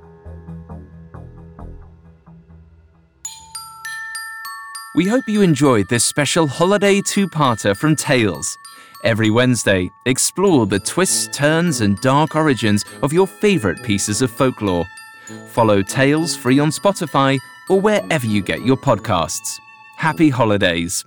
We 4.95 5.07
hope 5.07 5.25
you 5.27 5.41
enjoyed 5.41 5.89
this 5.89 6.03
special 6.03 6.47
holiday 6.47 7.01
two 7.01 7.27
parter 7.27 7.75
from 7.75 7.95
Tales. 7.95 8.57
Every 9.05 9.29
Wednesday, 9.29 9.91
explore 10.07 10.65
the 10.65 10.79
twists, 10.79 11.27
turns, 11.27 11.81
and 11.81 12.01
dark 12.01 12.35
origins 12.35 12.83
of 13.03 13.13
your 13.13 13.27
favourite 13.27 13.83
pieces 13.83 14.23
of 14.23 14.31
folklore. 14.31 14.87
Follow 15.49 15.83
Tales 15.83 16.35
free 16.35 16.57
on 16.57 16.71
Spotify 16.71 17.37
or 17.69 17.79
wherever 17.79 18.25
you 18.25 18.41
get 18.41 18.65
your 18.65 18.77
podcasts. 18.77 19.59
Happy 19.97 20.29
holidays! 20.29 21.05